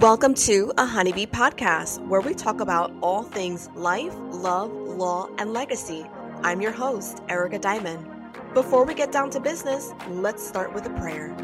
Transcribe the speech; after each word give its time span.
Welcome 0.00 0.34
to 0.34 0.74
a 0.76 0.84
Honeybee 0.84 1.24
podcast 1.24 2.06
where 2.06 2.20
we 2.20 2.34
talk 2.34 2.60
about 2.60 2.92
all 3.00 3.22
things 3.22 3.70
life, 3.74 4.14
love, 4.28 4.70
law, 4.70 5.30
and 5.38 5.54
legacy. 5.54 6.04
I'm 6.42 6.60
your 6.60 6.70
host, 6.70 7.22
Erica 7.30 7.58
Diamond. 7.58 8.06
Before 8.52 8.84
we 8.84 8.92
get 8.92 9.10
down 9.10 9.30
to 9.30 9.40
business, 9.40 9.94
let's 10.10 10.46
start 10.46 10.74
with 10.74 10.84
a 10.84 10.90
prayer. 10.90 11.34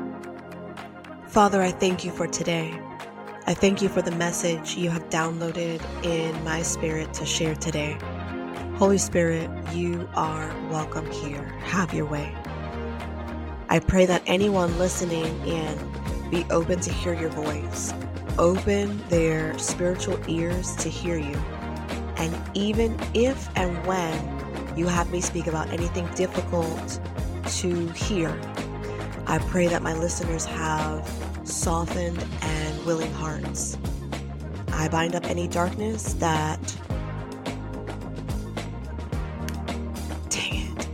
Father, 1.28 1.62
I 1.62 1.70
thank 1.70 2.04
you 2.04 2.10
for 2.10 2.26
today. 2.26 2.78
I 3.46 3.54
thank 3.54 3.80
you 3.80 3.88
for 3.88 4.02
the 4.02 4.10
message 4.10 4.76
you 4.76 4.90
have 4.90 5.08
downloaded 5.08 5.80
in 6.04 6.44
my 6.44 6.60
spirit 6.60 7.14
to 7.14 7.24
share 7.24 7.54
today. 7.54 7.96
Holy 8.74 8.98
Spirit, 8.98 9.48
you 9.72 10.06
are 10.14 10.54
welcome 10.68 11.10
here. 11.10 11.42
Have 11.60 11.94
your 11.94 12.04
way. 12.04 12.36
I 13.70 13.78
pray 13.78 14.04
that 14.04 14.22
anyone 14.26 14.78
listening 14.78 15.40
in 15.48 16.30
be 16.30 16.44
open 16.50 16.80
to 16.80 16.92
hear 16.92 17.14
your 17.14 17.30
voice 17.30 17.94
open 18.38 19.02
their 19.08 19.58
spiritual 19.58 20.18
ears 20.28 20.74
to 20.76 20.88
hear 20.88 21.16
you. 21.16 21.36
And 22.16 22.34
even 22.54 22.98
if 23.14 23.48
and 23.56 23.84
when 23.86 24.76
you 24.76 24.86
have 24.86 25.10
me 25.10 25.20
speak 25.20 25.46
about 25.46 25.70
anything 25.70 26.06
difficult 26.14 27.00
to 27.46 27.88
hear, 27.88 28.38
I 29.26 29.38
pray 29.38 29.66
that 29.68 29.82
my 29.82 29.94
listeners 29.94 30.44
have 30.44 31.08
softened 31.44 32.24
and 32.40 32.84
willing 32.84 33.12
hearts. 33.12 33.76
I 34.72 34.88
bind 34.88 35.14
up 35.14 35.24
any 35.26 35.48
darkness 35.48 36.14
that. 36.14 36.60
Dang 40.28 40.76
it. 40.76 40.88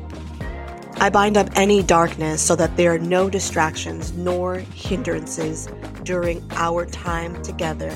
I 1.00 1.10
bind 1.10 1.36
up 1.36 1.48
any 1.54 1.82
darkness 1.82 2.42
so 2.42 2.56
that 2.56 2.76
there 2.76 2.94
are 2.94 2.98
no 2.98 3.30
distractions 3.30 4.12
nor 4.12 4.56
hindrances 4.74 5.68
during 6.08 6.42
our 6.52 6.86
time 6.86 7.40
together, 7.42 7.94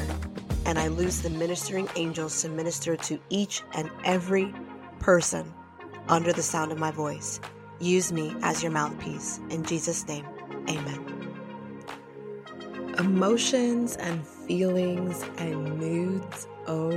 and 0.67 0.79
I 0.79 0.89
lose 0.89 1.23
the 1.23 1.31
ministering 1.31 1.89
angels 1.97 2.43
to 2.43 2.49
minister 2.51 2.95
to 2.95 3.19
each 3.31 3.63
and 3.73 3.91
every 4.05 4.53
person 4.99 5.51
under 6.09 6.31
the 6.31 6.43
sound 6.43 6.73
of 6.73 6.79
my 6.79 6.91
voice. 6.91 7.41
Use 7.81 8.13
me 8.13 8.37
as 8.43 8.63
your 8.63 8.71
mouthpiece. 8.71 9.41
In 9.49 9.65
Jesus' 9.65 10.07
name, 10.07 10.27
amen. 10.69 11.33
Emotions 12.99 13.97
and 13.97 14.27
feelings 14.27 15.25
and 15.39 15.79
moods, 15.79 16.47
oh 16.67 16.91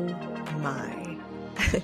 my. 0.58 1.18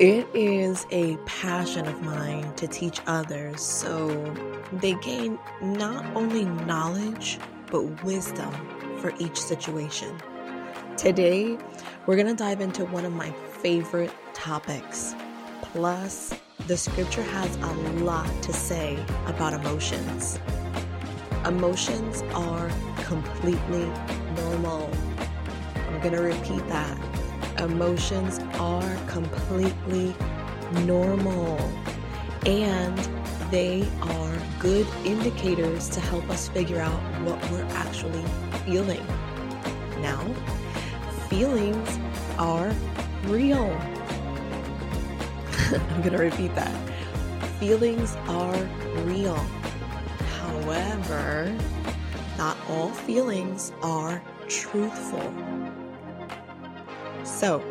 it 0.00 0.26
is 0.34 0.84
a 0.90 1.16
passion 1.26 1.86
of 1.86 2.02
mine 2.02 2.52
to 2.56 2.66
teach 2.66 3.00
others 3.06 3.60
so 3.60 4.34
they 4.72 4.94
gain 4.94 5.38
not 5.62 6.04
only 6.16 6.44
knowledge 6.66 7.38
but 7.70 8.04
wisdom 8.04 8.52
for 8.98 9.12
each 9.18 9.40
situation. 9.40 10.16
Today, 10.96 11.56
we're 12.06 12.16
going 12.16 12.26
to 12.26 12.34
dive 12.34 12.60
into 12.60 12.84
one 12.86 13.04
of 13.04 13.12
my 13.12 13.30
favorite 13.62 14.12
topics. 14.34 15.14
Plus, 15.62 16.34
the 16.66 16.76
scripture 16.76 17.22
has 17.22 17.56
a 17.56 17.72
lot 18.04 18.28
to 18.42 18.52
say 18.52 19.02
about 19.26 19.54
emotions. 19.54 20.38
Emotions 21.46 22.22
are 22.34 22.70
completely 23.04 23.86
normal. 24.36 24.90
I'm 25.88 26.00
going 26.00 26.14
to 26.14 26.22
repeat 26.22 26.66
that. 26.68 26.98
Emotions 27.58 28.38
are 28.58 28.96
completely 29.06 30.14
normal. 30.84 31.58
And 32.46 33.19
they 33.50 33.84
are 34.02 34.32
good 34.60 34.86
indicators 35.04 35.88
to 35.88 36.00
help 36.00 36.28
us 36.30 36.48
figure 36.48 36.80
out 36.80 37.00
what 37.22 37.50
we're 37.50 37.64
actually 37.70 38.24
feeling. 38.64 39.04
Now, 40.00 40.22
feelings 41.28 41.98
are 42.38 42.72
real. 43.24 43.66
I'm 45.90 46.00
going 46.00 46.12
to 46.12 46.18
repeat 46.18 46.54
that. 46.54 46.72
Feelings 47.58 48.16
are 48.28 48.68
real. 49.02 49.36
However, 50.38 51.52
not 52.38 52.56
all 52.68 52.90
feelings 52.90 53.72
are 53.82 54.22
truthful. 54.46 55.34
So, 57.24 57.62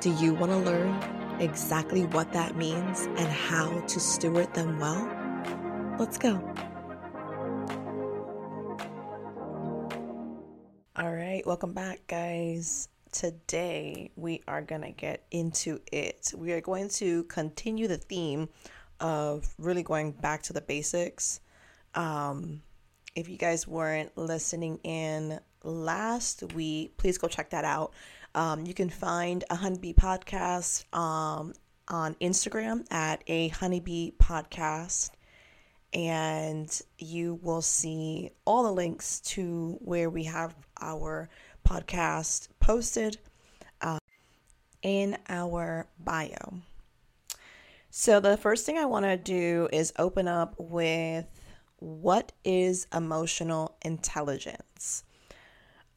do 0.00 0.10
you 0.14 0.32
want 0.32 0.52
to 0.52 0.58
learn 0.58 1.17
exactly 1.40 2.04
what 2.04 2.32
that 2.32 2.56
means 2.56 3.02
and 3.02 3.28
how 3.28 3.80
to 3.80 4.00
steward 4.00 4.52
them 4.54 4.78
well? 4.78 5.08
Let's 5.98 6.18
go. 6.18 6.36
All 10.96 11.12
right, 11.12 11.42
welcome 11.46 11.72
back, 11.72 12.00
guys. 12.08 12.88
Today 13.12 14.10
we 14.16 14.42
are 14.48 14.62
going 14.62 14.82
to 14.82 14.90
get 14.90 15.24
into 15.30 15.80
it. 15.92 16.32
We 16.36 16.52
are 16.52 16.60
going 16.60 16.88
to 16.90 17.24
continue 17.24 17.88
the 17.88 17.98
theme 17.98 18.48
of 19.00 19.54
really 19.58 19.82
going 19.82 20.12
back 20.12 20.42
to 20.44 20.52
the 20.52 20.60
basics. 20.60 21.40
Um, 21.94 22.62
if 23.14 23.28
you 23.28 23.36
guys 23.36 23.66
weren't 23.66 24.16
listening 24.16 24.78
in 24.82 25.40
last 25.64 26.42
week, 26.54 26.96
please 26.96 27.18
go 27.18 27.28
check 27.28 27.50
that 27.50 27.64
out. 27.64 27.92
Um, 28.38 28.64
you 28.66 28.72
can 28.72 28.88
find 28.88 29.42
a 29.50 29.56
Honeybee 29.56 29.94
podcast 29.94 30.84
um, 30.96 31.54
on 31.88 32.14
Instagram 32.20 32.86
at 32.88 33.24
a 33.26 33.48
Honeybee 33.48 34.12
podcast, 34.12 35.10
and 35.92 36.80
you 37.00 37.40
will 37.42 37.62
see 37.62 38.30
all 38.44 38.62
the 38.62 38.70
links 38.70 39.18
to 39.32 39.76
where 39.80 40.08
we 40.08 40.22
have 40.22 40.54
our 40.80 41.28
podcast 41.66 42.46
posted 42.60 43.18
uh, 43.80 43.98
in 44.82 45.18
our 45.28 45.88
bio. 45.98 46.60
So, 47.90 48.20
the 48.20 48.36
first 48.36 48.64
thing 48.64 48.78
I 48.78 48.84
want 48.84 49.04
to 49.04 49.16
do 49.16 49.68
is 49.72 49.92
open 49.98 50.28
up 50.28 50.54
with 50.58 51.26
what 51.80 52.30
is 52.44 52.86
emotional 52.94 53.76
intelligence? 53.82 55.02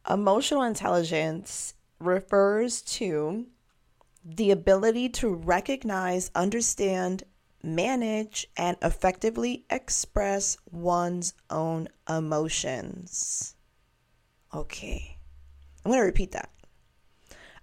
Emotional 0.10 0.64
intelligence 0.64 1.76
refers 2.02 2.82
to 2.82 3.48
the 4.24 4.52
ability 4.52 5.10
to 5.10 5.34
recognize, 5.34 6.32
understand, 6.36 7.24
manage, 7.64 8.48
and 8.58 8.78
effectively 8.82 9.66
express 9.70 10.58
one's 10.70 11.34
own 11.50 11.88
emotions. 12.10 13.56
Okay, 14.54 15.18
I'm 15.84 15.92
going 15.92 16.02
to 16.02 16.06
repeat 16.06 16.32
that. 16.34 16.50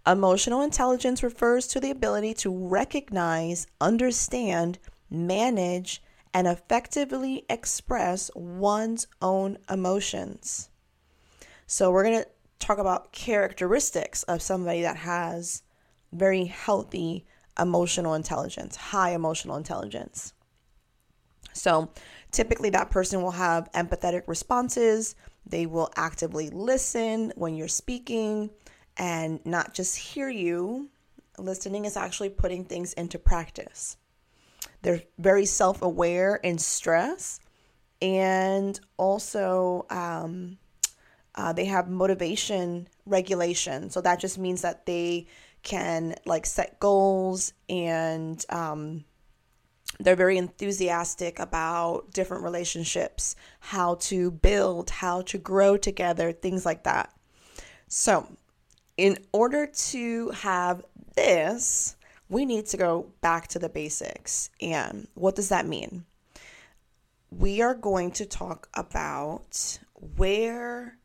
Emotional 0.06 0.62
intelligence 0.62 1.22
refers 1.22 1.66
to 1.68 1.80
the 1.80 1.90
ability 1.90 2.32
to 2.32 2.50
recognize, 2.50 3.66
understand, 3.80 4.78
manage, 5.10 6.02
and 6.32 6.46
effectively 6.46 7.44
express 7.50 8.30
one's 8.34 9.06
own 9.20 9.58
emotions. 9.68 10.70
So, 11.66 11.90
we're 11.90 12.04
going 12.04 12.22
to 12.22 12.28
talk 12.58 12.78
about 12.78 13.12
characteristics 13.12 14.22
of 14.24 14.42
somebody 14.42 14.82
that 14.82 14.96
has 14.96 15.62
very 16.12 16.44
healthy 16.44 17.26
emotional 17.58 18.14
intelligence, 18.14 18.76
high 18.76 19.10
emotional 19.10 19.56
intelligence. 19.56 20.32
So, 21.52 21.90
typically, 22.30 22.70
that 22.70 22.90
person 22.90 23.22
will 23.22 23.32
have 23.32 23.70
empathetic 23.72 24.22
responses. 24.26 25.16
They 25.44 25.66
will 25.66 25.90
actively 25.96 26.50
listen 26.50 27.32
when 27.36 27.56
you're 27.56 27.68
speaking 27.68 28.50
and 28.96 29.44
not 29.44 29.74
just 29.74 29.96
hear 29.96 30.28
you. 30.28 30.88
Listening 31.36 31.84
is 31.84 31.96
actually 31.96 32.30
putting 32.30 32.64
things 32.64 32.92
into 32.92 33.18
practice. 33.18 33.96
They're 34.82 35.02
very 35.18 35.46
self 35.46 35.82
aware 35.82 36.36
in 36.36 36.58
stress 36.58 37.40
and 38.00 38.78
also 38.96 39.86
um, 39.90 40.58
uh, 41.38 41.52
they 41.52 41.66
have 41.66 41.88
motivation 41.88 42.88
regulation. 43.06 43.90
So 43.90 44.00
that 44.00 44.18
just 44.18 44.38
means 44.38 44.62
that 44.62 44.86
they 44.86 45.26
can 45.62 46.16
like 46.26 46.44
set 46.44 46.80
goals 46.80 47.52
and 47.68 48.44
um, 48.48 49.04
they're 50.00 50.16
very 50.16 50.36
enthusiastic 50.36 51.38
about 51.38 52.10
different 52.12 52.42
relationships, 52.42 53.36
how 53.60 53.94
to 54.00 54.32
build, 54.32 54.90
how 54.90 55.22
to 55.22 55.38
grow 55.38 55.76
together, 55.76 56.32
things 56.32 56.66
like 56.66 56.82
that. 56.82 57.14
So, 57.86 58.26
in 58.96 59.18
order 59.32 59.66
to 59.66 60.30
have 60.30 60.84
this, 61.14 61.96
we 62.28 62.46
need 62.46 62.66
to 62.66 62.76
go 62.76 63.12
back 63.20 63.46
to 63.48 63.60
the 63.60 63.68
basics. 63.68 64.50
And 64.60 65.06
what 65.14 65.36
does 65.36 65.50
that 65.50 65.66
mean? 65.66 66.04
We 67.30 67.62
are 67.62 67.74
going 67.74 68.10
to 68.12 68.26
talk 68.26 68.68
about 68.74 69.78
where 70.16 70.97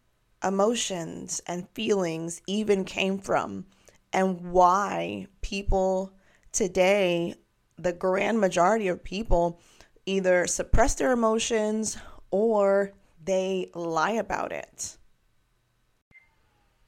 emotions 0.44 1.42
and 1.48 1.68
feelings 1.70 2.42
even 2.48 2.84
came 2.84 3.18
from 3.18 3.66
and 4.12 4.52
why 4.52 5.28
people 5.42 6.14
today, 6.52 7.36
the 7.78 7.94
grand 7.94 8.40
majority 8.40 8.88
of 8.88 9.04
people, 9.04 9.60
either 10.06 10.46
suppress 10.48 10.96
their 10.96 11.12
emotions 11.12 11.98
or 12.32 12.94
they 13.24 13.70
lie 13.74 14.12
about 14.12 14.52
it. 14.52 14.98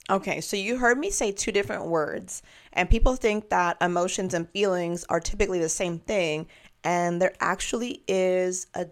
Okay, 0.09 0.39
so 0.39 0.55
you 0.55 0.77
heard 0.77 0.99
me 0.99 1.09
say 1.09 1.31
two 1.31 1.51
different 1.51 1.87
words, 1.87 2.43
and 2.73 2.89
people 2.89 3.15
think 3.15 3.49
that 3.49 3.77
emotions 3.81 4.35
and 4.35 4.47
feelings 4.51 5.03
are 5.09 5.19
typically 5.19 5.59
the 5.59 5.69
same 5.69 5.97
thing, 5.97 6.47
and 6.83 7.19
there 7.19 7.33
actually 7.39 8.03
is 8.07 8.67
a, 8.75 8.85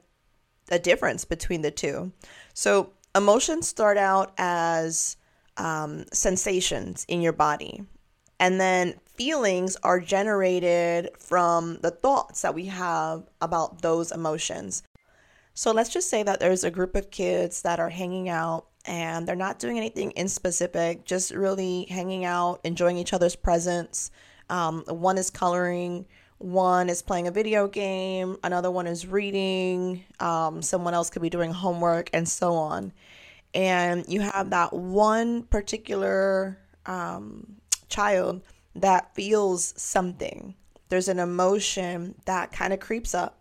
a 0.72 0.80
difference 0.80 1.24
between 1.24 1.62
the 1.62 1.70
two. 1.70 2.12
So, 2.56 2.94
emotions 3.16 3.68
start 3.68 3.98
out 3.98 4.34
as 4.38 5.18
um, 5.58 6.06
sensations 6.12 7.06
in 7.08 7.22
your 7.22 7.34
body, 7.34 7.84
and 8.40 8.60
then 8.60 8.96
feelings 9.06 9.78
are 9.84 10.00
generated 10.00 11.12
from 11.20 11.78
the 11.82 11.92
thoughts 11.92 12.42
that 12.42 12.56
we 12.56 12.66
have 12.66 13.30
about 13.42 13.82
those 13.82 14.12
emotions. 14.12 14.84
So 15.54 15.72
let's 15.72 15.90
just 15.90 16.10
say 16.10 16.24
that 16.24 16.40
there's 16.40 16.64
a 16.64 16.72
group 16.72 16.96
of 16.96 17.12
kids 17.12 17.62
that 17.62 17.80
are 17.80 17.90
hanging 17.90 18.28
out 18.28 18.66
and 18.86 19.28
they're 19.28 19.36
not 19.36 19.60
doing 19.60 19.78
anything 19.78 20.12
in 20.12 20.28
specific, 20.28 21.06
just 21.06 21.32
really 21.32 21.86
hanging 21.86 22.26
out, 22.26 22.60
enjoying 22.64 22.98
each 22.98 23.14
other's 23.14 23.36
presence. 23.36 24.10
Um, 24.50 24.84
one 24.88 25.18
is 25.18 25.30
coloring, 25.30 26.06
one 26.44 26.90
is 26.90 27.02
playing 27.02 27.28
a 27.28 27.32
video 27.32 27.68
game, 27.68 28.38
another 28.44 28.70
one 28.70 28.86
is 28.86 29.08
reading, 29.08 30.04
um, 30.20 30.62
someone 30.62 30.94
else 30.94 31.10
could 31.10 31.22
be 31.22 31.30
doing 31.30 31.52
homework, 31.52 32.10
and 32.14 32.28
so 32.28 32.54
on. 32.54 32.92
And 33.54 34.06
you 34.08 34.22
have 34.22 34.50
that 34.50 34.74
one 34.74 35.44
particular 35.44 36.58
um, 36.86 37.56
child 37.88 38.42
that 38.76 39.16
feels 39.16 39.74
something. 39.78 40.56
There's 40.90 41.08
an 41.08 41.20
emotion 41.20 42.16
that 42.26 42.52
kind 42.52 42.74
of 42.74 42.80
creeps 42.80 43.16
up, 43.16 43.40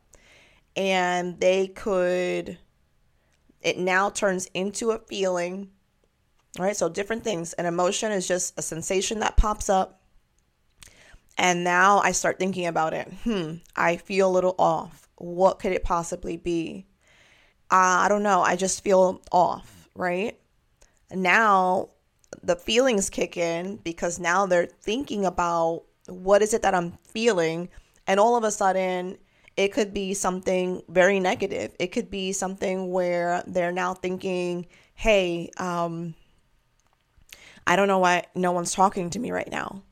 and 0.77 1.41
they 1.41 1.67
could, 1.69 2.59
it 3.61 3.79
now 3.79 4.11
turns 4.11 4.47
into 4.55 4.93
a 4.93 4.99
feeling. 4.99 5.71
All 6.59 6.65
right, 6.65 6.77
so 6.77 6.89
different 6.89 7.25
things. 7.25 7.53
An 7.55 7.67
emotion 7.67 8.13
is 8.13 8.29
just 8.29 8.59
a 8.59 8.63
sensation 8.63 9.21
that 9.21 9.37
pops 9.37 9.69
up. 9.69 10.02
And 11.39 11.65
now 11.65 11.99
I 12.01 12.13
start 12.13 12.39
thinking 12.39 12.67
about 12.67 12.95
it. 12.95 13.09
Hmm, 13.25 13.55
I 13.75 13.97
feel 13.97 14.29
a 14.29 14.33
little 14.33 14.55
off. 14.59 15.09
What 15.17 15.59
could 15.59 15.73
it 15.73 15.85
possibly 15.85 16.37
be? 16.37 16.87
Uh, 17.71 18.05
I 18.05 18.09
don't 18.09 18.23
know. 18.23 18.43
I 18.43 18.57
just 18.57 18.85
feel 18.85 19.23
off, 19.33 19.89
right? 19.95 20.39
Now 21.11 21.91
the 22.43 22.57
feelings 22.57 23.11
kick 23.11 23.37
in 23.37 23.77
because 23.77 24.19
now 24.19 24.47
they're 24.47 24.67
thinking 24.67 25.25
about 25.25 25.85
what 26.07 26.43
is 26.43 26.55
it 26.55 26.63
that 26.63 26.75
I'm 26.75 26.93
feeling 27.05 27.69
and 28.07 28.19
all 28.19 28.37
of 28.37 28.45
a 28.45 28.51
sudden 28.51 29.19
it 29.57 29.73
could 29.73 29.93
be 29.93 30.15
something 30.15 30.83
very 30.89 31.21
negative. 31.21 31.75
It 31.79 31.89
could 31.89 32.11
be 32.11 32.33
something 32.33 32.91
where 32.91 33.43
they're 33.47 33.73
now 33.73 33.95
thinking, 33.95 34.67
"Hey, 34.95 35.51
um 35.59 36.15
I 37.67 37.77
don't 37.77 37.89
know 37.89 37.99
why 37.99 38.25
no 38.35 38.53
one's 38.53 38.73
talking 38.73 39.11
to 39.11 39.19
me 39.19 39.31
right 39.31 39.51
now." 39.51 39.83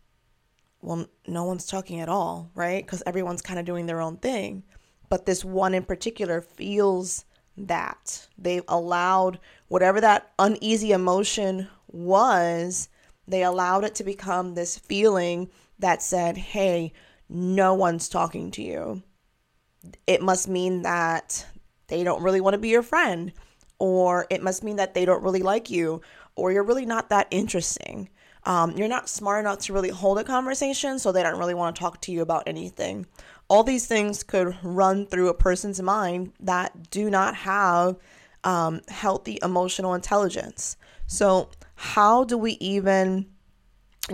Well, 0.83 1.07
no 1.27 1.45
one's 1.45 1.67
talking 1.67 2.01
at 2.01 2.09
all, 2.09 2.51
right? 2.55 2.87
Cuz 2.87 3.03
everyone's 3.07 3.43
kind 3.43 3.59
of 3.59 3.67
doing 3.67 3.87
their 3.87 4.01
own 4.01 4.17
thing. 4.17 4.65
But 5.09 5.27
this 5.27 5.45
one 5.45 5.75
in 5.75 5.85
particular 5.85 6.41
feels 6.41 7.25
that. 7.57 8.29
They've 8.39 8.65
allowed 8.69 9.41
whatever 9.69 10.01
that 10.01 10.33
uneasy 10.39 10.93
emotion 10.93 11.69
was 11.89 12.89
they 13.27 13.43
allowed 13.43 13.85
it 13.85 13.95
to 13.97 14.05
become 14.05 14.55
this 14.55 14.79
feeling 14.79 15.51
that 15.79 16.03
said, 16.03 16.37
hey, 16.37 16.93
no 17.29 17.75
one's 17.75 18.09
talking 18.09 18.51
to 18.53 18.63
you. 18.63 19.03
It 20.07 20.21
must 20.21 20.49
mean 20.49 20.83
that 20.83 21.47
they 21.87 22.03
don't 22.03 22.23
really 22.23 22.41
want 22.41 22.55
to 22.55 22.59
be 22.59 22.69
your 22.69 22.83
friend, 22.83 23.33
or 23.79 24.27
it 24.31 24.43
must 24.43 24.65
mean 24.65 24.77
that 24.77 24.95
they 24.95 25.05
don't 25.05 25.23
really 25.23 25.43
like 25.43 25.71
you, 25.71 26.03
or 26.35 26.53
you're 26.53 26.65
really 26.65 26.87
not 26.87 27.09
that 27.11 27.29
interesting. 27.31 28.11
Um, 28.51 28.73
you're 28.77 28.89
not 28.89 29.09
smart 29.09 29.45
enough 29.45 29.61
to 29.61 29.73
really 29.73 29.91
hold 29.91 30.19
a 30.19 30.25
conversation, 30.25 30.99
so 30.99 31.13
they 31.13 31.23
don't 31.23 31.39
really 31.39 31.55
want 31.55 31.77
to 31.77 31.81
talk 31.81 32.01
to 32.01 32.11
you 32.11 32.21
about 32.21 32.43
anything. 32.49 33.07
All 33.47 33.63
these 33.63 33.87
things 33.87 34.25
could 34.25 34.57
run 34.65 35.07
through 35.07 35.29
a 35.29 35.35
person's 35.35 35.81
mind 35.81 36.33
that 36.41 36.91
do 36.91 37.09
not 37.11 37.37
have 37.37 37.97
um, 38.43 38.81
healthy 38.89 39.39
emotional 39.45 39.95
intelligence. 39.95 40.77
So, 41.07 41.51
how 41.77 42.25
do 42.25 42.37
we 42.37 42.55
even 42.55 43.27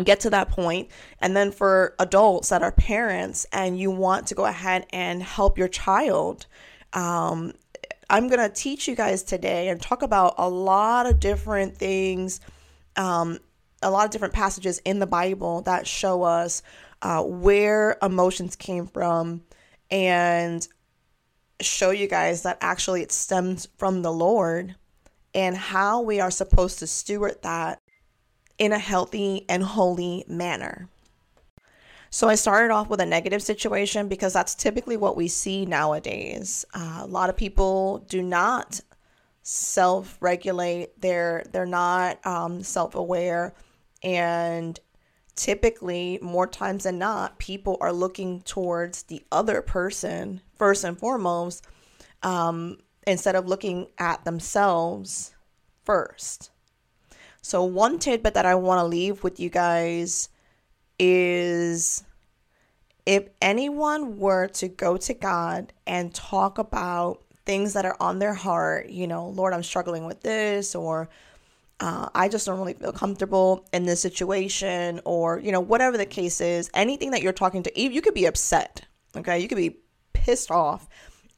get 0.05 0.21
to 0.21 0.29
that 0.31 0.51
point 0.51 0.91
and 1.23 1.35
then 1.35 1.51
for 1.51 1.95
adults 1.99 2.51
that 2.51 2.63
are 2.63 2.73
parents 2.73 3.47
and 3.53 3.81
you 3.81 3.91
want 3.91 4.27
to 4.27 4.35
go 4.35 4.45
ahead 4.45 4.85
and 4.91 5.23
help 5.23 5.57
your 5.57 5.69
child 5.69 6.45
um, 6.93 7.55
i'm 8.11 8.29
going 8.29 8.41
to 8.41 8.55
teach 8.55 8.87
you 8.87 8.95
guys 8.95 9.23
today 9.23 9.69
and 9.69 9.81
talk 9.81 10.03
about 10.03 10.35
a 10.37 10.47
lot 10.47 11.07
of 11.07 11.19
different 11.19 11.79
things 11.79 12.41
um, 12.97 13.39
a 13.87 13.91
lot 13.91 14.05
of 14.05 14.11
different 14.11 14.35
passages 14.35 14.81
in 14.85 14.99
the 14.99 15.07
bible 15.07 15.63
that 15.63 15.87
show 15.87 16.23
us 16.23 16.63
uh, 17.03 17.23
where 17.23 17.97
emotions 18.03 18.57
came 18.57 18.87
from 18.87 19.43
and 19.91 20.69
show 21.61 21.91
you 21.91 22.07
guys 22.07 22.43
that 22.43 22.59
actually 22.61 23.03
it 23.03 23.13
stems 23.13 23.69
from 23.79 24.03
the 24.03 24.13
lord 24.13 24.75
and 25.35 25.57
how 25.57 26.01
we 26.01 26.19
are 26.19 26.31
supposed 26.31 26.79
to 26.79 26.87
steward 26.87 27.37
that 27.43 27.81
in 28.59 28.73
a 28.73 28.79
healthy 28.79 29.45
and 29.49 29.63
holy 29.63 30.25
manner. 30.27 30.89
So 32.09 32.29
I 32.29 32.37
started 32.37 32.73
off 32.73 32.89
with 32.89 33.01
a 33.01 33.07
negative 33.07 33.43
situation 33.43 34.09
because 34.09 34.33
that's 34.33 34.55
typically 34.55 34.97
what 34.97 35.17
we 35.17 35.29
see 35.29 35.67
nowadays. 35.67 36.65
Uh, 36.73 37.01
a 37.03 37.07
lot 37.07 37.29
of 37.29 37.37
people 37.37 37.99
do 38.09 38.23
not 38.23 38.81
self-regulate. 39.43 41.01
They're 41.01 41.45
they're 41.53 41.67
not 41.67 42.25
um, 42.27 42.63
self-aware, 42.63 43.53
and 44.07 44.79
typically, 45.35 46.21
more 46.23 46.47
times 46.47 46.85
than 46.85 46.97
not, 46.97 47.41
people 47.41 47.77
are 47.81 47.93
looking 47.93 48.41
towards 48.43 49.03
the 49.03 49.25
other 49.33 49.61
person 49.61 50.41
first 50.55 50.85
and 50.85 50.97
foremost 50.97 51.67
um, 52.23 52.79
instead 53.05 53.35
of 53.35 53.49
looking 53.49 53.89
at 53.99 54.25
themselves 54.25 55.35
first. 55.85 56.53
So, 57.43 57.65
one 57.65 57.99
tidbit 57.99 58.35
that 58.35 58.47
I 58.47 58.55
want 58.55 58.79
to 58.79 58.85
leave 58.85 59.25
with 59.25 59.41
you 59.41 59.51
guys 59.51 60.29
is 61.01 62.05
if 63.07 63.29
anyone 63.43 64.19
were 64.19 64.47
to 64.49 64.69
go 64.69 64.97
to 64.99 65.15
God 65.15 65.73
and 65.85 66.15
talk 66.15 66.59
about 66.59 67.25
things 67.45 67.73
that 67.73 67.85
are 67.85 67.97
on 67.99 68.21
their 68.21 68.35
heart, 68.35 68.89
you 68.89 69.09
know, 69.09 69.31
Lord, 69.31 69.53
I'm 69.53 69.65
struggling 69.65 70.07
with 70.07 70.21
this, 70.21 70.77
or 70.77 71.09
uh, 71.81 72.09
I 72.15 72.29
just 72.29 72.47
don't 72.47 72.59
really 72.59 72.75
feel 72.75 72.93
comfortable 72.93 73.67
in 73.73 73.85
this 73.85 74.01
situation, 74.01 75.01
or, 75.05 75.39
you 75.39 75.53
know, 75.53 75.61
whatever 75.61 75.97
the 75.99 76.07
case 76.07 76.41
is, 76.41 76.71
anything 76.73 77.11
that 77.11 77.23
you're 77.23 77.33
talking 77.33 77.63
to, 77.65 77.81
you 77.81 78.01
could 78.01 78.15
be 78.15 78.27
upset, 78.27 78.87
okay? 79.15 79.39
You 79.39 79.49
could 79.49 79.59
be 79.59 79.79
pissed 80.15 80.51
off 80.51 80.89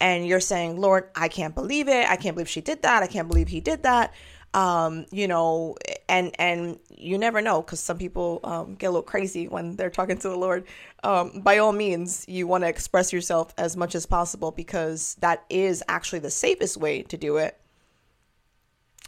and 0.00 0.26
you're 0.26 0.40
saying, 0.40 0.80
Lord, 0.80 1.08
I 1.14 1.28
can't 1.28 1.54
believe 1.54 1.88
it. 1.88 2.08
I 2.08 2.16
can't 2.16 2.36
believe 2.36 2.48
she 2.48 2.60
did 2.60 2.82
that. 2.82 3.02
I 3.02 3.06
can't 3.06 3.28
believe 3.28 3.48
he 3.48 3.60
did 3.60 3.82
that. 3.82 4.14
Um, 4.54 5.04
you 5.10 5.28
know, 5.28 5.76
and 6.08 6.34
and 6.38 6.78
you 6.88 7.18
never 7.18 7.42
know 7.42 7.60
because 7.60 7.80
some 7.80 7.98
people 7.98 8.40
um, 8.44 8.76
get 8.76 8.86
a 8.86 8.90
little 8.90 9.02
crazy 9.02 9.46
when 9.46 9.76
they're 9.76 9.90
talking 9.90 10.16
to 10.16 10.28
the 10.28 10.38
Lord. 10.38 10.64
Um, 11.04 11.40
by 11.40 11.58
all 11.58 11.72
means, 11.72 12.24
you 12.26 12.46
want 12.46 12.64
to 12.64 12.68
express 12.68 13.12
yourself 13.12 13.52
as 13.58 13.76
much 13.76 13.94
as 13.94 14.06
possible 14.06 14.50
because 14.50 15.16
that 15.20 15.44
is 15.50 15.82
actually 15.86 16.20
the 16.20 16.30
safest 16.30 16.78
way 16.78 17.02
to 17.02 17.18
do 17.18 17.36
it. 17.36 17.60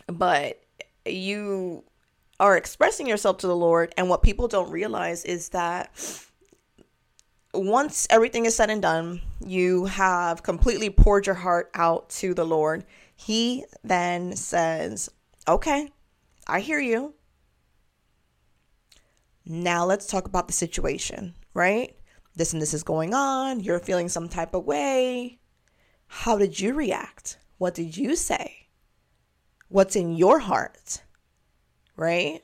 But 0.06 0.60
you 1.04 1.84
are 2.38 2.56
expressing 2.56 3.06
yourself 3.06 3.38
to 3.38 3.46
the 3.46 3.56
Lord, 3.56 3.92
and 3.96 4.08
what 4.08 4.22
people 4.22 4.48
don't 4.48 4.70
realize 4.70 5.24
is 5.24 5.50
that 5.50 5.90
once 7.52 8.06
everything 8.10 8.46
is 8.46 8.54
said 8.54 8.70
and 8.70 8.80
done, 8.80 9.20
you 9.44 9.86
have 9.86 10.42
completely 10.42 10.90
poured 10.90 11.26
your 11.26 11.34
heart 11.34 11.70
out 11.74 12.08
to 12.10 12.34
the 12.34 12.44
Lord. 12.44 12.84
He 13.16 13.64
then 13.82 14.36
says, 14.36 15.10
Okay, 15.48 15.90
I 16.46 16.60
hear 16.60 16.80
you. 16.80 17.14
Now 19.44 19.84
let's 19.84 20.06
talk 20.06 20.26
about 20.26 20.46
the 20.46 20.52
situation, 20.52 21.34
right? 21.54 21.96
This 22.36 22.52
and 22.52 22.62
this 22.62 22.72
is 22.72 22.82
going 22.82 23.14
on. 23.14 23.60
You're 23.60 23.80
feeling 23.80 24.08
some 24.08 24.28
type 24.28 24.54
of 24.54 24.64
way. 24.64 25.40
How 26.06 26.38
did 26.38 26.60
you 26.60 26.74
react? 26.74 27.38
What 27.58 27.74
did 27.74 27.96
you 27.96 28.16
say? 28.16 28.59
What's 29.70 29.94
in 29.94 30.16
your 30.16 30.40
heart? 30.40 31.00
Right? 31.96 32.42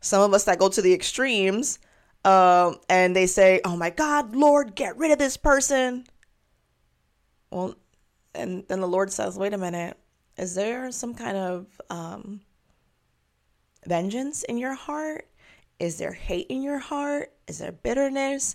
Some 0.00 0.22
of 0.22 0.32
us 0.32 0.44
that 0.44 0.60
go 0.60 0.68
to 0.68 0.80
the 0.80 0.94
extremes, 0.94 1.80
um, 2.24 2.78
and 2.88 3.14
they 3.16 3.26
say, 3.26 3.60
"Oh 3.64 3.76
my 3.76 3.90
God, 3.90 4.34
Lord, 4.34 4.76
get 4.76 4.96
rid 4.96 5.10
of 5.10 5.18
this 5.18 5.36
person." 5.36 6.06
Well, 7.50 7.74
and 8.32 8.64
then 8.68 8.80
the 8.80 8.86
Lord 8.86 9.12
says, 9.12 9.36
"Wait 9.36 9.52
a 9.52 9.58
minute, 9.58 9.96
is 10.36 10.54
there 10.54 10.92
some 10.92 11.14
kind 11.14 11.36
of 11.36 11.80
um, 11.90 12.42
vengeance 13.84 14.44
in 14.44 14.56
your 14.56 14.74
heart? 14.74 15.28
Is 15.80 15.98
there 15.98 16.12
hate 16.12 16.46
in 16.48 16.62
your 16.62 16.78
heart? 16.78 17.32
Is 17.48 17.58
there 17.58 17.72
bitterness?" 17.72 18.54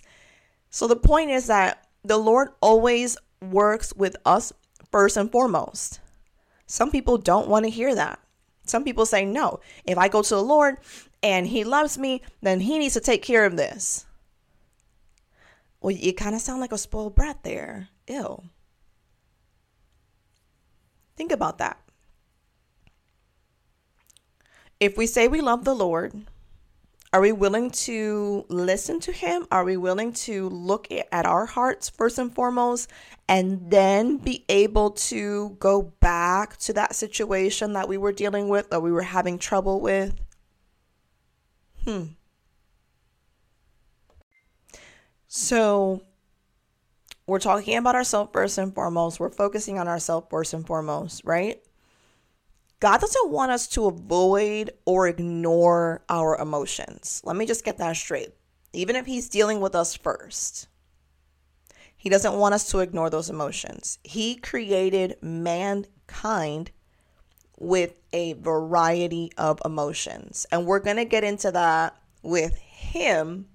So 0.70 0.88
the 0.88 0.96
point 0.96 1.30
is 1.30 1.48
that 1.48 1.86
the 2.02 2.16
Lord 2.16 2.52
always 2.62 3.18
works 3.42 3.94
with 3.94 4.16
us 4.24 4.50
first 4.90 5.18
and 5.18 5.30
foremost. 5.30 6.00
Some 6.74 6.90
people 6.90 7.18
don't 7.18 7.46
want 7.46 7.64
to 7.66 7.70
hear 7.70 7.94
that. 7.94 8.18
Some 8.64 8.82
people 8.82 9.06
say, 9.06 9.24
no, 9.24 9.60
if 9.84 9.96
I 9.96 10.08
go 10.08 10.22
to 10.22 10.34
the 10.34 10.42
Lord 10.42 10.78
and 11.22 11.46
He 11.46 11.62
loves 11.62 11.96
me, 11.96 12.20
then 12.42 12.58
He 12.58 12.80
needs 12.80 12.94
to 12.94 13.00
take 13.00 13.22
care 13.22 13.44
of 13.44 13.56
this. 13.56 14.06
Well, 15.80 15.92
you 15.92 16.12
kind 16.12 16.34
of 16.34 16.40
sound 16.40 16.60
like 16.60 16.72
a 16.72 16.78
spoiled 16.78 17.14
brat 17.14 17.44
there. 17.44 17.90
Ew. 18.08 18.42
Think 21.16 21.30
about 21.30 21.58
that. 21.58 21.78
If 24.80 24.98
we 24.98 25.06
say 25.06 25.28
we 25.28 25.40
love 25.40 25.64
the 25.64 25.76
Lord, 25.76 26.24
are 27.14 27.20
we 27.20 27.30
willing 27.30 27.70
to 27.70 28.44
listen 28.48 28.98
to 28.98 29.12
Him? 29.12 29.46
Are 29.52 29.62
we 29.62 29.76
willing 29.76 30.12
to 30.24 30.48
look 30.48 30.88
at 30.90 31.24
our 31.24 31.46
hearts 31.46 31.88
first 31.88 32.18
and 32.18 32.34
foremost 32.34 32.90
and 33.28 33.70
then 33.70 34.16
be 34.16 34.44
able 34.48 34.90
to 34.90 35.50
go 35.60 35.92
back 36.00 36.56
to 36.56 36.72
that 36.72 36.96
situation 36.96 37.74
that 37.74 37.86
we 37.88 37.98
were 37.98 38.10
dealing 38.10 38.48
with 38.48 38.68
that 38.70 38.82
we 38.82 38.90
were 38.90 39.02
having 39.02 39.38
trouble 39.38 39.80
with? 39.80 40.20
Hmm. 41.84 42.06
So, 45.28 46.02
we're 47.28 47.38
talking 47.38 47.76
about 47.76 47.94
ourselves 47.94 48.30
first 48.32 48.58
and 48.58 48.74
foremost. 48.74 49.20
We're 49.20 49.30
focusing 49.30 49.78
on 49.78 49.86
ourselves 49.86 50.26
first 50.30 50.52
and 50.52 50.66
foremost, 50.66 51.22
right? 51.24 51.62
God 52.84 53.00
doesn't 53.00 53.30
want 53.30 53.50
us 53.50 53.66
to 53.68 53.86
avoid 53.86 54.70
or 54.84 55.08
ignore 55.08 56.04
our 56.10 56.36
emotions. 56.36 57.22
Let 57.24 57.34
me 57.34 57.46
just 57.46 57.64
get 57.64 57.78
that 57.78 57.96
straight. 57.96 58.34
Even 58.74 58.94
if 58.94 59.06
He's 59.06 59.30
dealing 59.30 59.62
with 59.62 59.74
us 59.74 59.96
first, 59.96 60.68
He 61.96 62.10
doesn't 62.10 62.34
want 62.34 62.52
us 62.52 62.70
to 62.72 62.80
ignore 62.80 63.08
those 63.08 63.30
emotions. 63.30 63.98
He 64.04 64.36
created 64.36 65.16
mankind 65.22 66.72
with 67.58 67.94
a 68.12 68.34
variety 68.34 69.32
of 69.38 69.62
emotions. 69.64 70.44
And 70.52 70.66
we're 70.66 70.78
going 70.78 70.98
to 70.98 71.06
get 71.06 71.24
into 71.24 71.50
that 71.52 71.96
with 72.22 72.54
Him 72.56 73.46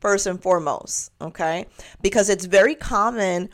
first 0.00 0.24
and 0.28 0.40
foremost, 0.40 1.10
okay? 1.20 1.66
Because 2.00 2.28
it's 2.30 2.44
very 2.44 2.76
common 2.76 3.48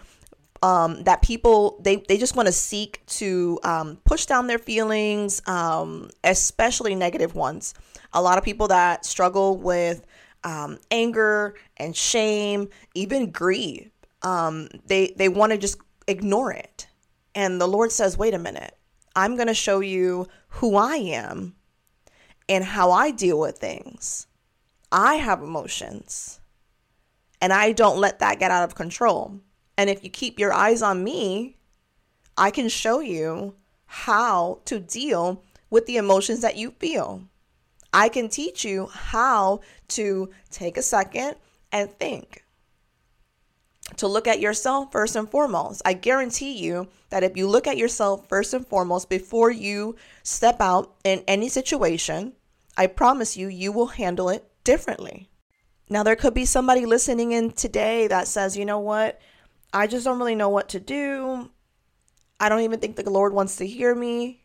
um, 0.64 1.02
that 1.02 1.20
people 1.20 1.78
they, 1.82 1.96
they 1.96 2.16
just 2.16 2.36
want 2.36 2.46
to 2.46 2.52
seek 2.52 3.04
to 3.04 3.60
um, 3.64 3.98
push 4.04 4.24
down 4.24 4.46
their 4.46 4.58
feelings, 4.58 5.42
um, 5.46 6.08
especially 6.24 6.94
negative 6.94 7.34
ones. 7.34 7.74
A 8.14 8.22
lot 8.22 8.38
of 8.38 8.44
people 8.44 8.68
that 8.68 9.04
struggle 9.04 9.58
with 9.58 10.06
um, 10.42 10.78
anger 10.90 11.54
and 11.76 11.94
shame, 11.94 12.70
even 12.94 13.30
grief, 13.30 13.90
um, 14.22 14.68
they 14.86 15.12
they 15.18 15.28
want 15.28 15.52
to 15.52 15.58
just 15.58 15.76
ignore 16.08 16.50
it. 16.50 16.86
And 17.34 17.60
the 17.60 17.68
Lord 17.68 17.92
says, 17.92 18.16
"Wait 18.16 18.32
a 18.32 18.38
minute, 18.38 18.74
I'm 19.14 19.36
going 19.36 19.48
to 19.48 19.54
show 19.54 19.80
you 19.80 20.28
who 20.48 20.76
I 20.76 20.96
am 20.96 21.56
and 22.48 22.64
how 22.64 22.90
I 22.90 23.10
deal 23.10 23.38
with 23.38 23.58
things. 23.58 24.26
I 24.90 25.16
have 25.16 25.42
emotions." 25.42 26.40
And 27.42 27.52
I 27.52 27.72
don't 27.72 27.98
let 27.98 28.20
that 28.20 28.38
get 28.38 28.50
out 28.50 28.64
of 28.64 28.74
control. 28.74 29.40
And 29.76 29.90
if 29.90 30.04
you 30.04 30.10
keep 30.10 30.38
your 30.38 30.52
eyes 30.52 30.82
on 30.82 31.02
me, 31.02 31.56
I 32.36 32.50
can 32.50 32.68
show 32.68 33.00
you 33.00 33.54
how 33.86 34.60
to 34.64 34.80
deal 34.80 35.42
with 35.70 35.86
the 35.86 35.96
emotions 35.96 36.40
that 36.40 36.56
you 36.56 36.70
feel. 36.72 37.22
I 37.92 38.08
can 38.08 38.28
teach 38.28 38.64
you 38.64 38.86
how 38.86 39.60
to 39.88 40.30
take 40.50 40.76
a 40.76 40.82
second 40.82 41.36
and 41.70 41.90
think. 41.98 42.44
To 43.98 44.08
look 44.08 44.26
at 44.26 44.40
yourself 44.40 44.90
first 44.90 45.14
and 45.14 45.30
foremost. 45.30 45.82
I 45.84 45.92
guarantee 45.92 46.52
you 46.52 46.88
that 47.10 47.22
if 47.22 47.36
you 47.36 47.46
look 47.46 47.66
at 47.66 47.76
yourself 47.76 48.28
first 48.28 48.54
and 48.54 48.66
foremost 48.66 49.08
before 49.08 49.50
you 49.50 49.96
step 50.22 50.60
out 50.60 50.94
in 51.04 51.22
any 51.28 51.48
situation, 51.48 52.32
I 52.76 52.86
promise 52.86 53.36
you, 53.36 53.48
you 53.48 53.70
will 53.70 53.86
handle 53.86 54.28
it 54.28 54.48
differently. 54.64 55.28
Now, 55.88 56.02
there 56.02 56.16
could 56.16 56.34
be 56.34 56.46
somebody 56.46 56.86
listening 56.86 57.32
in 57.32 57.52
today 57.52 58.08
that 58.08 58.26
says, 58.26 58.56
you 58.56 58.64
know 58.64 58.80
what? 58.80 59.20
I 59.74 59.88
just 59.88 60.04
don't 60.04 60.18
really 60.18 60.36
know 60.36 60.48
what 60.48 60.70
to 60.70 60.80
do. 60.80 61.50
I 62.38 62.48
don't 62.48 62.60
even 62.60 62.78
think 62.78 62.96
the 62.96 63.10
Lord 63.10 63.32
wants 63.32 63.56
to 63.56 63.66
hear 63.66 63.94
me. 63.94 64.40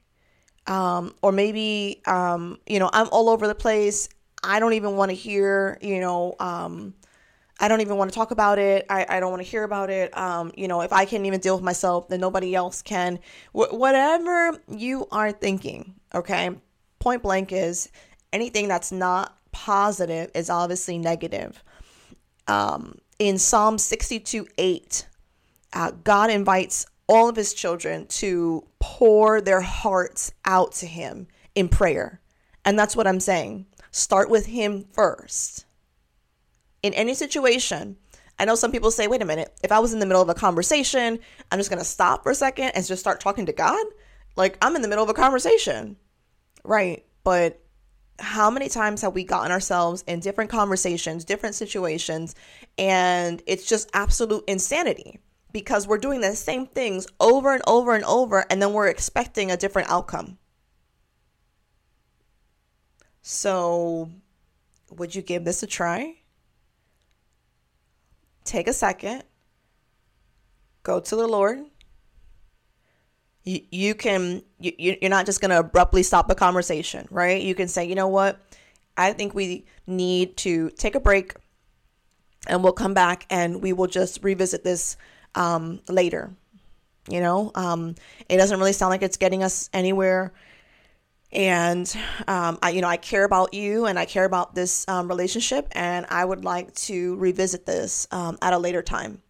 Um, 0.68 1.16
or 1.22 1.32
maybe, 1.32 2.02
um, 2.06 2.60
you 2.68 2.80
know, 2.80 2.90
I'm 2.92 3.08
all 3.12 3.30
over 3.30 3.48
the 3.48 3.56
place. 3.56 4.10
I 4.44 4.60
don't 4.60 4.74
even 4.74 4.96
want 4.96 5.10
to 5.10 5.16
hear, 5.16 5.78
you 5.82 6.00
know, 6.00 6.36
um, 6.40 6.94
I 7.60 7.68
don't 7.68 7.82
even 7.82 7.98
want 7.98 8.12
to 8.12 8.16
talk 8.16 8.32
about 8.32 8.58
it. 8.58 8.86
I, 8.90 9.06
I 9.08 9.20
don't 9.20 9.32
want 9.32 9.44
to 9.44 9.50
hear 9.50 9.64
about 9.64 9.90
it. 9.90 10.16
Um, 10.18 10.52
you 10.56 10.68
know, 10.68 10.82
if 10.82 10.94
I 10.94 11.06
can't 11.06 11.26
even 11.26 11.40
deal 11.40 11.56
with 11.56 11.64
myself, 11.64 12.08
then 12.08 12.20
nobody 12.20 12.56
else 12.56 12.82
can. 12.82 13.20
Wh- 13.52 13.74
whatever 13.74 14.60
you 14.70 15.08
are 15.12 15.32
thinking, 15.32 15.96
okay? 16.16 16.52
Point 17.00 17.22
blank 17.22 17.52
is 17.52 17.90
anything 18.32 18.68
that's 18.68 18.92
not 18.92 19.38
positive 19.52 20.32
is 20.34 20.50
obviously 20.50 20.98
negative. 20.98 21.64
Um, 22.48 22.98
in 23.20 23.38
Psalm 23.38 23.78
62 23.78 24.48
8, 24.58 25.08
uh, 25.74 25.92
God 26.04 26.30
invites 26.30 26.86
all 27.08 27.28
of 27.30 27.36
his 27.36 27.54
children 27.54 28.06
to 28.08 28.66
pour 28.80 29.42
their 29.42 29.62
hearts 29.62 30.32
out 30.46 30.74
to 30.74 30.86
him 30.86 31.28
in 31.56 31.68
prayer. 31.68 32.22
And 32.64 32.78
that's 32.78 32.96
what 32.96 33.08
I'm 33.08 33.20
saying. 33.20 33.66
Start 33.92 34.30
with 34.30 34.46
him 34.46 34.86
first. 34.92 35.66
In 36.84 36.94
any 36.94 37.14
situation, 37.14 37.98
I 38.38 38.46
know 38.46 38.56
some 38.56 38.72
people 38.72 38.92
say, 38.92 39.08
wait 39.08 39.22
a 39.22 39.26
minute, 39.26 39.58
if 39.64 39.72
I 39.72 39.80
was 39.80 39.92
in 39.92 40.00
the 40.00 40.06
middle 40.06 40.22
of 40.22 40.30
a 40.30 40.34
conversation, 40.34 41.20
I'm 41.52 41.60
just 41.60 41.70
going 41.70 41.80
to 41.80 41.86
stop 41.86 42.24
for 42.24 42.32
a 42.32 42.36
second 42.36 42.70
and 42.70 42.86
just 42.86 43.02
start 43.02 43.20
talking 43.20 43.48
to 43.48 43.54
God. 43.54 43.86
Like, 44.36 44.58
I'm 44.62 44.76
in 44.76 44.82
the 44.82 44.88
middle 44.88 45.04
of 45.04 45.10
a 45.10 45.14
conversation. 45.14 45.98
Right. 46.64 47.06
But 47.24 47.60
how 48.20 48.50
many 48.50 48.70
times 48.70 49.02
have 49.02 49.14
we 49.14 49.24
gotten 49.24 49.52
ourselves 49.52 50.04
in 50.08 50.20
different 50.20 50.52
conversations, 50.52 51.26
different 51.26 51.56
situations, 51.56 52.36
and 52.78 53.42
it's 53.48 53.66
just 53.66 53.90
absolute 53.94 54.44
insanity? 54.48 55.20
Because 55.52 55.88
we're 55.88 55.98
doing 55.98 56.22
the 56.22 56.36
same 56.36 56.68
things 56.68 57.08
over 57.20 57.54
and 57.54 57.64
over 57.68 57.96
and 57.96 58.04
over, 58.06 58.46
and 58.50 58.62
then 58.62 58.74
we're 58.74 58.88
expecting 58.88 59.52
a 59.52 59.58
different 59.58 59.90
outcome. 59.90 60.38
So, 63.22 64.10
would 64.92 65.14
you 65.16 65.22
give 65.22 65.46
this 65.46 65.64
a 65.64 65.68
try? 65.68 66.16
Take 68.44 68.68
a 68.68 68.74
second, 68.74 69.24
go 70.84 71.00
to 71.00 71.16
the 71.16 71.28
Lord. 71.28 71.60
You, 73.44 73.62
you 73.72 73.96
can, 73.96 74.44
you, 74.60 74.74
you're 74.78 75.10
not 75.10 75.26
just 75.26 75.42
going 75.42 75.52
to 75.52 75.60
abruptly 75.60 76.04
stop 76.04 76.28
the 76.28 76.36
conversation, 76.36 77.08
right? 77.12 77.42
You 77.42 77.56
can 77.56 77.68
say, 77.68 77.86
you 77.86 77.96
know 77.96 78.08
what? 78.08 78.40
I 78.98 79.14
think 79.14 79.34
we 79.34 79.66
need 79.88 80.36
to 80.38 80.70
take 80.72 80.96
a 80.96 81.00
break 81.00 81.36
and 82.48 82.64
we'll 82.64 82.74
come 82.74 82.94
back 82.94 83.26
and 83.30 83.62
we 83.62 83.74
will 83.74 83.88
just 83.88 84.24
revisit 84.24 84.64
this 84.64 84.98
um, 85.36 85.80
later. 85.88 86.32
You 87.10 87.22
know, 87.22 87.52
um, 87.56 87.96
it 88.28 88.38
doesn't 88.38 88.60
really 88.60 88.74
sound 88.74 88.92
like 88.92 89.02
it's 89.02 89.18
getting 89.18 89.44
us 89.44 89.70
anywhere. 89.74 90.32
And 91.32 91.92
um, 92.28 92.58
I, 92.62 92.72
you 92.72 92.82
know, 92.82 92.88
I 92.88 92.98
care 92.98 93.24
about 93.24 93.54
you 93.54 93.86
and 93.86 93.98
I 93.98 94.06
care 94.06 94.26
about 94.26 94.56
this 94.56 94.88
um, 94.88 95.08
relationship, 95.08 95.68
and 95.72 96.06
I 96.10 96.26
would 96.26 96.44
like 96.44 96.74
to 96.76 97.16
revisit 97.18 97.66
this 97.66 98.08
um, 98.12 98.38
at 98.42 98.54
a 98.54 98.58
later 98.58 98.82
time. 98.82 99.22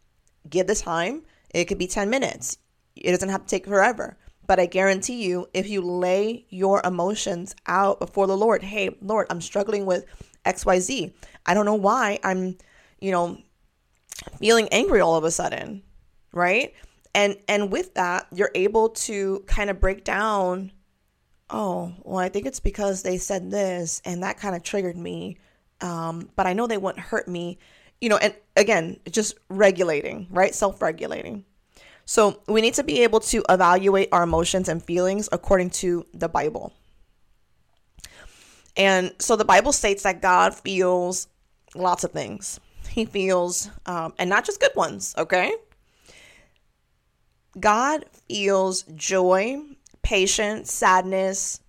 Give 0.50 0.68
the 0.68 0.76
time. 0.76 1.24
It 1.54 1.66
could 1.66 1.78
be 1.78 1.88
10 1.88 2.10
minutes. 2.10 2.58
It 2.96 3.12
doesn't 3.12 3.30
have 3.30 3.44
to 3.44 3.48
take 3.48 3.66
forever. 3.66 4.18
But 4.46 4.60
I 4.60 4.66
guarantee 4.66 5.24
you, 5.24 5.48
if 5.54 5.70
you 5.70 5.82
lay 5.82 6.46
your 6.50 6.82
emotions 6.84 7.56
out 7.68 8.00
before 8.00 8.28
the 8.28 8.38
Lord, 8.38 8.64
hey, 8.64 8.98
Lord, 9.02 9.28
I'm 9.30 9.42
struggling 9.42 9.86
with 9.86 10.06
XYZ. 10.46 11.14
I 11.46 11.54
don't 11.54 11.66
know 11.66 11.76
why 11.76 12.20
I'm, 12.24 12.58
you 13.00 13.12
know, 13.12 13.38
feeling 14.40 14.68
angry 14.70 15.02
all 15.02 15.16
of 15.16 15.24
a 15.24 15.32
sudden 15.32 15.84
right? 16.32 16.74
And 17.16 17.38
and 17.48 17.72
with 17.72 17.96
that, 17.96 18.28
you're 18.34 18.52
able 18.56 18.90
to 18.90 19.44
kind 19.48 19.70
of 19.70 19.80
break 19.80 20.04
down 20.04 20.72
oh, 21.50 21.94
well, 22.04 22.20
I 22.20 22.30
think 22.30 22.46
it's 22.46 22.60
because 22.60 23.04
they 23.04 23.18
said 23.18 23.50
this 23.50 24.02
and 24.06 24.24
that 24.24 24.38
kind 24.38 24.56
of 24.56 24.64
triggered 24.64 24.98
me. 24.98 25.38
Um, 25.82 26.30
but 26.36 26.46
I 26.46 26.54
know 26.54 26.68
they 26.68 26.78
wouldn't 26.78 27.04
hurt 27.04 27.28
me, 27.28 27.58
you 28.02 28.10
know, 28.10 28.18
and 28.18 28.36
again, 28.56 29.00
just 29.10 29.36
regulating, 29.50 30.28
right? 30.30 30.54
Self 30.54 30.82
regulating. 30.82 31.46
So 32.06 32.42
we 32.48 32.62
need 32.62 32.74
to 32.76 32.84
be 32.84 33.04
able 33.04 33.20
to 33.22 33.44
evaluate 33.50 34.10
our 34.12 34.24
emotions 34.24 34.68
and 34.68 34.84
feelings 34.84 35.30
according 35.32 35.70
to 35.72 36.06
the 36.14 36.28
Bible. 36.28 36.74
And 38.76 39.14
so 39.20 39.36
the 39.36 39.46
Bible 39.46 39.72
states 39.72 40.04
that 40.04 40.22
God 40.22 40.56
feels 40.56 41.28
lots 41.76 42.04
of 42.04 42.12
things. 42.12 42.60
He 42.90 43.06
feels, 43.06 43.70
um, 43.86 44.14
and 44.18 44.30
not 44.30 44.44
just 44.46 44.60
good 44.60 44.76
ones, 44.76 45.14
okay? 45.18 45.54
God 47.60 48.06
feels 48.28 48.84
joy, 48.96 49.62
patience, 50.02 50.72
sadness, 50.72 51.62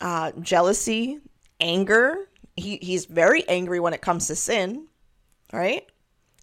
uh, 0.00 0.32
jealousy, 0.40 1.20
anger. 1.60 2.28
He, 2.56 2.78
he's 2.82 3.06
very 3.06 3.46
angry 3.48 3.80
when 3.80 3.92
it 3.92 4.00
comes 4.00 4.26
to 4.28 4.36
sin, 4.36 4.86
right? 5.52 5.86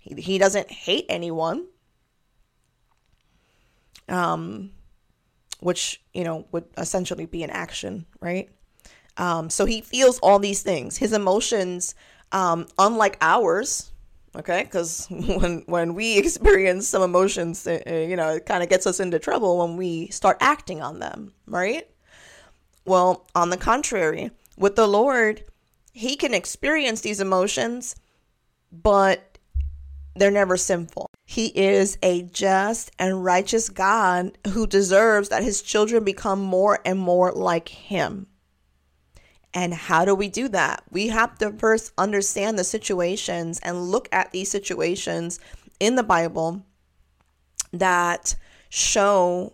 He, 0.02 0.22
he 0.22 0.38
doesn't 0.38 0.72
hate 0.72 1.06
anyone. 1.10 1.66
Um, 4.10 4.72
which, 5.60 6.02
you 6.14 6.24
know, 6.24 6.46
would 6.52 6.66
essentially 6.78 7.26
be 7.26 7.44
an 7.44 7.50
action, 7.50 8.06
right? 8.22 8.50
Um, 9.18 9.50
so 9.50 9.66
he 9.66 9.82
feels 9.82 10.20
all 10.20 10.40
these 10.40 10.62
things. 10.62 10.98
His 10.98 11.14
emotions, 11.14 11.96
um, 12.32 12.68
unlike 12.78 13.18
ours, 13.22 13.92
okay, 14.38 14.64
because 14.64 15.08
when 15.10 15.64
when 15.66 15.94
we 15.94 16.18
experience 16.18 16.88
some 16.88 17.02
emotions, 17.02 17.66
uh, 17.68 17.82
uh, 17.88 17.94
you 17.94 18.16
know, 18.16 18.30
it 18.36 18.46
kind 18.46 18.64
of 18.64 18.70
gets 18.70 18.88
us 18.88 19.00
into 19.00 19.20
trouble 19.20 19.60
when 19.60 19.78
we 19.78 20.08
start 20.08 20.38
acting 20.40 20.82
on 20.82 21.00
them, 21.00 21.34
right? 21.46 21.88
Well, 22.86 23.28
on 23.36 23.50
the 23.50 23.58
contrary, 23.58 24.32
with 24.58 24.76
the 24.76 24.88
Lord, 24.88 25.44
He 25.94 26.16
can 26.16 26.34
experience 26.34 27.02
these 27.02 27.20
emotions, 27.20 27.96
but 28.72 29.38
they're 30.16 30.32
never 30.32 30.58
sinful. 30.58 31.10
He 31.26 31.48
is 31.48 31.98
a 32.02 32.24
just 32.24 32.92
and 32.98 33.24
righteous 33.24 33.70
God 33.70 34.38
who 34.48 34.66
deserves 34.66 35.30
that 35.30 35.44
his 35.44 35.62
children 35.62 36.04
become 36.04 36.42
more 36.42 36.80
and 36.86 36.98
more 36.98 37.32
like 37.32 37.70
him. 37.70 38.28
And 39.54 39.74
how 39.74 40.06
do 40.06 40.14
we 40.14 40.30
do 40.30 40.48
that? 40.50 40.84
We 40.92 41.08
have 41.08 41.38
to 41.40 41.52
first 41.52 41.94
understand 41.98 42.60
the 42.60 42.64
situations 42.64 43.60
and 43.64 43.90
look 43.92 44.08
at 44.12 44.32
these 44.32 44.52
situations 44.52 45.40
in 45.80 45.96
the 45.96 46.04
Bible 46.04 46.64
that 47.72 48.36
show 48.70 49.54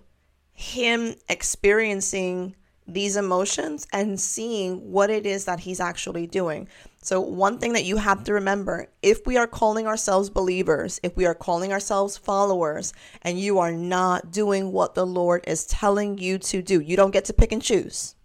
him 0.52 1.16
experiencing 1.30 2.56
these 2.88 3.16
emotions 3.16 3.88
and 3.94 4.20
seeing 4.20 4.92
what 4.92 5.10
it 5.10 5.26
is 5.26 5.46
that 5.46 5.62
he's 5.62 5.80
actually 5.80 6.28
doing. 6.28 6.68
So, 7.02 7.20
one 7.20 7.58
thing 7.58 7.74
that 7.74 7.86
you 7.86 7.98
have 7.98 8.24
to 8.26 8.34
remember 8.34 8.88
if 9.02 9.26
we 9.26 9.38
are 9.38 9.48
calling 9.48 9.88
ourselves 9.88 10.30
believers, 10.30 11.00
if 11.04 11.16
we 11.16 11.26
are 11.26 11.36
calling 11.36 11.72
ourselves 11.72 12.18
followers, 12.18 12.94
and 13.22 13.40
you 13.40 13.60
are 13.60 13.72
not 13.72 14.32
doing 14.32 14.72
what 14.72 14.96
the 14.96 15.06
Lord 15.06 15.44
is 15.48 15.66
telling 15.66 16.18
you 16.18 16.38
to 16.40 16.62
do, 16.62 16.80
you 16.80 16.96
don't 16.96 17.12
get 17.12 17.26
to 17.26 17.34
pick 17.34 17.52
and 17.52 17.62
choose. 17.62 18.16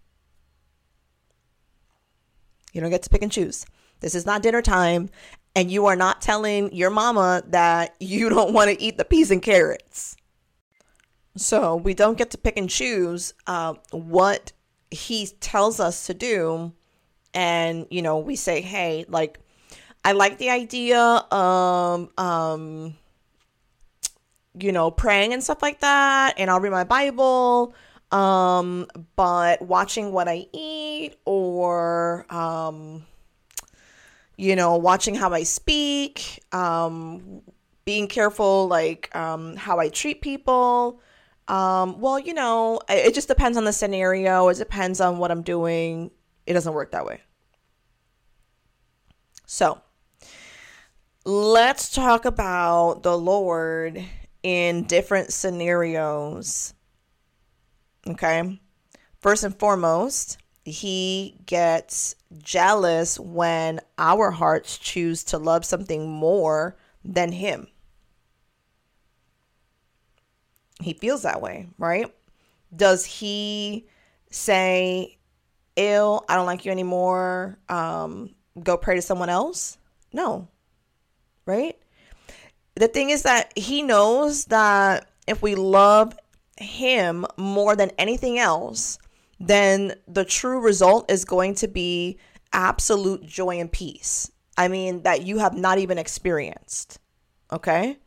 You 2.73 2.81
don't 2.81 2.89
get 2.89 3.03
to 3.03 3.09
pick 3.09 3.21
and 3.21 3.31
choose. 3.31 3.65
This 3.99 4.15
is 4.15 4.25
not 4.25 4.41
dinner 4.41 4.61
time, 4.61 5.09
and 5.55 5.71
you 5.71 5.87
are 5.87 5.95
not 5.95 6.21
telling 6.21 6.73
your 6.73 6.89
mama 6.89 7.43
that 7.47 7.95
you 7.99 8.29
don't 8.35 8.53
want 8.53 8.69
to 8.69 8.81
eat 8.81 8.97
the 8.97 9.05
peas 9.05 9.31
and 9.31 9.41
carrots. 9.41 10.15
So 11.35 11.75
we 11.75 11.93
don't 11.93 12.17
get 12.17 12.31
to 12.31 12.37
pick 12.37 12.57
and 12.57 12.69
choose 12.69 13.33
uh, 13.47 13.75
what 13.91 14.51
he 14.91 15.27
tells 15.39 15.79
us 15.79 16.07
to 16.07 16.13
do. 16.13 16.73
And, 17.33 17.85
you 17.91 18.01
know, 18.01 18.17
we 18.19 18.35
say, 18.35 18.61
hey, 18.61 19.05
like, 19.07 19.39
I 20.03 20.13
like 20.13 20.37
the 20.37 20.49
idea 20.49 20.99
of, 20.99 22.09
um, 22.17 22.95
you 24.59 24.71
know, 24.71 24.91
praying 24.91 25.33
and 25.33 25.43
stuff 25.43 25.61
like 25.61 25.79
that. 25.81 26.35
And 26.37 26.49
I'll 26.49 26.59
read 26.59 26.71
my 26.71 26.83
Bible. 26.83 27.75
Um, 28.11 28.87
but 29.15 29.61
watching 29.61 30.11
what 30.11 30.27
I 30.27 30.47
eat 30.51 31.15
or, 31.25 32.25
um, 32.33 33.05
you 34.35 34.55
know, 34.55 34.77
watching 34.77 35.15
how 35.15 35.31
I 35.31 35.43
speak, 35.43 36.43
um, 36.51 37.41
being 37.85 38.07
careful, 38.07 38.67
like, 38.67 39.15
um, 39.15 39.55
how 39.55 39.79
I 39.79 39.89
treat 39.89 40.21
people, 40.21 41.01
um, 41.49 41.99
well, 41.99 42.19
you 42.19 42.33
know, 42.33 42.79
it 42.87 43.15
just 43.15 43.27
depends 43.27 43.57
on 43.57 43.65
the 43.65 43.73
scenario. 43.73 44.47
It 44.49 44.57
depends 44.57 45.01
on 45.01 45.17
what 45.17 45.31
I'm 45.31 45.41
doing. 45.41 46.11
It 46.45 46.53
doesn't 46.53 46.73
work 46.73 46.91
that 46.91 47.05
way. 47.05 47.21
So, 49.47 49.81
let's 51.25 51.91
talk 51.91 52.25
about 52.25 53.01
the 53.01 53.17
Lord 53.17 54.03
in 54.43 54.83
different 54.83 55.33
scenarios. 55.33 56.75
Okay. 58.09 58.59
First 59.19 59.43
and 59.43 59.57
foremost, 59.57 60.37
he 60.63 61.37
gets 61.45 62.15
jealous 62.37 63.19
when 63.19 63.79
our 63.97 64.31
hearts 64.31 64.77
choose 64.77 65.23
to 65.25 65.37
love 65.37 65.65
something 65.65 66.09
more 66.09 66.77
than 67.03 67.31
him 67.31 67.67
he 70.81 70.93
feels 70.93 71.23
that 71.23 71.41
way, 71.41 71.67
right? 71.77 72.13
Does 72.75 73.05
he 73.05 73.87
say, 74.31 75.17
ill, 75.75 76.25
I 76.29 76.35
don't 76.35 76.45
like 76.45 76.65
you 76.65 76.71
anymore, 76.71 77.57
um, 77.67 78.35
go 78.61 78.77
pray 78.77 78.95
to 78.95 79.01
someone 79.01 79.29
else? 79.29 79.77
No, 80.13 80.47
right? 81.45 81.77
The 82.75 82.87
thing 82.87 83.09
is 83.09 83.23
that 83.23 83.57
he 83.57 83.81
knows 83.81 84.45
that 84.45 85.09
if 85.27 85.41
we 85.41 85.55
love 85.55 86.17
him 86.59 87.25
more 87.37 87.75
than 87.75 87.91
anything 87.97 88.37
else, 88.37 88.99
then 89.39 89.95
the 90.07 90.25
true 90.25 90.59
result 90.59 91.09
is 91.09 91.25
going 91.25 91.55
to 91.55 91.67
be 91.67 92.17
absolute 92.51 93.25
joy 93.25 93.59
and 93.59 93.71
peace. 93.71 94.31
I 94.57 94.67
mean, 94.67 95.03
that 95.03 95.23
you 95.23 95.37
have 95.37 95.55
not 95.55 95.77
even 95.77 95.97
experienced. 95.97 96.99
Okay? 97.51 97.97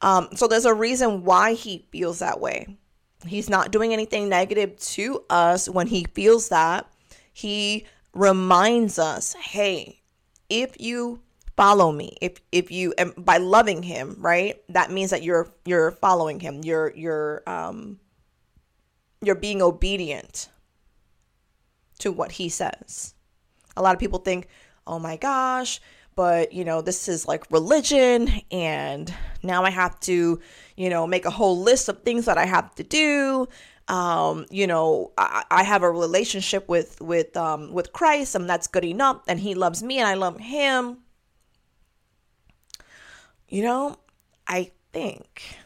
Um, 0.00 0.28
so 0.34 0.48
there's 0.48 0.64
a 0.64 0.74
reason 0.74 1.24
why 1.24 1.52
he 1.52 1.86
feels 1.92 2.20
that 2.20 2.40
way. 2.40 2.78
He's 3.26 3.50
not 3.50 3.70
doing 3.70 3.92
anything 3.92 4.30
negative 4.30 4.78
to 4.80 5.24
us 5.28 5.68
when 5.68 5.86
he 5.86 6.06
feels 6.14 6.48
that. 6.48 6.90
He 7.32 7.86
reminds 8.14 8.98
us, 8.98 9.34
hey, 9.34 10.00
if 10.48 10.80
you 10.80 11.20
follow 11.60 11.92
me, 11.92 12.16
if 12.22 12.40
if 12.52 12.70
you 12.70 12.94
and 12.96 13.12
by 13.22 13.36
loving 13.36 13.82
him, 13.82 14.16
right? 14.18 14.62
That 14.70 14.90
means 14.90 15.10
that 15.10 15.22
you're 15.22 15.52
you're 15.66 15.90
following 15.90 16.40
him. 16.40 16.62
You're 16.64 16.90
you're 16.96 17.42
um 17.46 18.00
you're 19.20 19.34
being 19.34 19.60
obedient 19.60 20.48
to 21.98 22.10
what 22.12 22.32
he 22.32 22.48
says. 22.48 23.12
A 23.76 23.82
lot 23.82 23.92
of 23.92 24.00
people 24.00 24.20
think, 24.20 24.48
"Oh 24.86 24.98
my 24.98 25.18
gosh, 25.18 25.82
but 26.16 26.54
you 26.54 26.64
know 26.64 26.80
this 26.80 27.08
is 27.08 27.28
like 27.28 27.50
religion 27.50 28.28
and 28.50 29.14
now 29.42 29.64
i 29.64 29.70
have 29.70 29.98
to 30.00 30.40
you 30.76 30.90
know 30.90 31.06
make 31.06 31.24
a 31.24 31.30
whole 31.30 31.58
list 31.58 31.88
of 31.88 32.02
things 32.02 32.24
that 32.26 32.36
i 32.36 32.44
have 32.44 32.74
to 32.74 32.82
do 32.82 33.46
um, 33.88 34.46
you 34.50 34.66
know 34.68 35.12
I, 35.18 35.44
I, 35.50 35.62
have 35.64 35.82
a 35.82 35.90
relationship 35.90 36.68
with 36.68 37.00
with 37.00 37.36
um, 37.36 37.72
with 37.72 37.92
christ 37.92 38.34
and 38.34 38.48
that's 38.48 38.66
good 38.66 38.84
enough 38.84 39.22
and 39.26 39.40
he 39.40 39.54
loves 39.54 39.82
me 39.82 39.98
and 39.98 40.06
i 40.06 40.14
love 40.14 40.38
him 40.38 40.98
you 43.50 43.62
know 43.62 43.96
i 44.46 44.70
think 44.92 45.56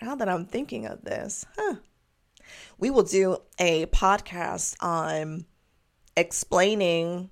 now 0.00 0.14
that 0.14 0.28
i'm 0.28 0.46
thinking 0.46 0.86
of 0.86 1.04
this 1.04 1.44
huh, 1.58 1.74
we 2.78 2.88
will 2.88 3.02
do 3.02 3.36
a 3.58 3.84
podcast 3.86 4.76
on 4.80 5.44
explaining 6.16 7.30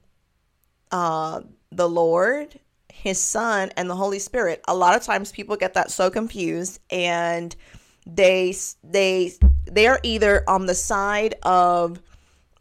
uh, 0.93 1.41
the 1.73 1.89
Lord, 1.89 2.59
His 2.93 3.21
Son, 3.21 3.71
and 3.77 3.91
the 3.91 3.97
Holy 3.97 4.19
Spirit. 4.19 4.63
A 4.69 4.75
lot 4.75 4.95
of 4.97 5.03
times 5.03 5.33
people 5.33 5.57
get 5.57 5.75
that 5.75 5.91
so 5.91 6.11
confused 6.11 6.81
and 6.91 7.55
they 8.07 8.55
they 8.85 9.33
they 9.71 9.89
are 9.89 9.99
either 10.05 10.49
on 10.49 10.67
the 10.67 10.75
side 10.75 11.35
of 11.43 12.01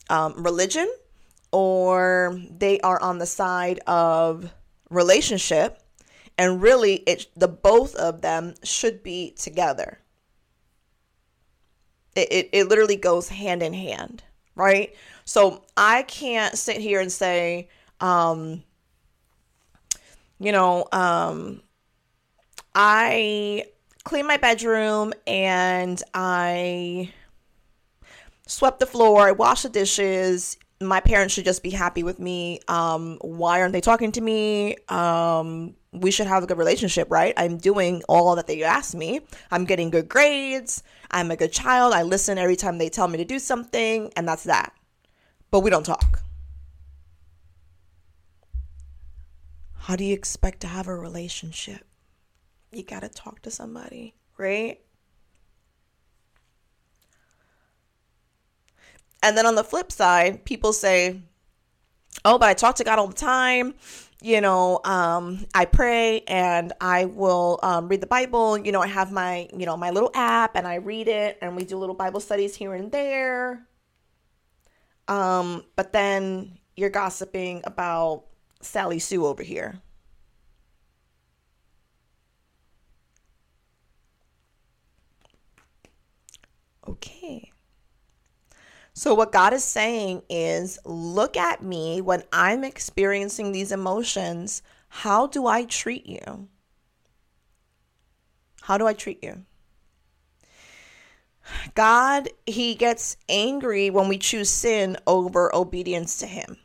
um, 0.09 0.43
religion 0.43 0.91
or 1.51 2.39
they 2.49 2.79
are 2.79 2.99
on 2.99 3.19
the 3.19 3.27
side 3.27 3.79
of 3.85 4.51
relationship 4.89 5.79
and 6.37 6.61
really 6.61 6.95
it 7.07 7.27
the 7.35 7.47
both 7.47 7.95
of 7.95 8.21
them 8.21 8.53
should 8.63 9.03
be 9.03 9.31
together 9.31 9.99
it, 12.15 12.31
it, 12.31 12.49
it 12.51 12.67
literally 12.67 12.95
goes 12.95 13.29
hand 13.29 13.61
in 13.61 13.73
hand 13.73 14.23
right 14.55 14.95
so 15.25 15.63
i 15.75 16.03
can't 16.03 16.57
sit 16.57 16.77
here 16.77 16.99
and 16.99 17.11
say 17.11 17.67
um 18.01 18.63
you 20.39 20.51
know, 20.51 20.87
um, 20.91 21.61
I 22.73 23.65
cleaned 24.03 24.27
my 24.27 24.37
bedroom 24.37 25.13
and 25.25 26.01
I 26.13 27.11
swept 28.47 28.79
the 28.79 28.85
floor, 28.85 29.27
I 29.27 29.31
washed 29.31 29.63
the 29.63 29.69
dishes. 29.69 30.57
My 30.81 30.99
parents 30.99 31.33
should 31.33 31.45
just 31.45 31.63
be 31.63 31.69
happy 31.69 32.03
with 32.03 32.19
me. 32.19 32.59
Um, 32.67 33.17
why 33.21 33.61
aren't 33.61 33.71
they 33.71 33.81
talking 33.81 34.11
to 34.13 34.21
me? 34.21 34.75
Um, 34.89 35.75
we 35.93 36.11
should 36.11 36.27
have 36.27 36.43
a 36.43 36.47
good 36.47 36.57
relationship, 36.57 37.09
right? 37.09 37.33
I'm 37.37 37.57
doing 37.57 38.03
all 38.09 38.35
that 38.35 38.47
they 38.47 38.61
ask 38.61 38.93
me. 38.93 39.21
I'm 39.51 39.63
getting 39.63 39.89
good 39.89 40.09
grades. 40.09 40.83
I'm 41.11 41.31
a 41.31 41.37
good 41.37 41.53
child. 41.53 41.93
I 41.93 42.03
listen 42.03 42.37
every 42.37 42.57
time 42.57 42.77
they 42.77 42.89
tell 42.89 43.07
me 43.07 43.17
to 43.17 43.25
do 43.25 43.39
something, 43.39 44.11
and 44.17 44.27
that's 44.27 44.43
that. 44.43 44.73
But 45.49 45.61
we 45.61 45.69
don't 45.69 45.85
talk. 45.85 46.21
How 49.73 49.95
do 49.95 50.03
you 50.03 50.13
expect 50.13 50.59
to 50.61 50.67
have 50.67 50.87
a 50.87 50.95
relationship? 50.95 51.85
You 52.71 52.83
got 52.83 53.01
to 53.01 53.09
talk 53.09 53.41
to 53.43 53.51
somebody, 53.51 54.15
right? 54.37 54.81
And 59.25 59.35
then 59.35 59.47
on 59.47 59.55
the 59.55 59.63
flip 59.63 59.91
side, 59.91 60.45
people 60.45 60.71
say, 60.71 61.21
Oh, 62.23 62.37
but 62.37 62.47
I 62.47 62.53
talk 62.53 62.75
to 62.75 62.83
God 62.83 62.99
all 62.99 63.07
the 63.07 63.13
time. 63.15 63.73
you 64.21 64.41
know, 64.41 64.79
um, 64.85 65.45
I 65.53 65.65
pray 65.65 66.21
and 66.27 66.73
I 66.81 67.05
will 67.05 67.59
um, 67.63 67.87
read 67.89 68.01
the 68.01 68.07
Bible. 68.07 68.57
You 68.57 68.71
know, 68.71 68.81
I 68.81 68.87
have 68.87 69.11
my, 69.11 69.49
you 69.55 69.65
know, 69.65 69.77
my 69.77 69.89
little 69.91 70.11
app 70.15 70.55
and 70.55 70.67
I 70.67 70.75
read 70.75 71.07
it 71.07 71.37
and 71.41 71.55
we 71.55 71.65
do 71.65 71.77
little 71.77 71.95
Bible 71.95 72.19
studies 72.19 72.55
here 72.55 72.73
and 72.73 72.91
there. 72.91 73.67
Um, 75.07 75.63
but 75.75 75.91
then 75.93 76.57
you're 76.75 76.89
gossiping 76.89 77.61
about 77.65 78.25
Sally 78.61 78.99
Sue 78.99 79.25
over 79.25 79.43
here. 79.43 79.81
Okay. 86.87 87.51
So, 88.97 89.13
what 89.13 89.33
God 89.33 89.51
is 89.51 89.65
saying 89.65 90.21
is 90.29 90.79
look 90.85 91.35
at 91.35 91.61
me 91.61 91.99
when 91.99 92.23
I'm 92.31 92.63
experiencing 92.63 93.51
these 93.51 93.73
emotions. 93.73 94.61
How 94.87 95.27
do 95.27 95.47
I 95.47 95.65
treat 95.65 96.05
you? 96.05 96.47
How 98.61 98.77
do 98.77 98.87
I 98.87 98.93
treat 98.93 99.21
you? 99.21 99.43
God, 101.73 102.29
He 102.47 102.73
gets 102.73 103.17
angry 103.27 103.89
when 103.89 104.07
we 104.07 104.17
choose 104.17 104.49
sin 104.49 104.95
over 105.05 105.53
obedience 105.53 106.17
to 106.19 106.25
Him. 106.25 106.55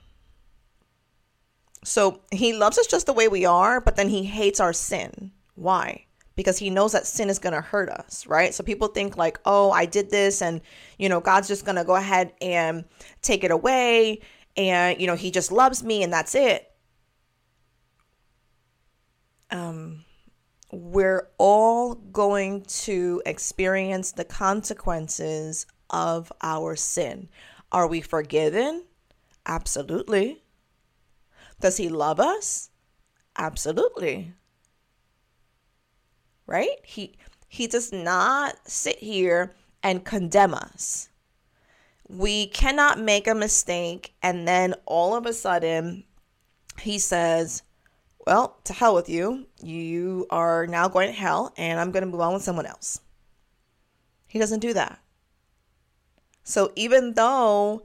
So, 1.83 2.21
He 2.31 2.53
loves 2.53 2.79
us 2.79 2.87
just 2.87 3.07
the 3.07 3.13
way 3.13 3.27
we 3.27 3.45
are, 3.45 3.81
but 3.81 3.97
then 3.97 4.09
He 4.09 4.23
hates 4.23 4.61
our 4.61 4.73
sin. 4.73 5.33
Why? 5.57 6.07
Because 6.37 6.59
he 6.59 6.71
knows 6.71 6.93
that 6.93 7.07
sin 7.07 7.29
is 7.29 7.39
going 7.39 7.53
to 7.53 7.61
hurt 7.61 7.91
us, 7.91 8.27
right? 8.27 8.55
So 8.55 8.63
people 8.65 8.89
think 8.89 9.17
like, 9.17 9.39
"Oh, 9.45 9.71
I 9.71 9.87
did 9.87 10.11
this 10.11 10.43
and, 10.43 10.61
you 10.99 11.09
know, 11.09 11.21
God's 11.21 11.49
just 11.49 11.65
going 11.65 11.77
to 11.77 11.85
go 11.85 11.97
ahead 11.97 12.33
and 12.41 12.85
take 13.23 13.45
it 13.45 13.51
away 13.51 14.21
and, 14.57 15.01
you 15.01 15.07
know, 15.07 15.17
he 15.17 15.31
just 15.31 15.53
loves 15.53 15.83
me 15.83 16.03
and 16.03 16.13
that's 16.13 16.35
it." 16.35 16.71
Um 19.51 20.05
we're 20.73 21.29
all 21.37 21.97
going 21.97 22.63
to 22.63 23.21
experience 23.27 24.13
the 24.13 24.25
consequences 24.25 25.67
of 25.91 26.33
our 26.43 26.77
sin. 26.77 27.29
Are 27.73 27.89
we 27.89 28.01
forgiven? 28.01 28.85
Absolutely. 29.47 30.45
Does 31.61 31.77
he 31.77 31.89
love 31.89 32.21
us? 32.21 32.71
Absolutely 33.37 34.35
right? 36.51 36.81
He 36.83 37.17
he 37.49 37.67
does 37.67 37.93
not 37.93 38.69
sit 38.69 38.99
here 38.99 39.55
and 39.83 40.05
condemn 40.05 40.53
us. 40.53 41.09
We 42.09 42.49
cannot 42.49 42.99
make 42.99 43.27
a 43.27 43.35
mistake 43.35 44.13
and 44.23 44.47
then 44.47 44.75
all 44.85 45.15
of 45.15 45.25
a 45.25 45.33
sudden 45.33 46.05
he 46.81 46.99
says, 46.99 47.63
"Well, 48.27 48.59
to 48.65 48.73
hell 48.73 48.95
with 48.95 49.09
you. 49.09 49.47
You 49.63 50.27
are 50.31 50.67
now 50.67 50.89
going 50.89 51.07
to 51.09 51.19
hell 51.19 51.55
and 51.57 51.79
I'm 51.79 51.93
going 51.93 52.03
to 52.05 52.11
move 52.11 52.21
on 52.21 52.35
with 52.35 52.43
someone 52.43 52.67
else." 52.67 53.01
He 54.27 54.39
doesn't 54.39 54.61
do 54.61 54.75
that. 54.75 54.99
So 56.43 56.73
even 56.75 57.15
though 57.15 57.85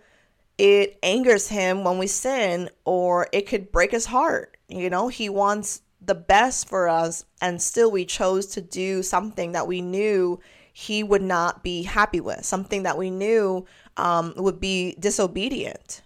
it 0.58 0.98
angers 1.04 1.50
him 1.50 1.84
when 1.84 2.00
we 2.00 2.08
sin 2.08 2.70
or 2.84 3.28
it 3.32 3.48
could 3.48 3.72
break 3.72 3.92
his 3.92 4.06
heart, 4.08 4.58
you 4.68 4.90
know, 4.90 5.08
he 5.08 5.30
wants 5.30 5.82
the 6.02 6.16
best 6.16 6.68
for 6.68 6.88
us 6.88 7.26
and 7.42 7.62
still 7.62 7.92
we 7.92 8.06
chose 8.06 8.48
to 8.48 8.62
do 8.62 9.02
something 9.02 9.54
that 9.54 9.68
we 9.68 9.82
knew 9.82 10.40
he 10.72 11.04
would 11.04 11.22
not 11.22 11.64
be 11.64 11.84
happy 11.84 12.20
with 12.20 12.46
something 12.46 12.84
that 12.84 12.98
we 12.98 13.10
knew 13.10 13.66
um, 13.98 14.34
would 14.36 14.60
be 14.60 14.96
disobedient. 15.00 16.02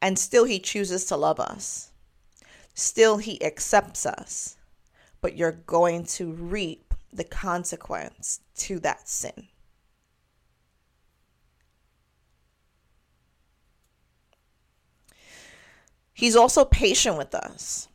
And 0.00 0.16
still 0.18 0.44
he 0.44 0.60
chooses 0.60 1.04
to 1.06 1.16
love 1.16 1.40
us. 1.40 1.90
Still 2.74 3.18
he 3.18 3.42
accepts 3.42 4.06
us. 4.06 4.56
But 5.20 5.36
you're 5.36 5.50
going 5.50 6.04
to 6.04 6.30
reap 6.32 6.94
the 7.12 7.24
consequence 7.24 8.40
to 8.58 8.78
that 8.80 9.08
sin. 9.08 9.48
He's 16.12 16.36
also 16.36 16.64
patient 16.64 17.16
with 17.18 17.34
us 17.34 17.88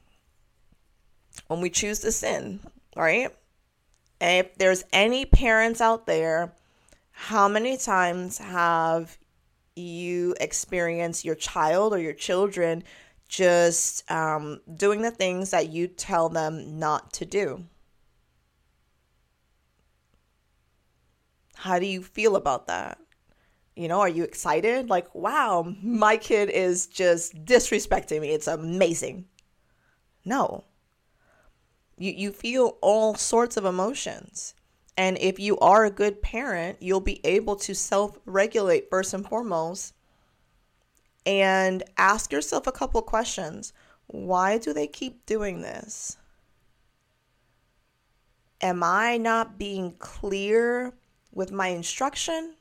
when 1.53 1.61
we 1.61 1.69
choose 1.69 1.99
to 1.99 2.11
sin, 2.11 2.59
right? 2.95 3.29
If 4.19 4.57
there's 4.57 4.83
any 4.91 5.25
parents 5.25 5.81
out 5.81 6.07
there, 6.07 6.53
how 7.11 7.47
many 7.47 7.77
times 7.77 8.39
have 8.39 9.17
you 9.75 10.35
experienced 10.41 11.23
your 11.23 11.35
child 11.35 11.93
or 11.93 11.99
your 11.99 12.13
children 12.13 12.83
just 13.27 14.09
um, 14.11 14.61
doing 14.75 15.03
the 15.03 15.11
things 15.11 15.51
that 15.51 15.69
you 15.69 15.87
tell 15.87 16.27
them 16.27 16.79
not 16.79 17.13
to 17.13 17.25
do? 17.25 17.65
How 21.55 21.77
do 21.77 21.85
you 21.85 22.01
feel 22.01 22.35
about 22.35 22.65
that? 22.67 22.97
You 23.75 23.87
know, 23.87 23.99
are 23.99 24.09
you 24.09 24.23
excited? 24.23 24.89
Like, 24.89 25.13
wow, 25.13 25.71
my 25.83 26.17
kid 26.17 26.49
is 26.49 26.87
just 26.87 27.45
disrespecting 27.45 28.21
me. 28.21 28.29
It's 28.29 28.47
amazing. 28.47 29.25
No. 30.25 30.63
You, 32.03 32.11
you 32.11 32.31
feel 32.33 32.77
all 32.81 33.15
sorts 33.15 33.55
of 33.55 33.63
emotions. 33.63 34.55
And 34.97 35.17
if 35.19 35.39
you 35.39 35.57
are 35.59 35.85
a 35.85 35.89
good 35.89 36.21
parent, 36.21 36.81
you'll 36.81 36.99
be 36.99 37.25
able 37.25 37.55
to 37.55 37.73
self 37.73 38.19
regulate 38.25 38.89
first 38.89 39.13
and 39.13 39.25
foremost 39.25 39.93
and 41.25 41.81
ask 41.97 42.33
yourself 42.33 42.67
a 42.67 42.73
couple 42.73 43.01
questions. 43.03 43.71
Why 44.07 44.57
do 44.57 44.73
they 44.73 44.85
keep 44.85 45.25
doing 45.25 45.61
this? 45.61 46.17
Am 48.59 48.83
I 48.83 49.15
not 49.15 49.57
being 49.57 49.93
clear 49.97 50.93
with 51.31 51.53
my 51.53 51.69
instruction? 51.69 52.55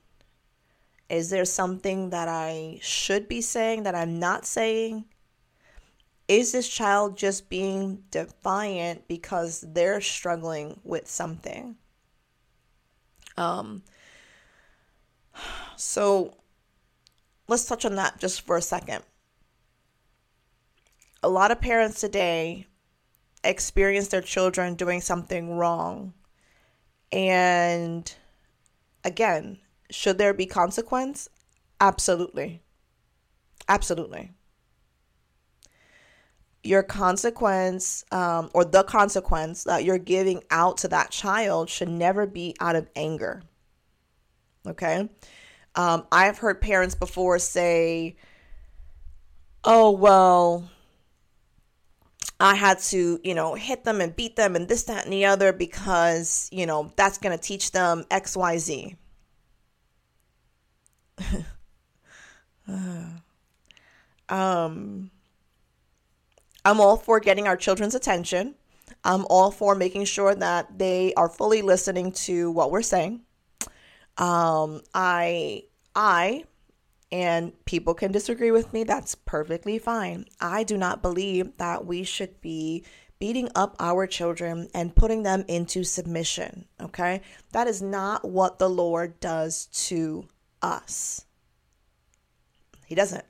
Is 1.08 1.30
there 1.30 1.44
something 1.44 2.10
that 2.10 2.28
I 2.28 2.78
should 2.80 3.26
be 3.26 3.40
saying 3.40 3.82
that 3.82 3.96
I'm 3.96 4.20
not 4.20 4.46
saying? 4.46 5.06
Is 6.32 6.52
this 6.52 6.66
child 6.66 7.18
just 7.18 7.50
being 7.50 8.04
defiant 8.10 9.06
because 9.06 9.66
they're 9.68 10.00
struggling 10.00 10.80
with 10.82 11.06
something? 11.06 11.76
Um, 13.36 13.82
so 15.76 16.32
let's 17.48 17.66
touch 17.66 17.84
on 17.84 17.96
that 17.96 18.18
just 18.18 18.40
for 18.40 18.56
a 18.56 18.62
second. 18.62 19.04
A 21.22 21.28
lot 21.28 21.50
of 21.50 21.60
parents 21.60 22.00
today 22.00 22.66
experience 23.44 24.08
their 24.08 24.22
children 24.22 24.74
doing 24.74 25.02
something 25.02 25.58
wrong. 25.58 26.14
And 27.12 28.10
again, 29.04 29.58
should 29.90 30.16
there 30.16 30.32
be 30.32 30.46
consequence? 30.46 31.28
Absolutely. 31.78 32.62
Absolutely 33.68 34.30
your 36.64 36.82
consequence 36.82 38.04
um, 38.12 38.50
or 38.54 38.64
the 38.64 38.84
consequence 38.84 39.64
that 39.64 39.84
you're 39.84 39.98
giving 39.98 40.42
out 40.50 40.78
to 40.78 40.88
that 40.88 41.10
child 41.10 41.68
should 41.68 41.88
never 41.88 42.26
be 42.26 42.54
out 42.60 42.76
of 42.76 42.88
anger. 42.94 43.42
Okay. 44.66 45.08
Um, 45.74 46.06
I've 46.12 46.38
heard 46.38 46.60
parents 46.60 46.94
before 46.94 47.38
say, 47.38 48.16
oh, 49.64 49.90
well, 49.90 50.68
I 52.38 52.54
had 52.54 52.78
to, 52.80 53.20
you 53.24 53.34
know, 53.34 53.54
hit 53.54 53.84
them 53.84 54.00
and 54.00 54.14
beat 54.14 54.36
them 54.36 54.56
and 54.56 54.68
this, 54.68 54.84
that, 54.84 55.04
and 55.04 55.12
the 55.12 55.24
other 55.26 55.52
because, 55.52 56.48
you 56.52 56.66
know, 56.66 56.92
that's 56.96 57.18
going 57.18 57.36
to 57.36 57.42
teach 57.42 57.72
them 57.72 58.04
X, 58.10 58.36
Y, 58.36 58.58
Z. 58.58 58.96
um, 64.28 65.11
I'm 66.64 66.80
all 66.80 66.96
for 66.96 67.20
getting 67.20 67.46
our 67.46 67.56
children's 67.56 67.94
attention. 67.94 68.54
I'm 69.04 69.26
all 69.28 69.50
for 69.50 69.74
making 69.74 70.04
sure 70.04 70.34
that 70.34 70.78
they 70.78 71.12
are 71.14 71.28
fully 71.28 71.62
listening 71.62 72.12
to 72.12 72.50
what 72.50 72.70
we're 72.70 72.82
saying. 72.82 73.22
Um, 74.16 74.82
I, 74.94 75.64
I, 75.94 76.44
and 77.10 77.52
people 77.64 77.94
can 77.94 78.12
disagree 78.12 78.50
with 78.50 78.72
me. 78.72 78.84
That's 78.84 79.14
perfectly 79.14 79.78
fine. 79.78 80.26
I 80.40 80.62
do 80.62 80.76
not 80.76 81.02
believe 81.02 81.56
that 81.58 81.84
we 81.84 82.04
should 82.04 82.40
be 82.40 82.84
beating 83.18 83.48
up 83.54 83.76
our 83.78 84.06
children 84.06 84.68
and 84.74 84.96
putting 84.96 85.22
them 85.22 85.44
into 85.46 85.84
submission. 85.84 86.66
Okay, 86.80 87.20
that 87.52 87.66
is 87.66 87.82
not 87.82 88.28
what 88.28 88.58
the 88.58 88.68
Lord 88.68 89.20
does 89.20 89.66
to 89.66 90.26
us. 90.60 91.24
He 92.86 92.94
doesn't. 92.94 93.24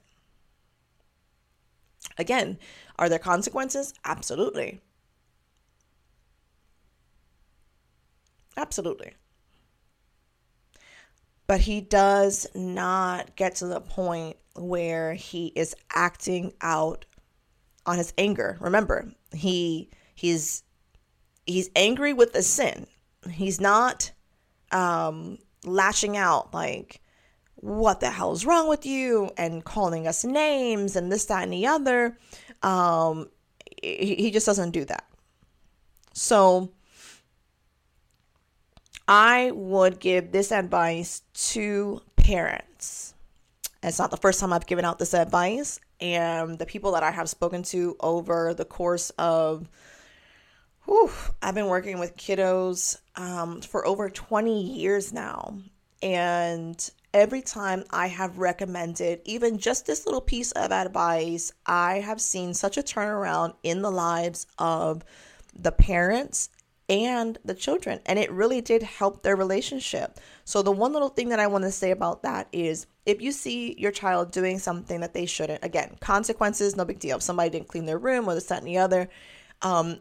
Again, 2.18 2.58
are 3.02 3.08
there 3.08 3.18
consequences? 3.18 3.92
Absolutely. 4.04 4.80
Absolutely. 8.56 9.14
But 11.48 11.62
he 11.62 11.80
does 11.80 12.46
not 12.54 13.34
get 13.34 13.56
to 13.56 13.66
the 13.66 13.80
point 13.80 14.36
where 14.54 15.14
he 15.14 15.48
is 15.56 15.74
acting 15.92 16.52
out 16.60 17.04
on 17.86 17.98
his 17.98 18.14
anger. 18.16 18.56
Remember, 18.60 19.12
he 19.34 19.90
he's 20.14 20.62
he's 21.44 21.70
angry 21.74 22.12
with 22.12 22.32
the 22.32 22.42
sin. 22.44 22.86
He's 23.28 23.60
not 23.60 24.12
um 24.70 25.38
lashing 25.64 26.16
out 26.16 26.54
like 26.54 27.00
what 27.56 27.98
the 27.98 28.10
hell 28.10 28.30
is 28.32 28.46
wrong 28.46 28.68
with 28.68 28.86
you 28.86 29.32
and 29.36 29.64
calling 29.64 30.06
us 30.06 30.24
names 30.24 30.94
and 30.94 31.10
this 31.10 31.24
that 31.24 31.42
and 31.42 31.52
the 31.52 31.66
other 31.66 32.16
um 32.62 33.28
he, 33.82 34.14
he 34.16 34.30
just 34.30 34.46
doesn't 34.46 34.70
do 34.70 34.84
that. 34.84 35.04
So 36.12 36.70
i 39.08 39.50
would 39.52 39.98
give 39.98 40.30
this 40.30 40.52
advice 40.52 41.22
to 41.34 42.00
parents. 42.16 43.14
It's 43.82 43.98
not 43.98 44.10
the 44.10 44.16
first 44.16 44.38
time 44.38 44.52
i've 44.52 44.66
given 44.66 44.84
out 44.84 44.98
this 44.98 45.12
advice 45.14 45.80
and 46.00 46.58
the 46.58 46.66
people 46.66 46.92
that 46.92 47.02
i 47.02 47.10
have 47.10 47.28
spoken 47.28 47.62
to 47.64 47.96
over 48.00 48.54
the 48.54 48.64
course 48.64 49.10
of 49.18 49.68
whew, 50.84 51.10
i've 51.42 51.54
been 51.54 51.66
working 51.66 51.98
with 51.98 52.16
kiddos 52.16 52.98
um, 53.16 53.60
for 53.60 53.86
over 53.86 54.08
20 54.08 54.62
years 54.62 55.12
now. 55.12 55.58
And 56.02 56.90
every 57.14 57.42
time 57.42 57.84
I 57.90 58.08
have 58.08 58.38
recommended 58.38 59.20
even 59.24 59.58
just 59.58 59.86
this 59.86 60.06
little 60.06 60.20
piece 60.20 60.52
of 60.52 60.72
advice, 60.72 61.52
I 61.66 62.00
have 62.00 62.20
seen 62.20 62.54
such 62.54 62.76
a 62.76 62.82
turnaround 62.82 63.54
in 63.62 63.82
the 63.82 63.90
lives 63.90 64.46
of 64.58 65.04
the 65.54 65.72
parents 65.72 66.48
and 66.88 67.38
the 67.44 67.54
children. 67.54 68.00
And 68.06 68.18
it 68.18 68.30
really 68.30 68.60
did 68.60 68.82
help 68.82 69.22
their 69.22 69.36
relationship. 69.36 70.18
So, 70.44 70.62
the 70.62 70.72
one 70.72 70.92
little 70.92 71.08
thing 71.08 71.28
that 71.30 71.40
I 71.40 71.46
want 71.46 71.64
to 71.64 71.70
say 71.70 71.90
about 71.90 72.22
that 72.22 72.48
is 72.52 72.86
if 73.06 73.20
you 73.20 73.32
see 73.32 73.74
your 73.78 73.92
child 73.92 74.30
doing 74.30 74.58
something 74.58 75.00
that 75.00 75.14
they 75.14 75.26
shouldn't, 75.26 75.64
again, 75.64 75.96
consequences, 76.00 76.76
no 76.76 76.84
big 76.84 76.98
deal. 76.98 77.16
If 77.16 77.22
somebody 77.22 77.50
didn't 77.50 77.68
clean 77.68 77.86
their 77.86 77.98
room 77.98 78.28
or 78.28 78.34
this, 78.34 78.46
that, 78.46 78.58
and 78.58 78.66
the 78.66 78.78
other, 78.78 79.08
um, 79.62 80.00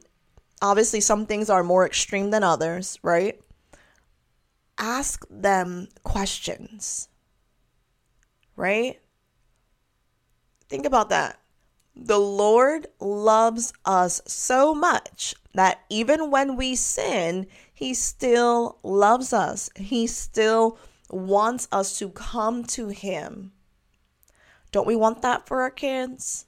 obviously 0.61 1.01
some 1.01 1.25
things 1.25 1.49
are 1.49 1.63
more 1.63 1.85
extreme 1.85 2.29
than 2.29 2.43
others, 2.43 2.99
right? 3.03 3.39
Ask 4.81 5.25
them 5.29 5.87
questions, 6.03 7.07
right? 8.57 8.99
Think 10.67 10.85
about 10.85 11.09
that. 11.09 11.39
The 11.95 12.19
Lord 12.19 12.87
loves 12.99 13.73
us 13.85 14.21
so 14.25 14.73
much 14.73 15.35
that 15.53 15.81
even 15.89 16.31
when 16.31 16.55
we 16.55 16.75
sin, 16.75 17.47
He 17.73 17.93
still 17.93 18.79
loves 18.83 19.33
us. 19.33 19.69
He 19.75 20.07
still 20.07 20.79
wants 21.09 21.67
us 21.71 21.99
to 21.99 22.09
come 22.09 22.63
to 22.65 22.87
Him. 22.87 23.51
Don't 24.71 24.87
we 24.87 24.95
want 24.95 25.21
that 25.21 25.47
for 25.47 25.61
our 25.61 25.69
kids? 25.69 26.45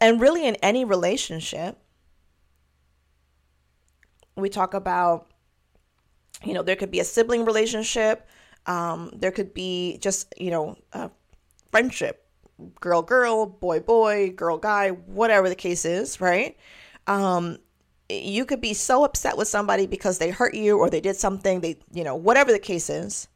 And 0.00 0.20
really, 0.20 0.46
in 0.46 0.56
any 0.56 0.84
relationship, 0.84 1.78
we 4.34 4.48
talk 4.48 4.74
about 4.74 5.31
you 6.44 6.54
know, 6.54 6.62
there 6.62 6.76
could 6.76 6.90
be 6.90 7.00
a 7.00 7.04
sibling 7.04 7.44
relationship. 7.44 8.28
Um, 8.66 9.10
there 9.14 9.30
could 9.30 9.54
be 9.54 9.98
just, 10.00 10.32
you 10.36 10.50
know, 10.50 10.76
a 10.92 11.10
friendship, 11.70 12.26
girl, 12.80 13.02
girl, 13.02 13.46
boy, 13.46 13.80
boy, 13.80 14.30
girl, 14.30 14.58
guy, 14.58 14.90
whatever 14.90 15.48
the 15.48 15.54
case 15.54 15.84
is, 15.84 16.20
right? 16.20 16.56
Um, 17.06 17.58
you 18.08 18.44
could 18.44 18.60
be 18.60 18.74
so 18.74 19.04
upset 19.04 19.36
with 19.36 19.48
somebody 19.48 19.86
because 19.86 20.18
they 20.18 20.30
hurt 20.30 20.54
you 20.54 20.78
or 20.78 20.90
they 20.90 21.00
did 21.00 21.16
something, 21.16 21.60
they, 21.60 21.78
you 21.92 22.04
know, 22.04 22.14
whatever 22.14 22.52
the 22.52 22.58
case 22.58 22.90
is, 22.90 23.26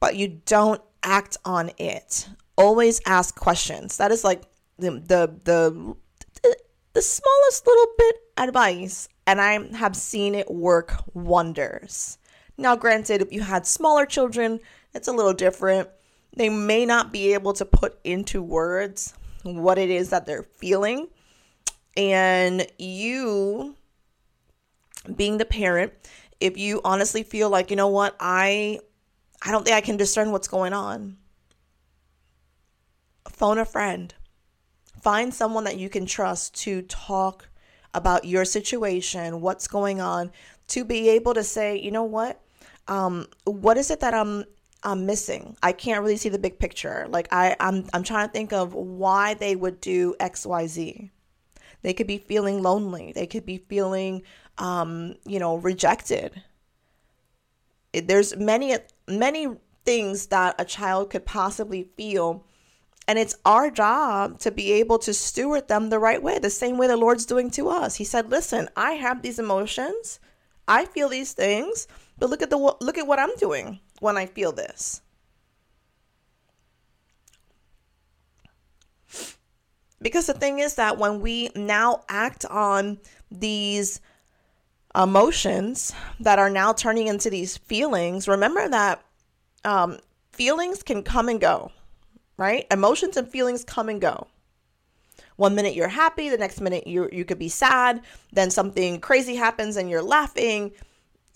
but 0.00 0.16
you 0.16 0.40
don't 0.46 0.80
act 1.02 1.36
on 1.44 1.70
it. 1.78 2.28
Always 2.56 3.00
ask 3.06 3.34
questions. 3.36 3.96
That 3.98 4.12
is 4.12 4.24
like 4.24 4.42
the, 4.78 4.90
the, 4.90 5.34
the, 5.44 5.96
the 6.92 7.02
smallest 7.02 7.66
little 7.66 7.86
bit 7.98 8.16
advice 8.38 9.08
and 9.26 9.40
I 9.40 9.76
have 9.76 9.94
seen 9.94 10.34
it 10.34 10.50
work 10.50 11.02
wonders. 11.14 12.18
Now, 12.56 12.76
granted, 12.76 13.20
if 13.22 13.32
you 13.32 13.42
had 13.42 13.66
smaller 13.66 14.06
children, 14.06 14.60
it's 14.94 15.08
a 15.08 15.12
little 15.12 15.34
different. 15.34 15.88
They 16.34 16.48
may 16.48 16.86
not 16.86 17.12
be 17.12 17.34
able 17.34 17.52
to 17.54 17.64
put 17.64 17.98
into 18.04 18.42
words 18.42 19.14
what 19.42 19.78
it 19.78 19.90
is 19.90 20.10
that 20.10 20.26
they're 20.26 20.46
feeling. 20.56 21.08
And 21.96 22.66
you, 22.78 23.76
being 25.14 25.38
the 25.38 25.44
parent, 25.44 25.92
if 26.40 26.56
you 26.56 26.80
honestly 26.84 27.22
feel 27.22 27.50
like, 27.50 27.70
you 27.70 27.76
know 27.76 27.88
what, 27.88 28.16
I 28.20 28.80
I 29.42 29.50
don't 29.52 29.64
think 29.64 29.76
I 29.76 29.80
can 29.80 29.96
discern 29.96 30.32
what's 30.32 30.48
going 30.48 30.72
on. 30.72 31.16
Phone 33.28 33.58
a 33.58 33.64
friend. 33.64 34.14
Find 35.00 35.32
someone 35.32 35.64
that 35.64 35.78
you 35.78 35.88
can 35.88 36.06
trust 36.06 36.54
to 36.62 36.82
talk 36.82 37.47
about 37.94 38.24
your 38.24 38.44
situation, 38.44 39.40
what's 39.40 39.66
going 39.68 40.00
on, 40.00 40.30
to 40.68 40.84
be 40.84 41.08
able 41.08 41.34
to 41.34 41.42
say, 41.42 41.78
you 41.78 41.90
know 41.90 42.04
what, 42.04 42.40
um, 42.86 43.26
what 43.44 43.76
is 43.76 43.90
it 43.90 44.00
that 44.00 44.14
I'm 44.14 44.44
I'm 44.84 45.06
missing? 45.06 45.56
I 45.62 45.72
can't 45.72 46.02
really 46.02 46.16
see 46.16 46.28
the 46.28 46.38
big 46.38 46.58
picture. 46.58 47.06
Like 47.08 47.28
I 47.32 47.56
I'm 47.60 47.86
I'm 47.92 48.02
trying 48.02 48.28
to 48.28 48.32
think 48.32 48.52
of 48.52 48.74
why 48.74 49.34
they 49.34 49.56
would 49.56 49.80
do 49.80 50.14
X 50.20 50.46
Y 50.46 50.66
Z. 50.66 51.10
They 51.82 51.94
could 51.94 52.06
be 52.06 52.18
feeling 52.18 52.62
lonely. 52.62 53.12
They 53.12 53.26
could 53.26 53.46
be 53.46 53.58
feeling, 53.58 54.22
um, 54.58 55.16
you 55.24 55.38
know, 55.38 55.56
rejected. 55.56 56.42
There's 57.92 58.36
many 58.36 58.76
many 59.08 59.48
things 59.84 60.26
that 60.26 60.54
a 60.58 60.64
child 60.64 61.10
could 61.10 61.24
possibly 61.24 61.88
feel 61.96 62.44
and 63.08 63.18
it's 63.18 63.34
our 63.46 63.70
job 63.70 64.38
to 64.40 64.50
be 64.50 64.70
able 64.72 64.98
to 64.98 65.14
steward 65.14 65.66
them 65.66 65.88
the 65.88 65.98
right 65.98 66.22
way, 66.22 66.38
the 66.38 66.50
same 66.50 66.76
way 66.76 66.86
the 66.86 66.96
Lord's 66.96 67.24
doing 67.24 67.50
to 67.52 67.70
us. 67.70 67.94
He 67.94 68.04
said, 68.04 68.30
"Listen, 68.30 68.68
I 68.76 68.92
have 68.92 69.22
these 69.22 69.38
emotions. 69.38 70.20
I 70.68 70.84
feel 70.84 71.08
these 71.08 71.32
things, 71.32 71.88
but 72.18 72.28
look 72.28 72.42
at 72.42 72.50
the 72.50 72.58
look 72.58 72.98
at 72.98 73.06
what 73.06 73.18
I'm 73.18 73.34
doing 73.36 73.80
when 74.00 74.18
I 74.18 74.26
feel 74.26 74.52
this." 74.52 75.00
Because 80.00 80.26
the 80.26 80.34
thing 80.34 80.58
is 80.58 80.74
that 80.74 80.98
when 80.98 81.20
we 81.20 81.48
now 81.56 82.02
act 82.08 82.44
on 82.44 82.98
these 83.30 84.00
emotions 84.94 85.92
that 86.20 86.38
are 86.38 86.50
now 86.50 86.72
turning 86.72 87.08
into 87.08 87.30
these 87.30 87.56
feelings, 87.56 88.28
remember 88.28 88.68
that 88.68 89.02
um, 89.64 89.98
feelings 90.30 90.82
can 90.82 91.02
come 91.02 91.28
and 91.28 91.40
go 91.40 91.72
right? 92.38 92.66
Emotions 92.70 93.18
and 93.18 93.28
feelings 93.28 93.64
come 93.64 93.90
and 93.90 94.00
go. 94.00 94.28
One 95.36 95.54
minute 95.54 95.74
you're 95.74 95.88
happy, 95.88 96.30
the 96.30 96.38
next 96.38 96.60
minute 96.60 96.86
you 96.86 97.08
you 97.12 97.24
could 97.24 97.38
be 97.38 97.50
sad, 97.50 98.00
then 98.32 98.50
something 98.50 99.00
crazy 99.00 99.36
happens 99.36 99.76
and 99.76 99.90
you're 99.90 100.02
laughing. 100.02 100.72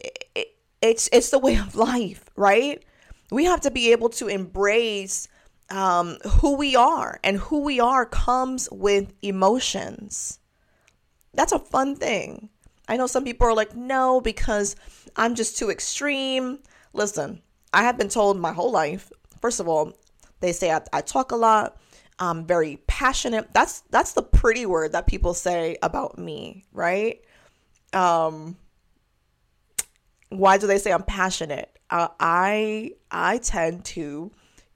It, 0.00 0.24
it, 0.34 0.56
it's 0.80 1.08
it's 1.12 1.30
the 1.30 1.38
way 1.38 1.56
of 1.56 1.76
life, 1.76 2.24
right? 2.34 2.82
We 3.30 3.44
have 3.44 3.60
to 3.62 3.70
be 3.70 3.92
able 3.92 4.08
to 4.10 4.28
embrace 4.28 5.28
um, 5.70 6.18
who 6.40 6.56
we 6.56 6.76
are, 6.76 7.18
and 7.24 7.38
who 7.38 7.60
we 7.60 7.80
are 7.80 8.04
comes 8.04 8.68
with 8.70 9.12
emotions. 9.22 10.38
That's 11.34 11.52
a 11.52 11.58
fun 11.58 11.96
thing. 11.96 12.50
I 12.88 12.96
know 12.96 13.06
some 13.06 13.24
people 13.24 13.46
are 13.46 13.54
like, 13.54 13.74
no, 13.74 14.20
because 14.20 14.76
I'm 15.16 15.34
just 15.34 15.56
too 15.56 15.70
extreme. 15.70 16.58
Listen, 16.92 17.40
I 17.72 17.84
have 17.84 17.96
been 17.96 18.10
told 18.10 18.38
my 18.38 18.52
whole 18.52 18.70
life, 18.70 19.10
first 19.40 19.60
of 19.60 19.68
all, 19.68 19.94
they 20.42 20.52
say 20.52 20.70
I, 20.70 20.82
I 20.92 21.00
talk 21.00 21.32
a 21.32 21.36
lot. 21.36 21.78
I'm 22.18 22.44
very 22.46 22.76
passionate. 22.86 23.52
That's 23.54 23.80
that's 23.90 24.12
the 24.12 24.22
pretty 24.22 24.66
word 24.66 24.92
that 24.92 25.06
people 25.06 25.34
say 25.34 25.78
about 25.82 26.18
me, 26.18 26.64
right? 26.72 27.20
Um, 27.92 28.56
why 30.28 30.58
do 30.58 30.66
they 30.66 30.78
say 30.78 30.92
I'm 30.92 31.02
passionate? 31.02 31.78
Uh, 31.90 32.08
I 32.20 32.92
I 33.10 33.38
tend 33.38 33.84
to 33.86 34.30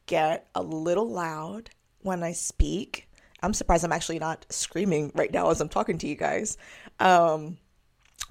get 0.07 0.49
a 0.55 0.63
little 0.63 1.09
loud 1.09 1.71
when 2.01 2.23
I 2.23 2.33
speak. 2.33 3.09
I'm 3.43 3.53
surprised 3.53 3.85
I'm 3.85 3.93
actually 3.93 4.19
not 4.19 4.47
screaming 4.51 5.13
right 5.15 5.33
now 5.33 5.51
as 5.51 5.61
I'm 5.61 5.69
talking 5.69 5.99
to 5.99 6.09
you 6.09 6.15
guys. 6.15 6.57
Um, 7.01 7.59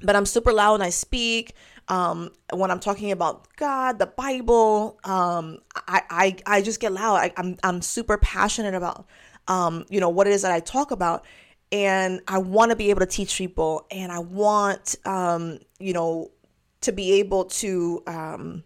but 0.02 0.16
I'm 0.16 0.26
super 0.26 0.52
loud 0.52 0.74
when 0.74 0.82
I 0.82 0.90
speak 0.90 1.54
um, 1.88 2.32
when 2.52 2.72
I'm 2.72 2.80
talking 2.80 3.12
about 3.12 3.48
God, 3.58 4.00
the 4.00 4.08
Bible, 4.08 5.00
um, 5.04 5.60
I, 5.76 6.02
I, 6.10 6.36
I 6.46 6.62
just 6.62 6.80
get 6.80 6.92
loud. 6.92 7.16
I, 7.16 7.34
I'm, 7.38 7.58
I'm 7.64 7.82
super 7.82 8.18
passionate 8.18 8.74
about, 8.74 9.06
um, 9.48 9.86
you 9.90 10.00
know, 10.00 10.10
what 10.10 10.28
it 10.28 10.34
is 10.34 10.42
that 10.42 10.52
I 10.52 10.60
talk 10.60 10.92
about. 10.92 11.26
And 11.72 12.22
I 12.28 12.38
want 12.40 12.72
to 12.72 12.76
be 12.76 12.90
able 12.90 13.02
to 13.02 13.06
teach 13.06 13.38
people 13.38 13.86
and 13.92 14.12
I 14.12 14.20
want, 14.20 14.96
um, 15.06 15.60
you 15.80 15.94
know, 15.94 16.32
to 16.82 16.92
be 16.92 17.14
able 17.14 17.46
to, 17.46 18.04
um, 18.08 18.64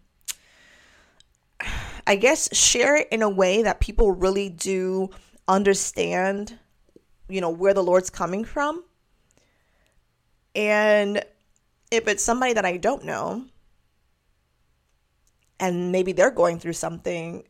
I 2.06 2.16
guess, 2.16 2.56
share 2.56 2.98
it 2.98 3.08
in 3.12 3.22
a 3.22 3.30
way 3.30 3.64
that 3.64 3.80
people 3.80 4.12
really 4.12 4.50
do 4.50 5.10
understand, 5.48 6.58
you 7.28 7.42
know, 7.42 7.50
where 7.50 7.74
the 7.74 7.84
Lord's 7.84 8.10
coming 8.10 8.44
from. 8.44 8.84
And 10.56 11.24
if 11.92 12.08
it's 12.08 12.24
somebody 12.24 12.54
that 12.54 12.66
I 12.66 12.78
don't 12.78 13.04
know 13.04 13.46
and 15.60 15.92
maybe 15.92 16.12
they're 16.12 16.32
going 16.32 16.60
through 16.60 16.74
something, 16.74 17.44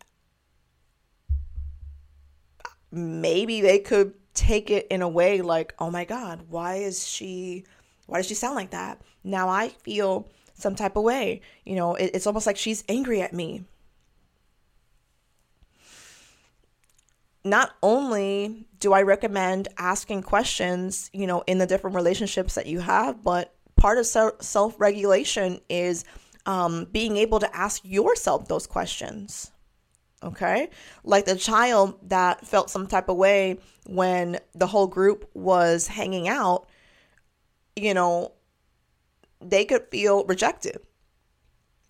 maybe 2.91 3.61
they 3.61 3.79
could 3.79 4.13
take 4.33 4.69
it 4.69 4.87
in 4.89 5.01
a 5.01 5.09
way 5.09 5.41
like, 5.41 5.73
oh 5.79 5.91
my 5.91 6.05
God, 6.05 6.45
why 6.49 6.75
is 6.75 7.05
she, 7.05 7.65
why 8.05 8.17
does 8.17 8.27
she 8.27 8.33
sound 8.33 8.55
like 8.55 8.71
that? 8.71 9.01
Now 9.23 9.49
I 9.49 9.69
feel 9.69 10.29
some 10.53 10.75
type 10.75 10.95
of 10.95 11.03
way. 11.03 11.41
You 11.65 11.75
know, 11.75 11.95
it, 11.95 12.11
it's 12.13 12.27
almost 12.27 12.47
like 12.47 12.57
she's 12.57 12.83
angry 12.87 13.21
at 13.21 13.33
me. 13.33 13.65
Not 17.43 17.71
only 17.81 18.67
do 18.79 18.93
I 18.93 19.01
recommend 19.01 19.69
asking 19.77 20.23
questions, 20.23 21.09
you 21.13 21.25
know, 21.25 21.41
in 21.47 21.57
the 21.57 21.65
different 21.65 21.95
relationships 21.95 22.55
that 22.55 22.65
you 22.65 22.79
have, 22.79 23.23
but 23.23 23.55
part 23.79 23.97
of 23.97 24.05
self 24.05 24.79
regulation 24.79 25.59
is 25.69 26.05
um, 26.45 26.85
being 26.91 27.17
able 27.17 27.39
to 27.39 27.55
ask 27.55 27.81
yourself 27.83 28.47
those 28.47 28.67
questions. 28.67 29.51
Okay. 30.21 30.69
Like 31.03 31.25
the 31.25 31.35
child 31.35 31.97
that 32.09 32.45
felt 32.45 32.69
some 32.69 32.87
type 32.87 33.07
of 33.07 33.15
way 33.15 33.57
when 33.85 34.39
the 34.53 34.67
whole 34.67 34.87
group 34.87 35.29
was 35.33 35.87
hanging 35.87 36.27
out, 36.27 36.67
you 37.75 37.93
know, 37.93 38.33
they 39.41 39.63
could 39.63 39.87
feel 39.89 40.25
rejected. 40.25 40.79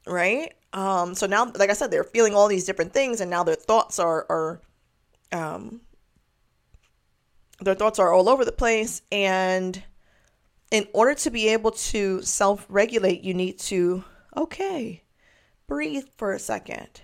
Right. 0.06 0.54
Um, 0.74 1.16
so 1.16 1.26
now, 1.26 1.52
like 1.56 1.72
I 1.72 1.74
said, 1.74 1.90
they're 1.90 2.04
feeling 2.04 2.36
all 2.36 2.48
these 2.48 2.66
different 2.66 2.94
things, 2.94 3.22
and 3.22 3.32
now 3.32 3.44
their 3.44 3.56
thoughts 3.56 3.98
are, 3.98 4.26
are, 4.30 4.62
um, 5.32 5.82
their 7.60 7.74
thoughts 7.74 7.98
are 7.98 8.14
all 8.14 8.30
over 8.30 8.46
the 8.46 8.52
place. 8.52 9.02
And 9.12 9.82
in 10.72 10.88
order 10.94 11.16
to 11.16 11.30
be 11.32 11.50
able 11.50 11.72
to 11.72 12.22
self 12.22 12.66
regulate, 12.70 13.22
you 13.24 13.34
need 13.34 13.60
to, 13.60 14.04
okay, 14.38 15.04
breathe 15.68 16.06
for 16.18 16.34
a 16.34 16.40
second 16.40 17.02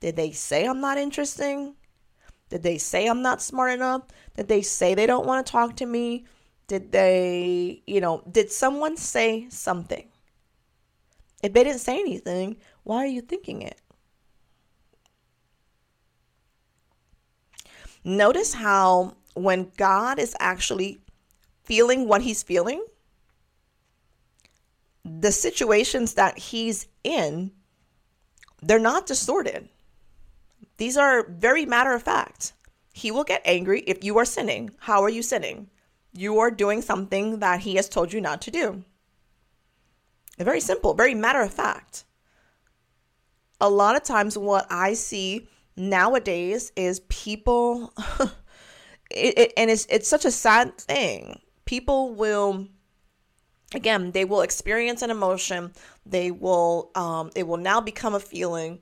did 0.00 0.16
they 0.16 0.32
say 0.32 0.66
I'm 0.66 0.80
not 0.80 0.98
interesting? 0.98 1.74
Did 2.50 2.62
they 2.62 2.78
say 2.78 3.06
I'm 3.06 3.22
not 3.22 3.42
smart 3.42 3.72
enough? 3.72 4.02
Did 4.36 4.48
they 4.48 4.62
say 4.62 4.94
they 4.94 5.06
don't 5.06 5.26
want 5.26 5.44
to 5.44 5.52
talk 5.52 5.76
to 5.76 5.86
me? 5.86 6.24
Did 6.66 6.92
they, 6.92 7.82
you 7.86 8.00
know, 8.00 8.22
did 8.30 8.50
someone 8.50 8.96
say 8.96 9.48
something? 9.50 10.08
If 11.42 11.52
they 11.52 11.64
didn't 11.64 11.80
say 11.80 11.98
anything, 11.98 12.56
why 12.84 12.98
are 12.98 13.06
you 13.06 13.20
thinking 13.20 13.62
it? 13.62 13.80
Notice 18.04 18.54
how 18.54 19.16
when 19.34 19.72
God 19.76 20.18
is 20.18 20.34
actually 20.40 21.00
feeling 21.68 22.08
what 22.08 22.22
he's 22.22 22.42
feeling, 22.42 22.84
the 25.04 25.30
situations 25.30 26.14
that 26.14 26.38
he's 26.38 26.88
in, 27.04 27.52
they're 28.62 28.78
not 28.78 29.06
distorted. 29.06 29.68
These 30.78 30.96
are 30.96 31.28
very 31.28 31.66
matter 31.66 31.92
of 31.92 32.02
fact. 32.02 32.54
He 32.92 33.10
will 33.10 33.24
get 33.24 33.42
angry 33.44 33.82
if 33.82 34.02
you 34.02 34.18
are 34.18 34.24
sinning. 34.24 34.70
How 34.80 35.02
are 35.02 35.08
you 35.08 35.22
sinning? 35.22 35.68
You 36.12 36.38
are 36.40 36.50
doing 36.50 36.82
something 36.82 37.38
that 37.40 37.60
he 37.60 37.76
has 37.76 37.88
told 37.88 38.12
you 38.12 38.20
not 38.20 38.40
to 38.42 38.50
do. 38.50 38.84
Very 40.38 40.60
simple, 40.60 40.94
very 40.94 41.14
matter 41.14 41.42
of 41.42 41.52
fact. 41.52 42.04
A 43.60 43.68
lot 43.68 43.96
of 43.96 44.04
times, 44.04 44.38
what 44.38 44.66
I 44.70 44.94
see 44.94 45.48
nowadays 45.76 46.72
is 46.76 47.00
people, 47.08 47.92
it, 49.10 49.38
it, 49.38 49.52
and 49.56 49.70
it's, 49.70 49.86
it's 49.90 50.08
such 50.08 50.24
a 50.24 50.30
sad 50.30 50.78
thing. 50.78 51.40
People 51.68 52.14
will 52.14 52.66
again 53.74 54.12
they 54.12 54.24
will 54.24 54.40
experience 54.40 55.02
an 55.02 55.10
emotion 55.10 55.70
they 56.06 56.30
will 56.30 56.90
um, 56.94 57.30
it 57.36 57.46
will 57.46 57.58
now 57.58 57.78
become 57.82 58.14
a 58.14 58.20
feeling 58.20 58.78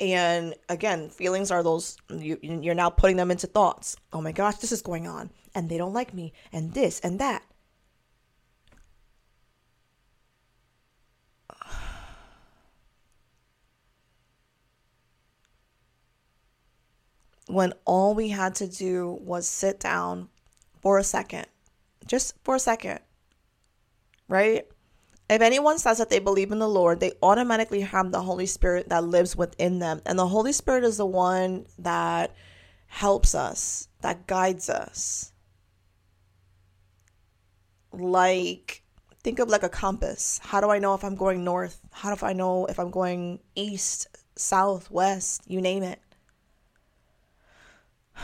and 0.00 0.54
again, 0.68 1.08
feelings 1.08 1.50
are 1.50 1.62
those 1.62 1.96
you, 2.10 2.38
you're 2.42 2.74
now 2.74 2.90
putting 2.90 3.16
them 3.16 3.30
into 3.30 3.46
thoughts. 3.46 3.96
Oh 4.12 4.20
my 4.20 4.32
gosh, 4.32 4.56
this 4.56 4.72
is 4.72 4.82
going 4.82 5.06
on, 5.06 5.30
and 5.54 5.68
they 5.68 5.78
don't 5.78 5.92
like 5.92 6.12
me, 6.12 6.32
and 6.52 6.74
this 6.74 7.00
and 7.00 7.18
that. 7.20 7.42
When 17.46 17.72
all 17.84 18.14
we 18.14 18.30
had 18.30 18.54
to 18.56 18.66
do 18.66 19.18
was 19.20 19.46
sit 19.48 19.78
down 19.78 20.28
for 20.80 20.98
a 20.98 21.04
second, 21.04 21.46
just 22.06 22.34
for 22.42 22.54
a 22.54 22.60
second, 22.60 23.00
right? 24.28 24.66
If 25.28 25.40
anyone 25.40 25.78
says 25.78 25.98
that 25.98 26.10
they 26.10 26.18
believe 26.18 26.52
in 26.52 26.58
the 26.58 26.68
Lord, 26.68 27.00
they 27.00 27.12
automatically 27.22 27.80
have 27.80 28.12
the 28.12 28.20
Holy 28.20 28.46
Spirit 28.46 28.90
that 28.90 29.04
lives 29.04 29.34
within 29.34 29.78
them. 29.78 30.02
And 30.04 30.18
the 30.18 30.28
Holy 30.28 30.52
Spirit 30.52 30.84
is 30.84 30.98
the 30.98 31.06
one 31.06 31.66
that 31.78 32.34
helps 32.86 33.34
us, 33.34 33.88
that 34.02 34.26
guides 34.26 34.68
us. 34.68 35.32
Like, 37.90 38.82
think 39.22 39.38
of 39.38 39.48
like 39.48 39.62
a 39.62 39.68
compass. 39.68 40.40
How 40.42 40.60
do 40.60 40.68
I 40.68 40.78
know 40.78 40.94
if 40.94 41.02
I'm 41.02 41.14
going 41.14 41.42
north? 41.42 41.80
How 41.90 42.14
do 42.14 42.26
I 42.26 42.34
know 42.34 42.66
if 42.66 42.78
I'm 42.78 42.90
going 42.90 43.40
east, 43.54 44.08
south, 44.36 44.90
west, 44.90 45.42
you 45.46 45.60
name 45.60 45.82
it? 45.82 46.00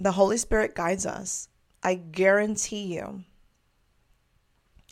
The 0.00 0.12
Holy 0.12 0.36
Spirit 0.36 0.76
guides 0.76 1.06
us. 1.06 1.48
I 1.82 1.94
guarantee 1.94 2.94
you 2.94 3.24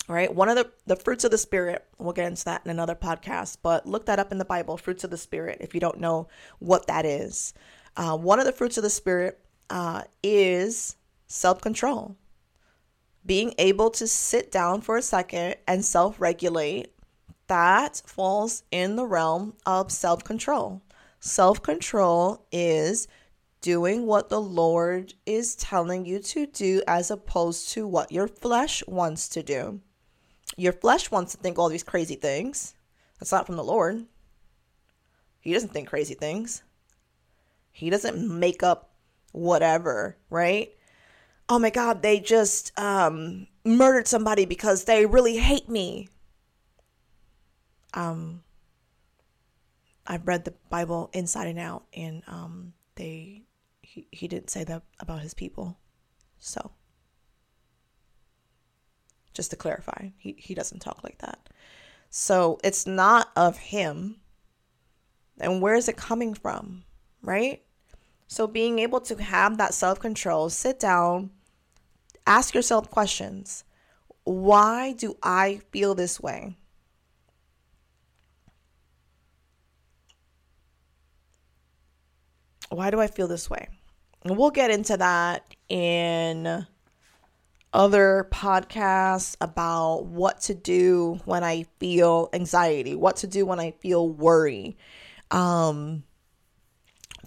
right? 0.08 0.32
One 0.32 0.48
of 0.48 0.56
the, 0.56 0.70
the 0.86 0.96
fruits 0.96 1.24
of 1.24 1.30
the 1.30 1.38
Spirit, 1.38 1.84
we'll 1.98 2.12
get 2.12 2.26
into 2.26 2.44
that 2.44 2.62
in 2.64 2.70
another 2.70 2.94
podcast, 2.94 3.58
but 3.62 3.86
look 3.86 4.06
that 4.06 4.18
up 4.18 4.32
in 4.32 4.38
the 4.38 4.44
Bible, 4.44 4.76
fruits 4.76 5.04
of 5.04 5.10
the 5.10 5.16
Spirit, 5.16 5.58
if 5.60 5.74
you 5.74 5.80
don't 5.80 6.00
know 6.00 6.28
what 6.58 6.86
that 6.86 7.04
is. 7.04 7.54
Uh, 7.96 8.16
one 8.16 8.38
of 8.38 8.44
the 8.44 8.52
fruits 8.52 8.76
of 8.76 8.82
the 8.82 8.90
Spirit 8.90 9.40
uh, 9.70 10.02
is 10.22 10.96
self 11.26 11.60
control. 11.60 12.16
Being 13.24 13.54
able 13.58 13.90
to 13.90 14.06
sit 14.06 14.52
down 14.52 14.80
for 14.80 14.96
a 14.96 15.02
second 15.02 15.56
and 15.66 15.84
self 15.84 16.20
regulate, 16.20 16.92
that 17.48 18.02
falls 18.06 18.62
in 18.70 18.96
the 18.96 19.06
realm 19.06 19.54
of 19.64 19.90
self 19.90 20.22
control. 20.22 20.82
Self 21.18 21.62
control 21.62 22.46
is 22.52 23.08
doing 23.60 24.06
what 24.06 24.28
the 24.28 24.40
Lord 24.40 25.14
is 25.24 25.56
telling 25.56 26.06
you 26.06 26.20
to 26.20 26.46
do 26.46 26.82
as 26.86 27.10
opposed 27.10 27.70
to 27.70 27.86
what 27.86 28.12
your 28.12 28.28
flesh 28.28 28.82
wants 28.86 29.28
to 29.30 29.42
do. 29.42 29.80
Your 30.56 30.72
flesh 30.72 31.10
wants 31.10 31.32
to 31.32 31.38
think 31.38 31.58
all 31.58 31.68
these 31.68 31.82
crazy 31.82 32.14
things. 32.14 32.74
That's 33.18 33.32
not 33.32 33.46
from 33.46 33.56
the 33.56 33.64
Lord. 33.64 34.06
He 35.40 35.52
doesn't 35.52 35.72
think 35.72 35.88
crazy 35.88 36.14
things. 36.14 36.62
He 37.72 37.90
doesn't 37.90 38.26
make 38.28 38.62
up 38.62 38.90
whatever, 39.32 40.16
right? 40.30 40.72
Oh 41.48 41.58
my 41.58 41.70
God, 41.70 42.02
they 42.02 42.20
just 42.20 42.76
um, 42.78 43.46
murdered 43.64 44.08
somebody 44.08 44.46
because 44.46 44.84
they 44.84 45.06
really 45.06 45.36
hate 45.36 45.68
me. 45.68 46.08
Um, 47.94 48.42
I've 50.06 50.26
read 50.26 50.44
the 50.44 50.54
Bible 50.70 51.10
inside 51.12 51.48
and 51.48 51.58
out, 51.58 51.84
and 51.94 52.22
um, 52.26 52.72
they 52.96 53.45
he, 53.96 54.06
he 54.12 54.28
didn't 54.28 54.50
say 54.50 54.62
that 54.62 54.82
about 55.00 55.22
his 55.22 55.32
people. 55.32 55.78
So 56.38 56.70
just 59.32 59.50
to 59.50 59.56
clarify. 59.56 60.10
He, 60.18 60.36
he 60.38 60.54
doesn't 60.54 60.80
talk 60.80 61.02
like 61.02 61.18
that. 61.18 61.48
So 62.10 62.58
it's 62.62 62.86
not 62.86 63.30
of 63.34 63.56
him. 63.56 64.20
And 65.40 65.62
where 65.62 65.74
is 65.74 65.88
it 65.88 65.96
coming 65.96 66.34
from? 66.34 66.84
Right? 67.22 67.62
So 68.28 68.46
being 68.46 68.78
able 68.78 69.00
to 69.00 69.22
have 69.22 69.56
that 69.56 69.72
self 69.72 69.98
control, 69.98 70.50
sit 70.50 70.78
down, 70.78 71.30
ask 72.26 72.54
yourself 72.54 72.90
questions. 72.90 73.64
Why 74.24 74.92
do 74.92 75.16
I 75.22 75.60
feel 75.70 75.94
this 75.94 76.20
way? 76.20 76.56
Why 82.68 82.90
do 82.90 83.00
I 83.00 83.06
feel 83.06 83.28
this 83.28 83.48
way? 83.48 83.68
We'll 84.30 84.50
get 84.50 84.70
into 84.70 84.96
that 84.96 85.54
in 85.68 86.66
other 87.72 88.26
podcasts 88.30 89.36
about 89.40 90.06
what 90.06 90.40
to 90.40 90.54
do 90.54 91.20
when 91.24 91.44
I 91.44 91.66
feel 91.78 92.30
anxiety, 92.32 92.94
what 92.94 93.16
to 93.16 93.26
do 93.26 93.44
when 93.44 93.60
I 93.60 93.72
feel 93.72 94.08
worry. 94.08 94.76
Um, 95.30 96.04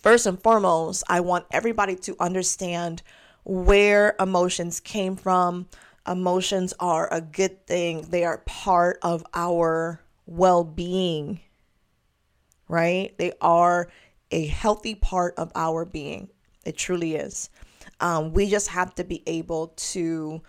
first 0.01 0.25
and 0.25 0.41
foremost, 0.41 1.03
I 1.07 1.19
want 1.19 1.45
everybody 1.51 1.95
to 1.97 2.15
understand 2.19 3.03
where 3.43 4.15
emotions 4.19 4.79
came 4.79 5.15
from. 5.15 5.67
Emotions 6.07 6.73
are 6.79 7.13
a 7.13 7.21
good 7.21 7.67
thing, 7.67 8.01
they 8.09 8.23
are 8.23 8.39
part 8.39 8.97
of 9.03 9.23
our 9.33 10.01
well 10.25 10.63
being, 10.63 11.39
right? 12.67 13.15
They 13.17 13.33
are 13.41 13.89
a 14.31 14.47
healthy 14.47 14.95
part 14.95 15.35
of 15.37 15.51
our 15.53 15.85
being. 15.85 16.29
It 16.65 16.77
truly 16.77 17.15
is. 17.15 17.49
Um, 17.99 18.33
we 18.33 18.49
just 18.49 18.69
have 18.69 18.95
to 18.95 19.03
be 19.03 19.23
able 19.27 19.69
to 19.75 20.41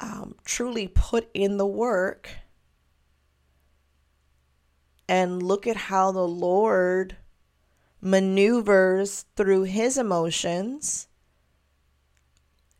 um, 0.00 0.34
truly 0.44 0.88
put 0.88 1.28
in 1.34 1.56
the 1.56 1.66
work 1.66 2.28
and 5.08 5.42
look 5.42 5.66
at 5.66 5.76
how 5.76 6.12
the 6.12 6.28
Lord 6.28 7.16
maneuvers 8.00 9.24
through 9.36 9.62
his 9.62 9.96
emotions. 9.96 11.08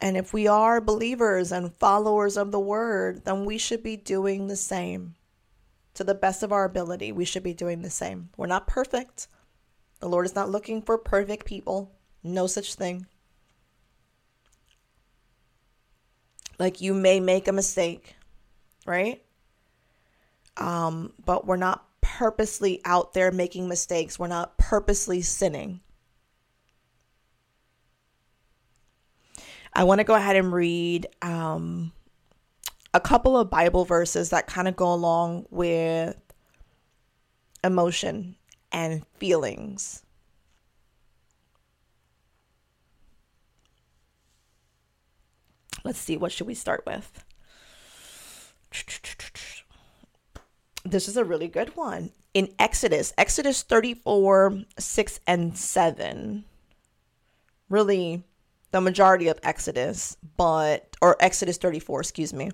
And 0.00 0.16
if 0.16 0.32
we 0.32 0.46
are 0.46 0.80
believers 0.80 1.50
and 1.50 1.74
followers 1.74 2.36
of 2.36 2.52
the 2.52 2.60
word, 2.60 3.24
then 3.24 3.44
we 3.44 3.58
should 3.58 3.82
be 3.82 3.96
doing 3.96 4.46
the 4.46 4.56
same. 4.56 5.14
To 5.94 6.04
the 6.04 6.14
best 6.14 6.44
of 6.44 6.52
our 6.52 6.64
ability, 6.64 7.10
we 7.10 7.24
should 7.24 7.42
be 7.42 7.54
doing 7.54 7.82
the 7.82 7.90
same. 7.90 8.28
We're 8.36 8.46
not 8.46 8.68
perfect. 8.68 9.26
The 9.98 10.08
Lord 10.08 10.26
is 10.26 10.36
not 10.36 10.50
looking 10.50 10.82
for 10.82 10.96
perfect 10.96 11.44
people. 11.44 11.97
No 12.22 12.46
such 12.46 12.74
thing. 12.74 13.06
Like 16.58 16.80
you 16.80 16.92
may 16.92 17.20
make 17.20 17.46
a 17.46 17.52
mistake, 17.52 18.16
right? 18.86 19.22
Um, 20.56 21.12
but 21.24 21.46
we're 21.46 21.56
not 21.56 21.84
purposely 22.00 22.80
out 22.84 23.14
there 23.14 23.30
making 23.30 23.68
mistakes. 23.68 24.18
We're 24.18 24.26
not 24.26 24.58
purposely 24.58 25.22
sinning. 25.22 25.80
I 29.72 29.84
want 29.84 30.00
to 30.00 30.04
go 30.04 30.14
ahead 30.14 30.34
and 30.34 30.52
read 30.52 31.06
um, 31.22 31.92
a 32.92 32.98
couple 33.00 33.38
of 33.38 33.50
Bible 33.50 33.84
verses 33.84 34.30
that 34.30 34.48
kind 34.48 34.66
of 34.66 34.74
go 34.74 34.92
along 34.92 35.46
with 35.50 36.16
emotion 37.62 38.34
and 38.72 39.06
feelings. 39.18 40.02
Let's 45.88 46.00
see, 46.00 46.18
what 46.18 46.32
should 46.32 46.46
we 46.46 46.52
start 46.52 46.84
with? 46.84 47.24
This 50.84 51.08
is 51.08 51.16
a 51.16 51.24
really 51.24 51.48
good 51.48 51.74
one. 51.76 52.10
In 52.34 52.50
Exodus, 52.58 53.14
Exodus 53.16 53.62
34, 53.62 54.64
6 54.78 55.20
and 55.26 55.56
7. 55.56 56.44
Really 57.70 58.22
the 58.70 58.82
majority 58.82 59.28
of 59.28 59.40
Exodus, 59.42 60.18
but, 60.36 60.94
or 61.00 61.16
Exodus 61.20 61.56
34, 61.56 62.00
excuse 62.00 62.34
me. 62.34 62.50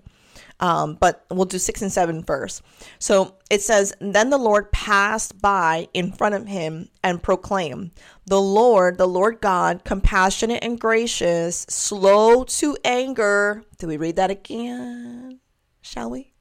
Um, 0.61 0.97
but 1.01 1.25
we'll 1.31 1.45
do 1.45 1.59
six 1.59 1.83
and 1.83 1.93
seven 1.93 2.23
first. 2.23 2.63
So 2.99 3.37
it 3.51 3.63
says, 3.63 3.93
Then 4.01 4.31
the 4.31 4.39
Lord 4.39 4.73
passed 4.73 5.41
by 5.41 5.89
in 5.95 6.13
front 6.13 6.35
of 6.35 6.47
him 6.47 6.89
and 7.03 7.23
proclaimed, 7.23 7.93
The 8.27 8.41
Lord, 8.41 8.99
the 8.99 9.09
Lord 9.09 9.41
God, 9.41 9.85
compassionate 9.85 10.63
and 10.63 10.79
gracious, 10.81 11.67
slow 11.69 12.45
to 12.45 12.77
anger. 12.85 13.65
Do 13.79 13.87
we 13.87 13.97
read 13.97 14.17
that 14.17 14.31
again? 14.31 15.41
Shall 15.83 16.11
we? 16.11 16.33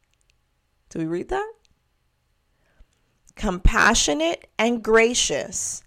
Do 0.90 1.00
we 1.00 1.06
read 1.06 1.30
that? 1.30 1.54
Compassionate 3.36 4.48
and 4.60 4.84
gracious, 4.84 5.84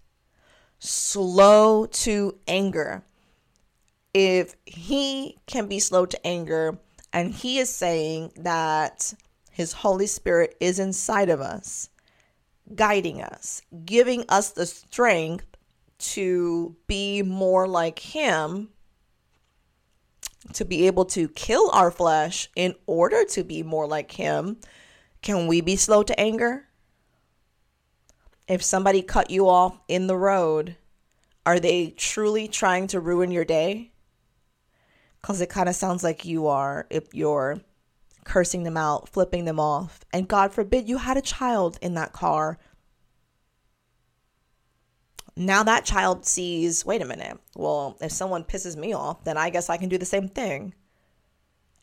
slow 0.81 1.87
to 1.87 2.39
anger. 2.49 3.05
If 4.13 4.55
he 4.65 5.39
can 5.47 5.69
be 5.69 5.79
slow 5.79 6.07
to 6.07 6.27
anger, 6.27 6.79
and 7.17 7.33
he 7.33 7.59
is 7.59 7.71
saying 7.71 8.31
that 8.37 9.15
his 9.51 9.73
Holy 9.73 10.07
Spirit 10.07 10.55
is 10.61 10.79
inside 10.79 11.31
of 11.31 11.41
us, 11.41 11.89
guiding 12.75 13.23
us, 13.23 13.63
giving 13.87 14.27
us 14.29 14.51
the 14.51 14.67
strength 14.67 15.47
to 15.99 16.77
be 16.87 17.23
more 17.23 17.67
like 17.67 17.99
him, 18.01 18.69
to 20.53 20.67
be 20.67 20.87
able 20.87 21.07
to 21.07 21.27
kill 21.31 21.71
our 21.73 21.91
flesh 21.91 22.51
in 22.55 22.75
order 22.87 23.25
to 23.25 23.43
be 23.43 23.63
more 23.63 23.87
like 23.87 24.13
him. 24.13 24.59
Can 25.23 25.47
we 25.47 25.63
be 25.63 25.77
slow 25.77 26.03
to 26.03 26.21
anger? 26.21 26.69
If 28.47 28.63
somebody 28.63 29.01
cut 29.01 29.31
you 29.31 29.49
off 29.49 29.81
in 29.89 30.07
the 30.07 30.19
road, 30.19 30.77
are 31.47 31.59
they 31.59 31.95
truly 31.97 32.47
trying 32.47 32.89
to 32.89 33.01
ruin 33.01 33.31
your 33.31 33.47
day? 33.47 33.93
Because 35.27 35.41
it 35.41 35.49
kind 35.49 35.69
of 35.69 35.75
sounds 35.75 36.05
like 36.05 36.25
you 36.25 36.47
are 36.47 36.87
if 36.89 37.13
you're 37.13 37.59
cursing 38.23 38.63
them 38.63 38.77
out, 38.77 39.09
flipping 39.09 39.45
them 39.45 39.59
off. 39.59 40.05
And 40.13 40.29
God 40.29 40.53
forbid 40.53 40.89
you 40.89 40.99
had 40.99 41.17
a 41.17 41.23
child 41.23 41.79
in 41.83 41.95
that 41.95 42.13
car. 42.13 42.59
Now 45.35 45.65
that 45.65 45.85
child 45.85 46.25
sees, 46.25 46.87
wait 46.87 47.03
a 47.03 47.05
minute, 47.05 47.39
well, 47.57 47.97
if 48.01 48.13
someone 48.13 48.45
pisses 48.45 48.77
me 48.77 48.93
off, 48.93 49.25
then 49.25 49.37
I 49.37 49.51
guess 49.51 49.69
I 49.69 49.79
can 49.79 49.89
do 49.89 49.99
the 49.99 50.05
same 50.05 50.29
thing. 50.29 50.75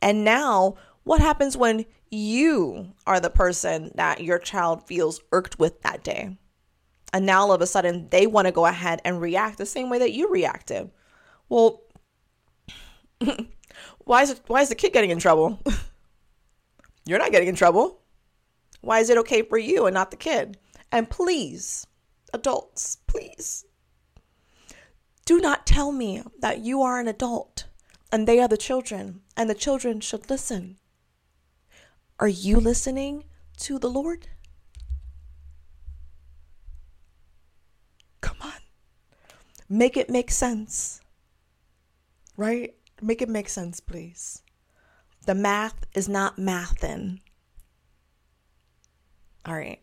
And 0.00 0.24
now, 0.24 0.76
what 1.02 1.20
happens 1.20 1.54
when 1.54 1.84
you 2.10 2.94
are 3.06 3.20
the 3.20 3.28
person 3.28 3.90
that 3.96 4.22
your 4.22 4.38
child 4.38 4.86
feels 4.86 5.20
irked 5.32 5.58
with 5.58 5.82
that 5.82 6.02
day? 6.02 6.38
And 7.12 7.26
now 7.26 7.42
all 7.42 7.52
of 7.52 7.60
a 7.60 7.66
sudden 7.66 8.08
they 8.08 8.26
want 8.26 8.46
to 8.46 8.52
go 8.52 8.64
ahead 8.64 9.02
and 9.04 9.20
react 9.20 9.58
the 9.58 9.66
same 9.66 9.90
way 9.90 9.98
that 9.98 10.12
you 10.12 10.30
reacted. 10.30 10.90
Well, 11.50 11.83
why 14.04 14.22
is 14.22 14.30
it, 14.30 14.40
why 14.46 14.60
is 14.60 14.68
the 14.68 14.74
kid 14.74 14.92
getting 14.92 15.10
in 15.10 15.18
trouble? 15.18 15.60
You're 17.06 17.18
not 17.18 17.32
getting 17.32 17.48
in 17.48 17.54
trouble. 17.54 18.00
Why 18.80 19.00
is 19.00 19.10
it 19.10 19.18
okay 19.18 19.42
for 19.42 19.58
you 19.58 19.86
and 19.86 19.94
not 19.94 20.10
the 20.10 20.16
kid? 20.16 20.58
And 20.92 21.10
please, 21.10 21.86
adults, 22.32 22.98
please, 23.06 23.64
do 25.24 25.40
not 25.40 25.66
tell 25.66 25.90
me 25.90 26.22
that 26.40 26.60
you 26.60 26.82
are 26.82 27.00
an 27.00 27.08
adult 27.08 27.66
and 28.12 28.28
they 28.28 28.38
are 28.40 28.48
the 28.48 28.56
children 28.56 29.22
and 29.36 29.48
the 29.48 29.54
children 29.54 30.00
should 30.00 30.30
listen. 30.30 30.76
Are 32.20 32.28
you 32.28 32.58
listening 32.60 33.24
to 33.58 33.78
the 33.78 33.90
Lord? 33.90 34.28
Come 38.20 38.36
on. 38.40 38.52
Make 39.68 39.96
it 39.96 40.08
make 40.08 40.30
sense. 40.30 41.00
Right? 42.36 42.74
Make 43.04 43.20
it 43.20 43.28
make 43.28 43.50
sense, 43.50 43.80
please. 43.80 44.40
The 45.26 45.34
math 45.34 45.84
is 45.92 46.08
not 46.08 46.38
mathin'. 46.38 47.20
All 49.44 49.54
right. 49.54 49.80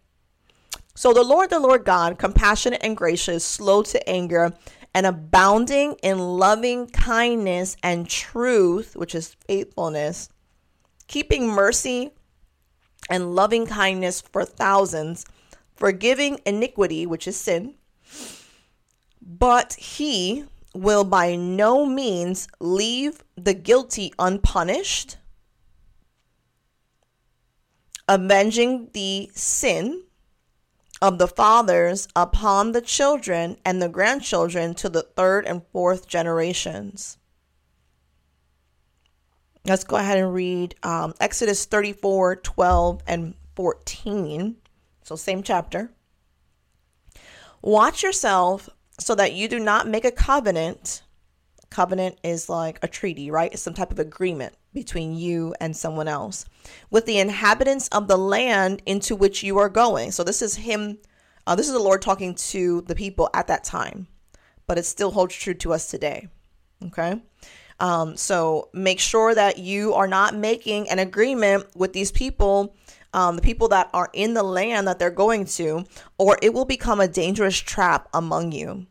So 0.95 1.13
the 1.13 1.23
Lord, 1.23 1.51
the 1.51 1.59
Lord 1.59 1.85
God, 1.85 2.17
compassionate 2.17 2.81
and 2.83 2.97
gracious, 2.97 3.45
slow 3.45 3.83
to 3.83 4.09
anger, 4.09 4.53
and 4.95 5.05
abounding 5.05 5.97
in 6.01 6.17
loving 6.17 6.87
kindness 6.87 7.77
and 7.83 8.09
truth, 8.09 8.95
which 8.95 9.13
is 9.13 9.35
faithfulness, 9.47 10.27
keeping 11.07 11.47
mercy 11.47 12.13
and 13.07 13.35
loving 13.35 13.67
kindness 13.67 14.19
for 14.19 14.43
thousands, 14.45 15.25
forgiving 15.75 16.39
iniquity, 16.43 17.05
which 17.05 17.27
is 17.27 17.37
sin. 17.37 17.75
But 19.21 19.73
he, 19.73 20.45
will 20.73 21.03
by 21.03 21.35
no 21.35 21.85
means 21.85 22.47
leave 22.59 23.23
the 23.35 23.53
guilty 23.53 24.13
unpunished, 24.17 25.17
avenging 28.07 28.89
the 28.93 29.29
sin 29.33 30.03
of 31.01 31.17
the 31.17 31.27
fathers 31.27 32.07
upon 32.15 32.71
the 32.71 32.81
children 32.81 33.57
and 33.65 33.81
the 33.81 33.89
grandchildren 33.89 34.73
to 34.75 34.87
the 34.87 35.01
third 35.01 35.45
and 35.45 35.63
fourth 35.71 36.07
generations. 36.07 37.17
Let's 39.65 39.83
go 39.83 39.95
ahead 39.95 40.17
and 40.17 40.33
read 40.33 40.75
um, 40.83 41.13
Exodus 41.19 41.65
34 41.65 42.37
12 42.37 43.01
and 43.07 43.35
14. 43.55 44.55
So, 45.03 45.15
same 45.15 45.43
chapter. 45.43 45.91
Watch 47.61 48.01
yourself 48.01 48.69
so 49.01 49.15
that 49.15 49.33
you 49.33 49.47
do 49.47 49.59
not 49.59 49.87
make 49.87 50.05
a 50.05 50.11
covenant. 50.11 51.01
Covenant 51.69 52.19
is 52.23 52.49
like 52.49 52.79
a 52.81 52.87
treaty, 52.87 53.31
right? 53.31 53.51
It's 53.51 53.61
some 53.61 53.73
type 53.73 53.91
of 53.91 53.99
agreement 53.99 54.53
between 54.73 55.15
you 55.15 55.55
and 55.59 55.75
someone 55.75 56.07
else 56.07 56.45
with 56.89 57.05
the 57.05 57.19
inhabitants 57.19 57.87
of 57.89 58.07
the 58.07 58.17
land 58.17 58.81
into 58.85 59.15
which 59.15 59.43
you 59.43 59.57
are 59.57 59.69
going. 59.69 60.11
So 60.11 60.23
this 60.23 60.41
is 60.41 60.55
him. 60.55 60.99
Uh, 61.47 61.55
this 61.55 61.67
is 61.67 61.73
the 61.73 61.79
Lord 61.79 62.01
talking 62.01 62.35
to 62.35 62.81
the 62.81 62.95
people 62.95 63.29
at 63.33 63.47
that 63.47 63.63
time, 63.63 64.07
but 64.67 64.77
it 64.77 64.85
still 64.85 65.11
holds 65.11 65.35
true 65.35 65.55
to 65.55 65.73
us 65.73 65.89
today. 65.89 66.27
Okay. 66.85 67.21
Um, 67.79 68.15
so 68.15 68.69
make 68.73 68.99
sure 68.99 69.33
that 69.33 69.57
you 69.57 69.93
are 69.93 70.07
not 70.07 70.35
making 70.35 70.89
an 70.89 70.99
agreement 70.99 71.65
with 71.75 71.93
these 71.93 72.11
people 72.11 72.75
um, 73.13 73.35
the 73.35 73.41
people 73.41 73.67
that 73.69 73.89
are 73.93 74.09
in 74.13 74.33
the 74.33 74.43
land 74.43 74.87
that 74.87 74.99
they're 74.99 75.09
going 75.09 75.45
to, 75.45 75.85
or 76.17 76.37
it 76.41 76.53
will 76.53 76.65
become 76.65 76.99
a 76.99 77.07
dangerous 77.07 77.57
trap 77.57 78.07
among 78.13 78.51
you. 78.51 78.87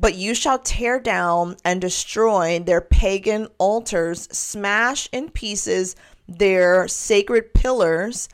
But 0.00 0.14
you 0.14 0.34
shall 0.34 0.58
tear 0.58 0.98
down 0.98 1.56
and 1.62 1.78
destroy 1.78 2.58
their 2.58 2.80
pagan 2.80 3.48
altars, 3.58 4.22
smash 4.32 5.10
in 5.12 5.28
pieces 5.28 5.94
their 6.26 6.88
sacred 6.88 7.52
pillars, 7.52 8.30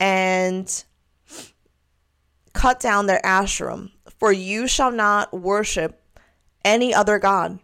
and 0.00 0.84
cut 2.52 2.80
down 2.80 3.06
their 3.06 3.20
Asherim. 3.24 3.92
For 4.18 4.32
you 4.32 4.66
shall 4.66 4.90
not 4.90 5.32
worship 5.32 6.02
any 6.64 6.92
other 6.92 7.20
God. 7.20 7.60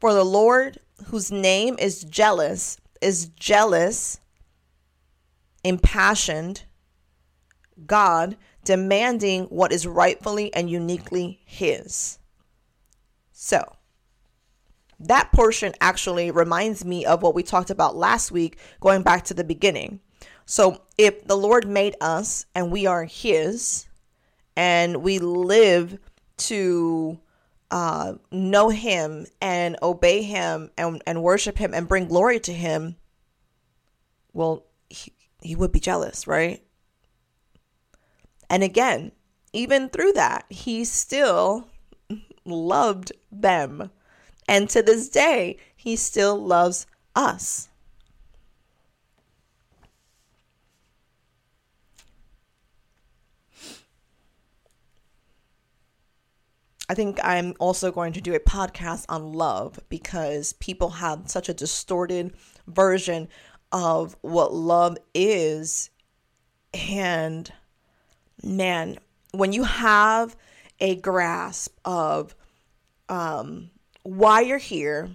For 0.00 0.14
the 0.14 0.24
Lord, 0.24 0.78
whose 1.08 1.30
name 1.30 1.76
is 1.78 2.02
jealous, 2.04 2.78
is 3.02 3.28
jealous, 3.28 4.20
impassioned 5.64 6.64
God 7.84 8.38
demanding 8.64 9.44
what 9.44 9.70
is 9.70 9.86
rightfully 9.86 10.54
and 10.54 10.70
uniquely 10.70 11.40
his. 11.44 12.17
So, 13.40 13.76
that 14.98 15.30
portion 15.30 15.72
actually 15.80 16.32
reminds 16.32 16.84
me 16.84 17.06
of 17.06 17.22
what 17.22 17.36
we 17.36 17.44
talked 17.44 17.70
about 17.70 17.94
last 17.94 18.32
week, 18.32 18.58
going 18.80 19.02
back 19.02 19.26
to 19.26 19.34
the 19.34 19.44
beginning. 19.44 20.00
So, 20.44 20.82
if 20.98 21.24
the 21.24 21.36
Lord 21.36 21.68
made 21.68 21.94
us 22.00 22.46
and 22.52 22.72
we 22.72 22.86
are 22.86 23.04
His, 23.04 23.86
and 24.56 25.04
we 25.04 25.20
live 25.20 26.00
to 26.48 27.20
uh, 27.70 28.14
know 28.32 28.70
Him 28.70 29.26
and 29.40 29.76
obey 29.84 30.22
Him 30.22 30.72
and, 30.76 31.00
and 31.06 31.22
worship 31.22 31.58
Him 31.58 31.74
and 31.74 31.86
bring 31.86 32.08
glory 32.08 32.40
to 32.40 32.52
Him, 32.52 32.96
well, 34.32 34.66
he, 34.90 35.12
he 35.40 35.54
would 35.54 35.70
be 35.70 35.78
jealous, 35.78 36.26
right? 36.26 36.60
And 38.50 38.64
again, 38.64 39.12
even 39.52 39.90
through 39.90 40.14
that, 40.14 40.44
He 40.48 40.84
still 40.84 41.68
loved 42.50 43.12
them. 43.30 43.90
And 44.46 44.68
to 44.70 44.82
this 44.82 45.08
day, 45.08 45.58
He 45.76 45.96
still 45.96 46.36
loves 46.42 46.86
us. 47.14 47.68
I 56.90 56.94
think 56.94 57.18
I'm 57.22 57.54
also 57.58 57.92
going 57.92 58.14
to 58.14 58.20
do 58.22 58.34
a 58.34 58.40
podcast 58.40 59.04
on 59.10 59.34
love 59.34 59.78
because 59.90 60.54
people 60.54 60.88
have 60.88 61.28
such 61.30 61.50
a 61.50 61.54
distorted 61.54 62.32
version 62.66 63.28
of 63.70 64.16
what 64.22 64.54
love 64.54 64.96
is. 65.12 65.90
And 66.72 67.52
man, 68.42 68.98
when 69.32 69.52
you 69.52 69.64
have 69.64 70.34
a 70.80 70.96
grasp 70.96 71.76
of 71.84 72.34
um, 73.08 73.70
why 74.02 74.40
you're 74.40 74.58
here, 74.58 75.10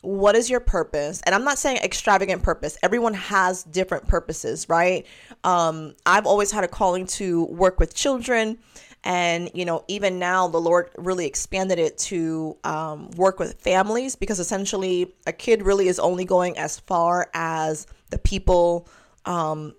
what 0.00 0.36
is 0.36 0.50
your 0.50 0.60
purpose? 0.60 1.22
And 1.24 1.34
i'm 1.34 1.44
not 1.44 1.58
saying 1.58 1.78
extravagant 1.78 2.42
purpose. 2.42 2.76
Everyone 2.82 3.14
has 3.14 3.64
different 3.64 4.06
purposes 4.06 4.68
right? 4.68 5.06
Um, 5.44 5.94
i've 6.04 6.26
always 6.26 6.50
had 6.50 6.64
a 6.64 6.68
calling 6.68 7.06
to 7.18 7.44
work 7.46 7.80
with 7.80 7.94
children. 7.94 8.58
And, 9.04 9.50
you 9.52 9.66
know, 9.66 9.84
even 9.86 10.18
now, 10.18 10.48
the 10.48 10.60
Lord 10.60 10.88
really 10.96 11.26
expanded 11.26 11.78
it 11.78 11.98
to 11.98 12.56
um, 12.64 13.10
work 13.10 13.38
with 13.38 13.60
families 13.60 14.16
because 14.16 14.40
essentially 14.40 15.14
a 15.26 15.32
kid 15.32 15.62
really 15.62 15.88
is 15.88 15.98
only 15.98 16.24
going 16.24 16.56
as 16.56 16.80
far 16.80 17.30
as 17.34 17.86
the 18.10 18.18
people 18.18 18.88
um, 19.26 19.74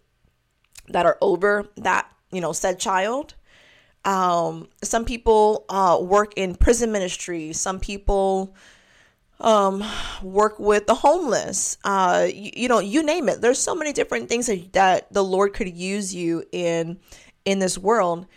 that 0.89 1.07
are 1.07 1.17
over 1.21 1.67
that, 1.77 2.07
you 2.31 2.39
know, 2.39 2.51
said 2.51 2.79
child. 2.79 3.33
Um, 4.05 4.67
some 4.83 5.03
people 5.03 5.65
uh, 5.69 5.99
work 6.01 6.33
in 6.35 6.55
prison 6.55 6.91
ministry, 6.91 7.53
some 7.53 7.79
people 7.79 8.55
um 9.41 9.83
work 10.23 10.57
with 10.59 10.87
the 10.87 10.95
homeless 10.95 11.77
uh 11.83 12.25
you, 12.33 12.51
you, 12.55 12.67
know 12.69 12.79
you 12.79 13.03
name 13.03 13.27
it 13.27 13.41
there's 13.41 13.59
so 13.59 13.75
many 13.75 13.91
different 13.91 14.29
things 14.29 14.45
that, 14.47 14.71
that 14.71 15.11
the 15.11 15.21
lord 15.21 15.53
could 15.53 15.67
use 15.75 16.15
you 16.15 16.41
in 16.53 16.97
in 17.43 17.59
this 17.59 17.77
world 17.77 18.27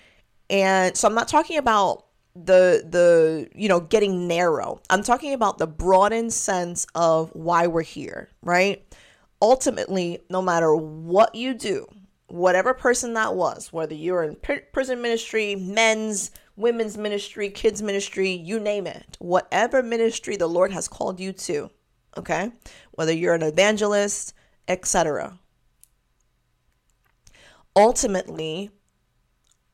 and 0.50 0.96
so 0.96 1.08
I'm 1.08 1.14
not 1.14 1.28
talking 1.28 1.58
about 1.58 2.04
the 2.34 2.84
the 2.88 3.48
you 3.54 3.68
know 3.68 3.80
getting 3.80 4.28
narrow. 4.28 4.80
I'm 4.90 5.02
talking 5.02 5.32
about 5.32 5.58
the 5.58 5.66
broadened 5.66 6.32
sense 6.32 6.86
of 6.94 7.30
why 7.34 7.66
we're 7.66 7.82
here, 7.82 8.30
right? 8.42 8.84
Ultimately, 9.42 10.20
no 10.30 10.42
matter 10.42 10.74
what 10.74 11.34
you 11.34 11.54
do, 11.54 11.86
whatever 12.28 12.74
person 12.74 13.14
that 13.14 13.34
was, 13.34 13.72
whether 13.72 13.94
you're 13.94 14.22
in 14.22 14.36
prison 14.72 15.02
ministry, 15.02 15.56
men's, 15.56 16.30
women's 16.56 16.96
ministry, 16.96 17.50
kids 17.50 17.82
ministry, 17.82 18.30
you 18.30 18.60
name 18.60 18.86
it, 18.86 19.16
whatever 19.18 19.82
ministry 19.82 20.36
the 20.36 20.46
Lord 20.46 20.72
has 20.72 20.88
called 20.88 21.18
you 21.18 21.32
to, 21.32 21.70
okay? 22.16 22.52
Whether 22.92 23.12
you're 23.12 23.34
an 23.34 23.42
evangelist, 23.42 24.34
etc. 24.68 25.38
Ultimately, 27.74 28.70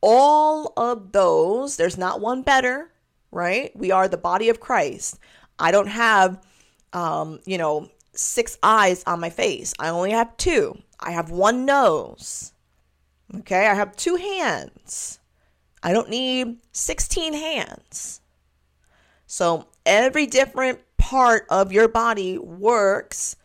all 0.00 0.72
of 0.76 1.12
those, 1.12 1.76
there's 1.76 1.98
not 1.98 2.20
one 2.20 2.42
better, 2.42 2.92
right? 3.32 3.74
We 3.74 3.90
are 3.90 4.06
the 4.06 4.16
body 4.16 4.48
of 4.48 4.60
Christ. 4.60 5.18
I 5.58 5.70
don't 5.70 5.88
have, 5.88 6.40
um, 6.92 7.40
you 7.46 7.58
know, 7.58 7.88
six 8.16 8.58
eyes 8.62 9.02
on 9.06 9.20
my 9.20 9.30
face. 9.30 9.74
I 9.78 9.88
only 9.88 10.12
have 10.12 10.36
two. 10.36 10.78
I 11.00 11.12
have 11.12 11.30
one 11.30 11.64
nose. 11.64 12.52
Okay. 13.36 13.66
I 13.66 13.74
have 13.74 13.96
two 13.96 14.16
hands. 14.16 15.18
I 15.82 15.92
don't 15.92 16.10
need 16.10 16.58
16 16.72 17.34
hands. 17.34 18.20
So 19.26 19.66
every 19.84 20.26
different 20.26 20.80
part 20.96 21.46
of 21.50 21.72
your 21.72 21.88
body 21.88 22.38
works 22.38 23.36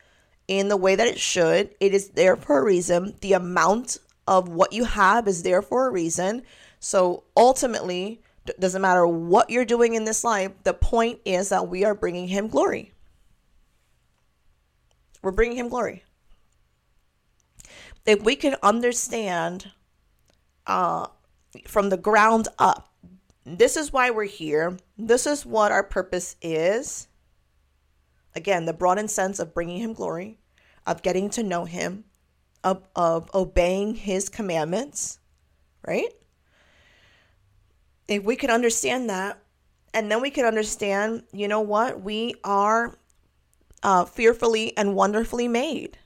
in 0.48 0.68
the 0.70 0.78
way 0.78 0.96
that 0.96 1.08
it 1.08 1.20
should. 1.20 1.76
It 1.80 1.94
is 1.94 2.10
there 2.10 2.36
for 2.36 2.60
a 2.60 2.64
reason. 2.64 3.16
The 3.22 3.34
amount 3.34 3.98
of 4.28 4.48
what 4.50 4.74
you 4.74 4.86
have 4.86 5.28
is 5.28 5.44
there 5.44 5.62
for 5.62 5.88
a 5.88 5.92
reason. 5.92 6.44
So 6.80 7.24
ultimately, 7.36 8.22
doesn't 8.60 8.82
matter 8.82 9.06
what 9.06 9.50
you're 9.50 9.66
doing 9.66 9.96
in 9.96 10.06
this 10.06 10.24
life, 10.24 10.52
the 10.64 10.74
point 10.74 11.20
is 11.26 11.50
that 11.50 11.68
we 11.68 11.84
are 11.84 11.94
bringing 11.94 12.28
him 12.28 12.48
glory. 12.48 12.94
We're 15.22 15.32
bringing 15.32 15.58
him 15.58 15.70
glory. 15.70 16.04
If 18.06 18.24
we 18.24 18.36
can 18.36 18.56
understand 18.64 19.72
uh, 20.66 21.08
from 21.68 21.90
the 21.90 21.98
ground 21.98 22.48
up, 22.58 22.94
this 23.46 23.76
is 23.76 23.92
why 23.92 24.12
we're 24.12 24.26
here, 24.26 24.78
this 24.98 25.26
is 25.26 25.46
what 25.46 25.72
our 25.72 25.84
purpose 25.84 26.36
is. 26.42 27.08
Again, 28.36 28.66
the 28.66 28.74
broadened 28.74 29.12
sense 29.12 29.40
of 29.40 29.54
bringing 29.54 29.80
him 29.80 29.94
glory, 29.94 30.38
of 30.86 31.02
getting 31.02 31.30
to 31.32 31.44
know 31.44 31.66
him, 31.66 32.06
of, 32.64 32.88
of 32.96 33.30
obeying 33.34 33.96
his 33.96 34.30
commandments, 34.30 35.20
right? 35.86 36.10
If 38.08 38.24
we 38.24 38.36
can 38.36 38.50
understand 38.50 39.10
that, 39.10 39.42
and 39.94 40.12
then 40.12 40.22
we 40.22 40.30
can 40.30 40.46
understand, 40.46 41.24
you 41.34 41.48
know 41.48 41.62
what? 41.62 42.02
We 42.02 42.36
are 42.44 42.98
uh, 43.84 44.06
fearfully 44.06 44.76
and 44.78 44.96
wonderfully 44.96 45.48
made. 45.48 45.98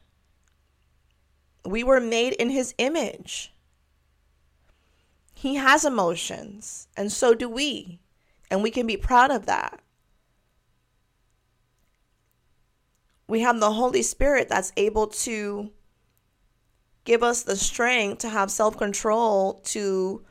We 1.65 1.83
were 1.83 1.99
made 1.99 2.33
in 2.33 2.49
his 2.49 2.73
image. 2.77 3.53
He 5.33 5.55
has 5.55 5.85
emotions, 5.85 6.87
and 6.95 7.11
so 7.11 7.33
do 7.33 7.49
we. 7.49 7.99
And 8.49 8.61
we 8.61 8.71
can 8.71 8.85
be 8.85 8.97
proud 8.97 9.31
of 9.31 9.45
that. 9.45 9.81
We 13.27 13.41
have 13.41 13.59
the 13.59 13.71
Holy 13.71 14.03
Spirit 14.03 14.49
that's 14.49 14.71
able 14.77 15.07
to 15.07 15.71
give 17.03 17.23
us 17.23 17.43
the 17.43 17.55
strength 17.55 18.19
to 18.19 18.29
have 18.29 18.51
self 18.51 18.77
control 18.77 19.55
to 19.65 20.23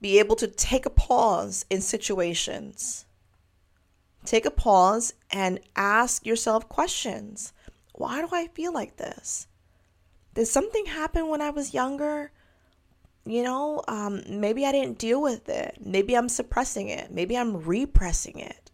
be 0.00 0.18
able 0.18 0.36
to 0.36 0.46
take 0.46 0.86
a 0.86 0.90
pause 0.90 1.64
in 1.70 1.80
situations. 1.80 3.03
Take 4.24 4.46
a 4.46 4.50
pause 4.50 5.12
and 5.30 5.60
ask 5.76 6.24
yourself 6.24 6.68
questions. 6.68 7.52
Why 7.92 8.20
do 8.20 8.28
I 8.32 8.48
feel 8.48 8.72
like 8.72 8.96
this? 8.96 9.46
Did 10.34 10.46
something 10.46 10.86
happen 10.86 11.28
when 11.28 11.40
I 11.40 11.50
was 11.50 11.74
younger? 11.74 12.32
You 13.26 13.42
know, 13.42 13.82
um, 13.86 14.22
maybe 14.28 14.66
I 14.66 14.72
didn't 14.72 14.98
deal 14.98 15.20
with 15.22 15.48
it. 15.48 15.78
Maybe 15.80 16.16
I'm 16.16 16.28
suppressing 16.28 16.88
it. 16.88 17.10
Maybe 17.10 17.36
I'm 17.36 17.62
repressing 17.62 18.38
it. 18.40 18.70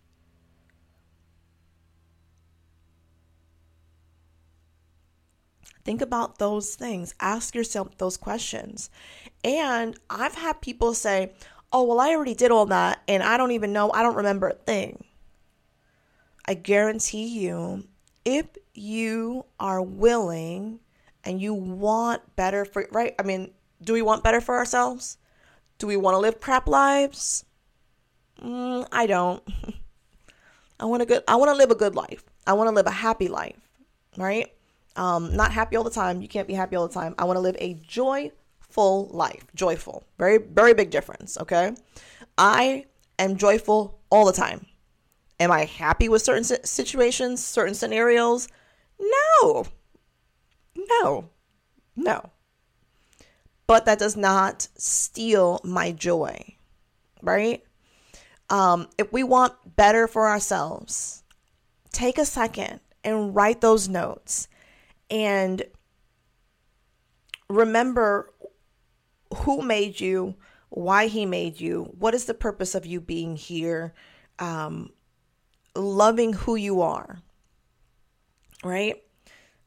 Think 5.84 6.00
about 6.00 6.38
those 6.38 6.74
things. 6.74 7.14
Ask 7.20 7.54
yourself 7.54 7.96
those 7.98 8.16
questions. 8.16 8.90
And 9.42 9.98
I've 10.08 10.34
had 10.34 10.60
people 10.60 10.94
say, 10.94 11.32
oh, 11.72 11.84
well, 11.84 12.00
I 12.00 12.10
already 12.10 12.34
did 12.34 12.50
all 12.50 12.66
that 12.66 13.02
and 13.08 13.22
I 13.22 13.36
don't 13.36 13.52
even 13.52 13.72
know, 13.72 13.90
I 13.92 14.02
don't 14.02 14.16
remember 14.16 14.48
a 14.48 14.54
thing. 14.54 15.04
I 16.46 16.54
guarantee 16.54 17.26
you, 17.26 17.84
if 18.24 18.46
you 18.74 19.44
are 19.58 19.82
willing 19.82 20.80
and 21.24 21.40
you 21.40 21.54
want 21.54 22.36
better 22.36 22.64
for, 22.64 22.86
right? 22.92 23.14
I 23.18 23.22
mean, 23.22 23.50
do 23.82 23.92
we 23.92 24.02
want 24.02 24.24
better 24.24 24.40
for 24.40 24.56
ourselves? 24.56 25.18
Do 25.78 25.86
we 25.86 25.96
want 25.96 26.14
to 26.14 26.18
live 26.18 26.40
crap 26.40 26.68
lives? 26.68 27.44
Mm, 28.42 28.86
I 28.92 29.06
don't. 29.06 29.42
I 30.80 30.86
want 30.86 31.00
to 31.00 31.06
good. 31.06 31.22
I 31.28 31.36
want 31.36 31.50
to 31.50 31.56
live 31.56 31.70
a 31.70 31.74
good 31.74 31.94
life. 31.94 32.24
I 32.46 32.54
want 32.54 32.68
to 32.68 32.74
live 32.74 32.86
a 32.86 32.90
happy 32.90 33.28
life, 33.28 33.56
right? 34.16 34.52
Um, 34.96 35.36
not 35.36 35.52
happy 35.52 35.76
all 35.76 35.84
the 35.84 35.90
time. 35.90 36.22
You 36.22 36.28
can't 36.28 36.48
be 36.48 36.54
happy 36.54 36.76
all 36.76 36.88
the 36.88 36.94
time. 36.94 37.14
I 37.18 37.24
want 37.24 37.36
to 37.36 37.40
live 37.40 37.56
a 37.58 37.74
joyful 37.74 39.08
life. 39.12 39.46
Joyful. 39.54 40.04
Very, 40.18 40.38
very 40.38 40.74
big 40.74 40.90
difference. 40.90 41.38
Okay. 41.38 41.74
I 42.36 42.86
am 43.18 43.36
joyful 43.36 43.98
all 44.10 44.24
the 44.24 44.32
time. 44.32 44.66
Am 45.40 45.50
I 45.50 45.64
happy 45.64 46.08
with 46.08 46.22
certain 46.22 46.44
situations, 46.44 47.44
certain 47.44 47.74
scenarios? 47.74 48.48
No. 49.00 49.64
No. 50.76 51.30
No. 51.96 52.30
but 53.66 53.84
that 53.84 53.98
does 53.98 54.16
not 54.16 54.66
steal 54.76 55.60
my 55.62 55.92
joy, 55.92 56.56
right? 57.22 57.62
Um, 58.48 58.88
if 58.98 59.12
we 59.12 59.22
want 59.22 59.54
better 59.76 60.08
for 60.08 60.28
ourselves, 60.28 61.22
take 61.92 62.18
a 62.18 62.24
second 62.24 62.80
and 63.04 63.34
write 63.34 63.60
those 63.60 63.88
notes 63.88 64.48
and 65.08 65.62
remember 67.48 68.30
who 69.36 69.62
made 69.62 70.00
you, 70.00 70.34
why 70.70 71.06
he 71.06 71.24
made 71.26 71.60
you, 71.60 71.84
what 71.98 72.14
is 72.14 72.24
the 72.24 72.34
purpose 72.34 72.74
of 72.74 72.86
you 72.86 73.00
being 73.00 73.36
here, 73.36 73.94
um, 74.40 74.90
loving 75.74 76.32
who 76.32 76.56
you 76.56 76.82
are, 76.82 77.20
right? 78.64 79.02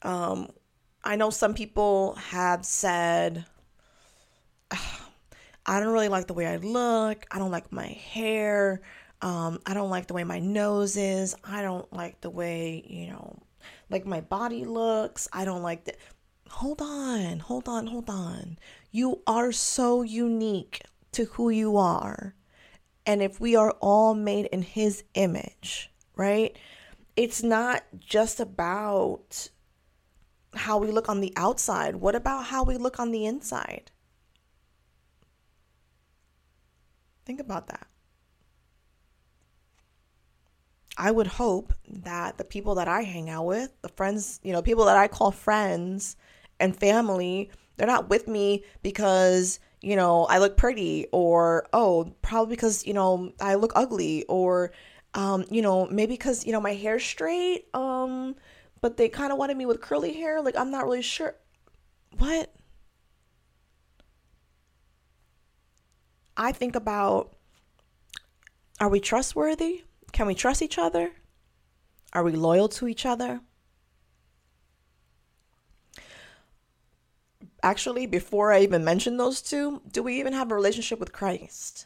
Um, 0.02 0.50
I 1.04 1.16
know 1.16 1.30
some 1.30 1.54
people 1.54 2.16
have 2.16 2.66
said, 2.66 3.46
I 5.66 5.80
don't 5.80 5.94
really 5.94 6.10
like 6.10 6.28
the 6.28 6.34
way 6.34 6.48
I 6.48 6.58
look. 6.58 7.26
I 7.32 7.40
don't 7.40 7.52
like 7.52 7.72
my 7.72 7.88
hair. 7.88 8.82
Um, 9.22 9.60
I 9.66 9.74
don't 9.74 9.90
like 9.90 10.08
the 10.08 10.14
way 10.14 10.26
my 10.26 10.40
nose 10.40 10.98
is. 10.98 11.36
I 11.44 11.62
don't 11.62 11.92
like 11.94 12.20
the 12.22 12.30
way, 12.30 12.84
you 12.86 13.08
know, 13.08 13.42
like 13.90 14.06
my 14.06 14.20
body 14.20 14.66
looks. 14.66 15.30
I 15.32 15.46
don't 15.46 15.62
like 15.64 15.86
that. 15.86 15.98
Hold 16.50 16.82
on, 16.82 17.40
hold 17.40 17.68
on, 17.68 17.88
hold 17.88 18.10
on. 18.10 18.58
You 18.92 19.22
are 19.26 19.52
so 19.52 20.02
unique 20.02 20.82
to 21.14 21.26
who 21.26 21.50
you 21.50 21.78
are. 21.78 22.36
And 23.06 23.22
if 23.22 23.40
we 23.40 23.56
are 23.56 23.72
all 23.80 24.14
made 24.14 24.46
in 24.48 24.62
his 24.62 25.04
image, 25.14 25.90
right? 26.16 26.58
It's 27.16 27.44
not 27.44 27.84
just 28.00 28.40
about 28.40 29.50
how 30.56 30.78
we 30.78 30.92
look 30.92 31.10
on 31.10 31.22
the 31.22 31.34
outside. 31.36 31.96
What 31.96 32.16
about 32.16 32.46
how 32.46 32.64
we 32.64 32.78
look 32.78 33.00
on 33.00 33.12
the 33.12 33.26
inside? 33.26 33.92
Think 37.26 37.40
about 37.40 37.68
that. 37.68 37.88
I 40.98 41.10
would 41.10 41.28
hope 41.28 41.74
that 41.88 42.38
the 42.38 42.44
people 42.44 42.76
that 42.76 42.88
I 42.88 43.02
hang 43.02 43.30
out 43.30 43.46
with, 43.46 43.72
the 43.82 43.90
friends, 43.90 44.40
you 44.44 44.52
know, 44.52 44.62
people 44.62 44.86
that 44.86 44.98
I 44.98 45.08
call 45.08 45.32
friends 45.32 46.16
and 46.60 46.76
family, 46.76 47.50
they're 47.78 47.88
not 47.88 48.10
with 48.10 48.28
me 48.28 48.64
because, 48.84 49.60
you 49.82 49.96
know, 49.96 50.26
I 50.26 50.38
look 50.38 50.56
pretty 50.56 51.08
or, 51.12 51.68
oh, 51.74 52.14
probably 52.22 52.56
because, 52.56 52.86
you 52.86 52.94
know, 52.94 53.34
I 53.42 53.56
look 53.56 53.72
ugly 53.76 54.24
or, 54.30 54.72
um, 55.14 55.46
you 55.50 55.62
know, 55.62 55.88
maybe 55.88 56.14
because, 56.14 56.46
you 56.46 56.52
know, 56.52 56.62
my 56.62 56.74
hair's 56.74 57.04
straight, 57.04 57.68
um, 57.74 58.36
but 58.82 58.98
they 58.98 59.10
kind 59.10 59.32
of 59.32 59.38
wanted 59.38 59.58
me 59.58 59.66
with 59.66 59.82
curly 59.82 60.14
hair. 60.14 60.42
Like, 60.42 60.58
I'm 60.58 60.72
not 60.72 60.86
really 60.86 61.02
sure. 61.02 61.36
What? 62.18 62.54
I 66.36 66.52
think 66.52 66.76
about 66.76 67.36
are 68.80 68.90
we 68.90 69.00
trustworthy? 69.00 69.84
Can 70.12 70.28
we 70.28 70.36
trust 70.36 70.62
each 70.62 70.78
other? 70.78 71.12
Are 72.12 72.24
we 72.24 72.34
loyal 72.34 72.68
to 72.70 72.88
each 72.88 73.06
other? 73.06 73.42
Actually, 77.62 78.06
before 78.06 78.52
I 78.52 78.60
even 78.60 78.84
mention 78.84 79.18
those 79.18 79.42
two, 79.42 79.82
do 79.90 80.04
we 80.04 80.20
even 80.20 80.34
have 80.34 80.52
a 80.52 80.56
relationship 80.56 81.00
with 81.00 81.14
Christ? 81.14 81.86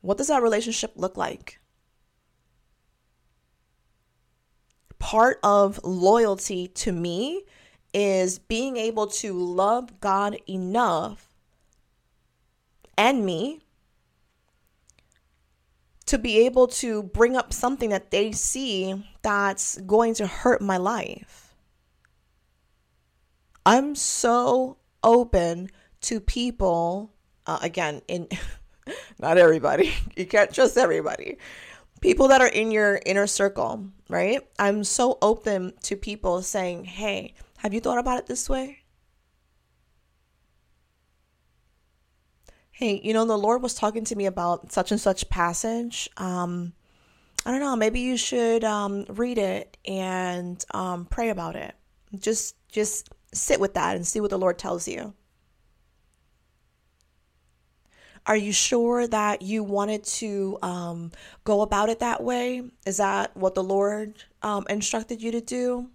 What 0.00 0.18
does 0.18 0.28
that 0.28 0.42
relationship 0.42 0.92
look 0.96 1.16
like? 1.16 1.60
Part 4.98 5.38
of 5.42 5.80
loyalty 5.84 6.68
to 6.68 6.92
me 6.92 7.42
is 7.92 8.38
being 8.38 8.76
able 8.76 9.06
to 9.06 9.32
love 9.32 10.00
God 10.00 10.36
enough 10.48 11.34
and 12.98 13.24
me 13.24 13.60
to 16.06 16.18
be 16.18 16.46
able 16.46 16.68
to 16.68 17.02
bring 17.02 17.36
up 17.36 17.52
something 17.52 17.90
that 17.90 18.10
they 18.10 18.32
see 18.32 19.04
that's 19.22 19.78
going 19.78 20.14
to 20.14 20.26
hurt 20.26 20.62
my 20.62 20.76
life. 20.76 21.54
I'm 23.64 23.96
so 23.96 24.78
open 25.02 25.68
to 26.02 26.20
people, 26.20 27.12
uh, 27.46 27.58
again, 27.60 28.02
in 28.06 28.28
not 29.18 29.38
everybody, 29.38 29.92
you 30.16 30.26
can't 30.26 30.54
trust 30.54 30.78
everybody. 30.78 31.38
People 32.06 32.28
that 32.28 32.40
are 32.40 32.46
in 32.46 32.70
your 32.70 33.00
inner 33.04 33.26
circle, 33.26 33.88
right? 34.08 34.40
I'm 34.60 34.84
so 34.84 35.18
open 35.20 35.72
to 35.82 35.96
people 35.96 36.40
saying, 36.40 36.84
hey, 36.84 37.34
have 37.58 37.74
you 37.74 37.80
thought 37.80 37.98
about 37.98 38.18
it 38.18 38.26
this 38.26 38.48
way? 38.48 38.84
hey, 42.76 43.00
you 43.02 43.14
know, 43.14 43.24
the 43.24 43.38
Lord 43.38 43.62
was 43.62 43.72
talking 43.72 44.04
to 44.04 44.14
me 44.14 44.26
about 44.26 44.70
such 44.70 44.90
and 44.90 45.00
such 45.00 45.30
passage. 45.30 46.10
Um, 46.18 46.74
I 47.46 47.50
don't 47.50 47.60
know, 47.60 47.74
maybe 47.74 48.00
you 48.00 48.18
should 48.18 48.64
um, 48.64 49.06
read 49.08 49.38
it 49.38 49.78
and 49.86 50.62
um, 50.74 51.06
pray 51.06 51.30
about 51.30 51.56
it. 51.56 51.74
Just 52.18 52.54
just 52.68 53.08
sit 53.32 53.60
with 53.60 53.72
that 53.74 53.96
and 53.96 54.06
see 54.06 54.20
what 54.20 54.28
the 54.28 54.38
Lord 54.38 54.58
tells 54.58 54.86
you. 54.86 55.14
Are 58.26 58.36
you 58.36 58.52
sure 58.52 59.06
that 59.06 59.42
you 59.42 59.62
wanted 59.62 60.04
to 60.04 60.58
um, 60.62 61.12
go 61.44 61.62
about 61.62 61.88
it 61.88 62.00
that 62.00 62.22
way? 62.22 62.62
Is 62.84 62.96
that 62.96 63.36
what 63.36 63.54
the 63.54 63.62
Lord 63.62 64.14
um, 64.42 64.66
instructed 64.68 65.22
you 65.22 65.32
to 65.32 65.40
do? 65.40 65.90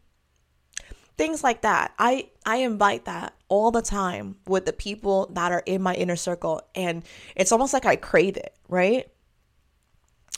things 1.22 1.44
like 1.44 1.62
that. 1.62 1.94
I 2.00 2.30
I 2.48 2.58
invite 2.58 3.06
that 3.06 3.36
all 3.48 3.70
the 3.70 3.84
time 3.84 4.38
with 4.48 4.66
the 4.66 4.74
people 4.74 5.28
that 5.34 5.52
are 5.52 5.62
in 5.68 5.80
my 5.82 5.94
inner 5.94 6.16
circle 6.16 6.62
and 6.74 7.04
it's 7.36 7.52
almost 7.52 7.74
like 7.74 7.86
I 7.86 7.96
crave 7.96 8.38
it, 8.38 8.56
right? 8.68 9.08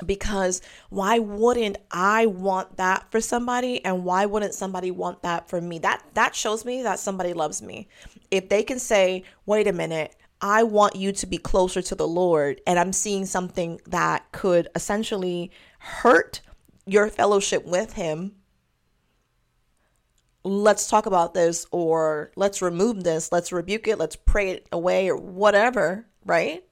Because 0.05 0.61
why 0.89 1.19
wouldn't 1.19 1.77
I 1.89 2.25
want 2.25 2.75
that 2.77 3.09
for 3.11 3.21
somebody 3.21 3.85
and 3.85 4.03
why 4.03 4.25
wouldn't 4.25 4.55
somebody 4.55 4.91
want 4.91 5.21
that 5.21 5.47
for 5.47 5.61
me? 5.61 5.79
That 5.79 6.03
that 6.15 6.35
shows 6.35 6.65
me 6.65 6.83
that 6.83 6.99
somebody 6.99 7.31
loves 7.33 7.61
me. 7.61 7.87
If 8.29 8.49
they 8.49 8.63
can 8.63 8.79
say, 8.79 9.23
"Wait 9.45 9.67
a 9.67 9.73
minute, 9.73 10.13
I 10.43 10.61
want 10.61 10.95
you 10.95 11.11
to 11.11 11.25
be 11.25 11.39
closer 11.39 11.81
to 11.81 11.95
the 11.95 12.07
Lord," 12.07 12.61
and 12.67 12.77
I'm 12.77 12.93
seeing 12.93 13.25
something 13.25 13.81
that 13.87 14.31
could 14.31 14.67
essentially 14.75 15.49
hurt 15.79 16.41
your 16.85 17.09
fellowship 17.09 17.65
with 17.65 17.93
him 17.93 18.35
let's 20.43 20.89
talk 20.89 21.05
about 21.05 21.33
this 21.33 21.65
or 21.71 22.31
let's 22.35 22.61
remove 22.61 23.03
this, 23.03 23.31
let's 23.31 23.51
rebuke 23.51 23.87
it, 23.87 23.97
let's 23.97 24.15
pray 24.15 24.49
it 24.49 24.67
away 24.71 25.09
or 25.09 25.15
whatever, 25.15 26.05
right? 26.25 26.63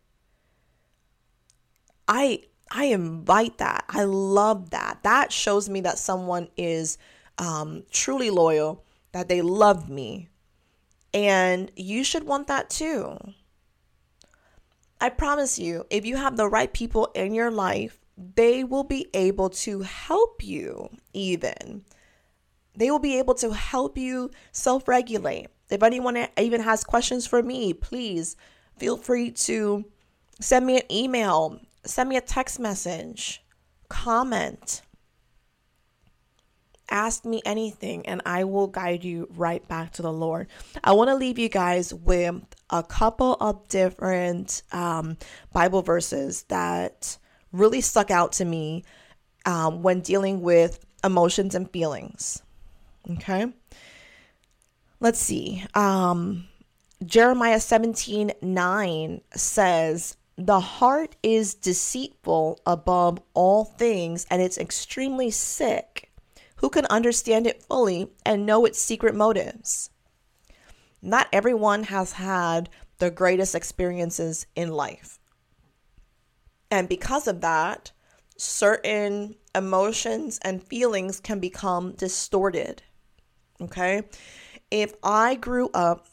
I 2.07 2.43
I 2.69 2.85
invite 2.85 3.57
that. 3.57 3.83
I 3.89 4.03
love 4.05 4.69
that. 4.69 4.99
That 5.03 5.31
shows 5.31 5.69
me 5.69 5.81
that 5.81 5.97
someone 5.97 6.47
is 6.55 6.97
um, 7.37 7.83
truly 7.91 8.29
loyal, 8.29 8.85
that 9.11 9.27
they 9.27 9.41
love 9.41 9.89
me. 9.89 10.29
And 11.13 11.69
you 11.75 12.05
should 12.05 12.23
want 12.23 12.47
that 12.47 12.69
too. 12.69 13.17
I 15.01 15.09
promise 15.09 15.59
you, 15.59 15.85
if 15.89 16.05
you 16.05 16.15
have 16.15 16.37
the 16.37 16.47
right 16.47 16.71
people 16.71 17.07
in 17.15 17.33
your 17.33 17.51
life, 17.51 17.99
they 18.35 18.63
will 18.63 18.83
be 18.83 19.07
able 19.13 19.49
to 19.49 19.81
help 19.81 20.43
you 20.43 20.89
even 21.13 21.83
they 22.75 22.89
will 22.89 22.99
be 22.99 23.17
able 23.19 23.33
to 23.35 23.53
help 23.53 23.97
you 23.97 24.31
self 24.51 24.87
regulate. 24.87 25.47
If 25.69 25.83
anyone 25.83 26.27
even 26.37 26.61
has 26.61 26.83
questions 26.83 27.27
for 27.27 27.41
me, 27.41 27.73
please 27.73 28.35
feel 28.77 28.97
free 28.97 29.31
to 29.31 29.85
send 30.39 30.65
me 30.65 30.77
an 30.77 30.91
email, 30.91 31.59
send 31.85 32.09
me 32.09 32.17
a 32.17 32.21
text 32.21 32.59
message, 32.59 33.43
comment, 33.89 34.81
ask 36.91 37.25
me 37.25 37.41
anything, 37.45 38.05
and 38.05 38.21
I 38.25 38.43
will 38.43 38.67
guide 38.67 39.03
you 39.03 39.27
right 39.35 39.65
back 39.67 39.93
to 39.93 40.01
the 40.01 40.13
Lord. 40.13 40.47
I 40.83 40.91
want 40.91 41.09
to 41.09 41.15
leave 41.15 41.39
you 41.39 41.49
guys 41.49 41.93
with 41.93 42.35
a 42.69 42.83
couple 42.83 43.35
of 43.35 43.67
different 43.69 44.61
um, 44.71 45.17
Bible 45.53 45.81
verses 45.81 46.43
that 46.43 47.17
really 47.51 47.81
stuck 47.81 48.11
out 48.11 48.33
to 48.33 48.45
me 48.45 48.83
um, 49.45 49.81
when 49.81 50.01
dealing 50.01 50.41
with 50.41 50.85
emotions 51.03 51.55
and 51.55 51.69
feelings. 51.71 52.41
Okay. 53.09 53.51
Let's 54.99 55.19
see. 55.19 55.63
Um, 55.73 56.47
Jeremiah 57.03 57.59
17 57.59 58.33
9 58.41 59.21
says, 59.33 60.17
The 60.37 60.59
heart 60.59 61.15
is 61.23 61.55
deceitful 61.55 62.59
above 62.65 63.19
all 63.33 63.65
things, 63.65 64.27
and 64.29 64.41
it's 64.41 64.59
extremely 64.59 65.31
sick. 65.31 66.10
Who 66.61 66.69
can 66.69 66.85
understand 66.85 67.47
it 67.47 67.63
fully 67.63 68.11
and 68.23 68.45
know 68.45 68.65
its 68.65 68.79
secret 68.79 69.15
motives? 69.15 69.89
Not 71.01 71.27
everyone 71.33 71.85
has 71.85 72.13
had 72.13 72.69
the 72.99 73.09
greatest 73.09 73.55
experiences 73.55 74.45
in 74.55 74.69
life. 74.71 75.17
And 76.69 76.87
because 76.87 77.27
of 77.27 77.41
that, 77.41 77.91
certain 78.37 79.35
emotions 79.55 80.39
and 80.43 80.63
feelings 80.63 81.19
can 81.19 81.39
become 81.39 81.93
distorted. 81.93 82.83
Okay. 83.59 84.03
If 84.69 84.93
I 85.03 85.35
grew 85.35 85.69
up 85.73 86.07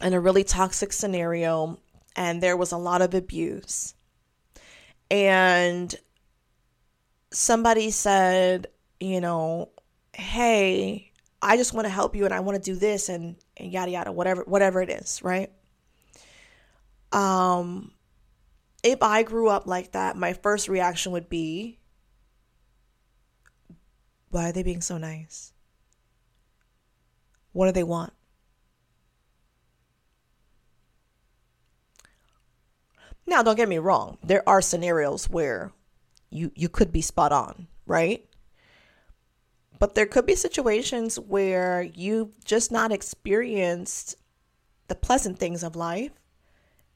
in 0.00 0.12
a 0.12 0.20
really 0.20 0.44
toxic 0.44 0.92
scenario 0.92 1.80
and 2.14 2.40
there 2.40 2.56
was 2.56 2.70
a 2.70 2.78
lot 2.78 3.02
of 3.02 3.12
abuse. 3.12 3.94
And 5.10 5.92
somebody 7.32 7.90
said, 7.90 8.68
you 9.00 9.20
know, 9.20 9.70
hey, 10.14 11.12
I 11.42 11.56
just 11.56 11.74
want 11.74 11.86
to 11.86 11.90
help 11.90 12.16
you 12.16 12.24
and 12.24 12.34
I 12.34 12.40
want 12.40 12.62
to 12.62 12.70
do 12.72 12.78
this 12.78 13.08
and, 13.08 13.36
and 13.56 13.72
yada 13.72 13.90
yada, 13.90 14.12
whatever 14.12 14.42
whatever 14.44 14.82
it 14.82 14.90
is, 14.90 15.22
right? 15.22 15.50
Um 17.12 17.92
if 18.82 19.02
I 19.02 19.22
grew 19.22 19.48
up 19.48 19.66
like 19.66 19.92
that, 19.92 20.16
my 20.16 20.32
first 20.32 20.68
reaction 20.68 21.12
would 21.12 21.28
be, 21.28 21.78
why 24.30 24.48
are 24.48 24.52
they 24.52 24.62
being 24.62 24.80
so 24.80 24.96
nice? 24.96 25.52
What 27.52 27.66
do 27.66 27.72
they 27.72 27.82
want? 27.82 28.12
Now, 33.26 33.42
don't 33.42 33.56
get 33.56 33.68
me 33.68 33.78
wrong. 33.78 34.18
There 34.22 34.48
are 34.48 34.60
scenarios 34.60 35.28
where 35.28 35.72
you 36.30 36.52
you 36.54 36.68
could 36.68 36.92
be 36.92 37.00
spot 37.00 37.32
on, 37.32 37.66
right? 37.86 38.25
But 39.78 39.94
there 39.94 40.06
could 40.06 40.26
be 40.26 40.34
situations 40.34 41.18
where 41.18 41.82
you've 41.82 42.42
just 42.44 42.72
not 42.72 42.92
experienced 42.92 44.16
the 44.88 44.94
pleasant 44.94 45.38
things 45.38 45.62
of 45.62 45.76
life 45.76 46.12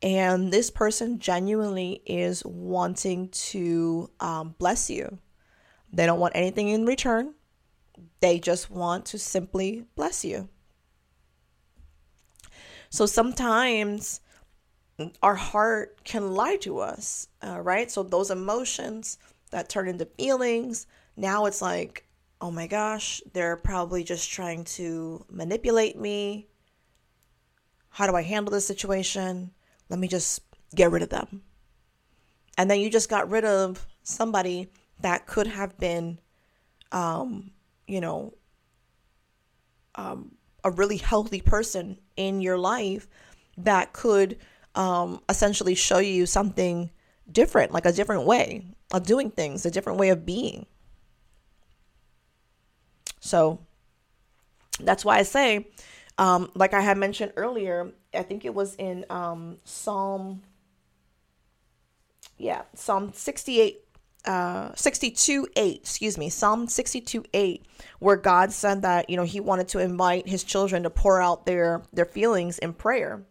and 0.03 0.51
this 0.53 0.70
person 0.70 1.18
genuinely 1.18 2.03
is 2.07 2.43
wanting 2.45 3.28
to 3.28 4.11
um, 4.20 4.55
bless 4.59 4.89
you. 4.89 5.18
They 5.93 6.07
don't 6.07 6.20
want 6.20 6.37
anything 6.37 6.68
in 6.68 6.87
return. 6.87 7.35
They 8.20 8.39
just 8.39 8.70
want 8.70 9.05
to 9.07 9.18
simply 9.18 9.85
bless 9.97 10.24
you. 10.24 10.49
So 12.89 13.07
sometimes 13.07 14.20
our 15.22 15.35
heart 15.35 16.03
can 16.05 16.33
lie 16.33 16.57
to 16.57 16.78
us, 16.78 17.28
uh, 17.43 17.61
right? 17.61 17.91
So 17.91 18.03
those 18.03 18.31
emotions 18.31 19.18
that 19.51 19.68
turn 19.68 19.89
into 19.89 20.07
feelings, 20.07 20.87
now 21.16 21.45
it's 21.47 21.61
like, 21.61 22.07
oh 22.41 22.51
my 22.51 22.66
gosh, 22.66 23.20
they're 23.32 23.57
probably 23.57 24.03
just 24.03 24.30
trying 24.30 24.64
to 24.64 25.24
manipulate 25.28 25.99
me. 25.99 26.49
How 27.91 28.07
do 28.07 28.16
I 28.16 28.22
handle 28.22 28.53
this 28.53 28.66
situation? 28.66 29.51
Let 29.88 29.99
me 29.99 30.09
just 30.09 30.43
get 30.74 30.91
rid 30.91 31.03
of 31.03 31.11
them. 31.11 31.43
And 32.57 32.70
then 32.70 32.80
you 32.80 32.91
just 32.91 33.11
got 33.11 33.30
rid 33.30 33.45
of 33.45 33.86
somebody 34.03 34.70
that 35.01 35.26
could 35.26 35.47
have 35.47 35.78
been, 35.78 36.18
um, 36.93 37.51
you 37.86 38.01
know, 38.01 38.34
um, 39.95 40.32
a 40.64 40.70
really 40.70 40.97
healthy 40.97 41.41
person 41.41 41.99
in 42.16 42.41
your 42.41 42.59
life 42.59 43.09
that 43.57 43.93
could 43.93 44.38
um, 44.74 45.20
essentially 45.28 45.74
show 45.74 45.99
you 45.99 46.26
something 46.26 46.91
different, 47.30 47.72
like 47.72 47.86
a 47.86 47.93
different 47.93 48.24
way 48.24 48.66
of 48.93 49.05
doing 49.05 49.30
things, 49.30 49.66
a 49.66 49.70
different 49.70 49.99
way 49.99 50.11
of 50.11 50.24
being. 50.24 50.66
So 53.21 53.61
that's 54.81 55.05
why 55.05 55.18
I 55.18 55.23
say, 55.23 55.68
um, 56.18 56.51
like 56.55 56.75
I 56.75 56.81
had 56.81 56.99
mentioned 56.99 57.33
earlier, 57.37 57.93
I 58.12 58.23
think 58.23 58.45
it 58.45 58.55
was 58.55 58.75
in 58.77 59.05
um, 59.11 59.59
Psalm, 59.64 60.43
yeah, 62.37 62.62
Psalm 62.75 63.12
68 63.14 63.85
uh 64.27 64.71
62 64.75 65.49
8 65.57 65.81
excuse 65.81 66.18
me 66.18 66.29
psalm 66.29 66.66
62 66.68 67.25
8 67.33 67.64
where 68.01 68.16
god 68.16 68.53
said 68.53 68.83
that 68.83 69.09
you 69.09 69.16
know 69.16 69.23
he 69.23 69.41
wanted 69.41 69.66
to 69.68 69.79
invite 69.79 70.29
his 70.29 70.45
children 70.45 70.83
to 70.83 70.91
pour 70.91 71.23
out 71.23 71.47
their 71.47 71.83
their 71.95 72.05
feelings 72.05 72.59
in 72.59 72.75
prayer 72.75 73.25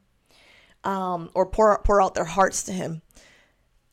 um 0.83 1.29
or 1.35 1.45
pour 1.45 1.79
pour 1.83 2.01
out 2.01 2.15
their 2.15 2.25
hearts 2.25 2.63
to 2.63 2.71
him 2.71 3.03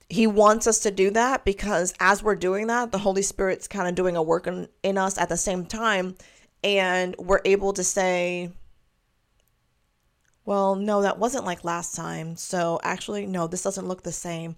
he 0.09 0.27
wants 0.27 0.67
us 0.67 0.81
to 0.81 0.91
do 0.91 1.11
that 1.11 1.45
because 1.45 1.93
as 1.99 2.23
we're 2.23 2.37
doing 2.37 2.69
that 2.69 2.93
the 2.93 2.99
holy 2.99 3.23
spirit's 3.23 3.67
kind 3.67 3.89
of 3.89 3.95
doing 3.95 4.17
a 4.17 4.23
work 4.23 4.47
in, 4.47 4.69
in 4.83 4.99
us 4.99 5.19
at 5.19 5.29
the 5.29 5.37
same 5.37 5.65
time 5.67 6.15
and 6.63 7.15
we're 7.19 7.41
able 7.45 7.73
to 7.73 7.83
say 7.83 8.51
well 10.45 10.77
no 10.77 11.03
that 11.03 11.19
wasn't 11.19 11.45
like 11.45 11.65
last 11.65 11.95
time 11.95 12.37
so 12.37 12.79
actually 12.83 13.27
no 13.27 13.47
this 13.47 13.63
doesn't 13.63 13.89
look 13.89 14.03
the 14.03 14.13
same 14.13 14.55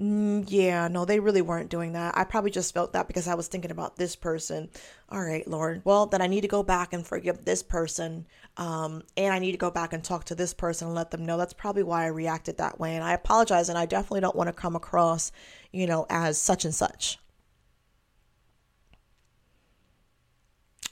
yeah, 0.00 0.86
no, 0.86 1.04
they 1.04 1.18
really 1.18 1.42
weren't 1.42 1.70
doing 1.70 1.92
that. 1.92 2.16
I 2.16 2.22
probably 2.22 2.52
just 2.52 2.72
felt 2.72 2.92
that 2.92 3.08
because 3.08 3.26
I 3.26 3.34
was 3.34 3.48
thinking 3.48 3.72
about 3.72 3.96
this 3.96 4.14
person. 4.14 4.68
All 5.08 5.20
right, 5.20 5.46
Lord. 5.48 5.82
Well, 5.84 6.06
then 6.06 6.22
I 6.22 6.28
need 6.28 6.42
to 6.42 6.48
go 6.48 6.62
back 6.62 6.92
and 6.92 7.04
forgive 7.04 7.44
this 7.44 7.64
person. 7.64 8.24
Um, 8.56 9.02
and 9.16 9.34
I 9.34 9.40
need 9.40 9.52
to 9.52 9.58
go 9.58 9.72
back 9.72 9.92
and 9.92 10.04
talk 10.04 10.22
to 10.26 10.36
this 10.36 10.54
person 10.54 10.86
and 10.86 10.94
let 10.94 11.10
them 11.10 11.26
know 11.26 11.36
that's 11.36 11.52
probably 11.52 11.82
why 11.82 12.04
I 12.04 12.08
reacted 12.08 12.58
that 12.58 12.78
way. 12.78 12.94
And 12.94 13.02
I 13.02 13.12
apologize. 13.12 13.68
And 13.68 13.76
I 13.76 13.86
definitely 13.86 14.20
don't 14.20 14.36
want 14.36 14.46
to 14.46 14.52
come 14.52 14.76
across, 14.76 15.32
you 15.72 15.88
know, 15.88 16.06
as 16.08 16.40
such 16.40 16.64
and 16.64 16.74
such. 16.74 17.18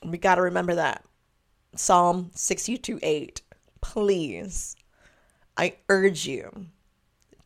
We 0.05 0.19
got 0.19 0.35
to 0.35 0.43
remember 0.43 0.75
that. 0.75 1.05
Psalm 1.77 2.33
62 2.35 2.99
8. 3.01 3.43
Please, 3.81 4.75
I 5.57 5.77
urge 5.89 6.27
you, 6.27 6.67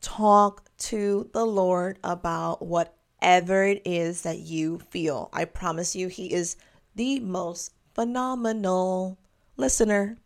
talk 0.01 0.70
to 0.81 1.29
the 1.33 1.45
Lord 1.45 1.99
about 2.03 2.65
whatever 2.65 3.63
it 3.63 3.81
is 3.85 4.23
that 4.23 4.39
you 4.39 4.79
feel. 4.89 5.29
I 5.31 5.45
promise 5.45 5.95
you, 5.95 6.07
He 6.07 6.33
is 6.33 6.57
the 6.95 7.19
most 7.19 7.71
phenomenal 7.93 9.17
listener. 9.57 10.17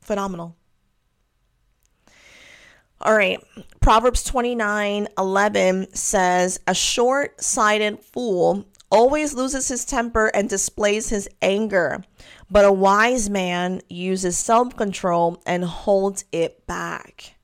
Phenomenal. 0.00 0.56
All 3.00 3.16
right. 3.16 3.40
Proverbs 3.80 4.22
29 4.24 5.08
11 5.18 5.94
says, 5.94 6.60
A 6.66 6.74
short 6.74 7.42
sighted 7.42 8.00
fool 8.00 8.66
always 8.92 9.34
loses 9.34 9.68
his 9.68 9.84
temper 9.84 10.26
and 10.28 10.48
displays 10.48 11.08
his 11.08 11.28
anger, 11.40 12.04
but 12.50 12.64
a 12.64 12.70
wise 12.72 13.28
man 13.30 13.80
uses 13.88 14.38
self 14.38 14.76
control 14.76 15.42
and 15.46 15.64
holds 15.64 16.24
it 16.30 16.64
back 16.66 17.34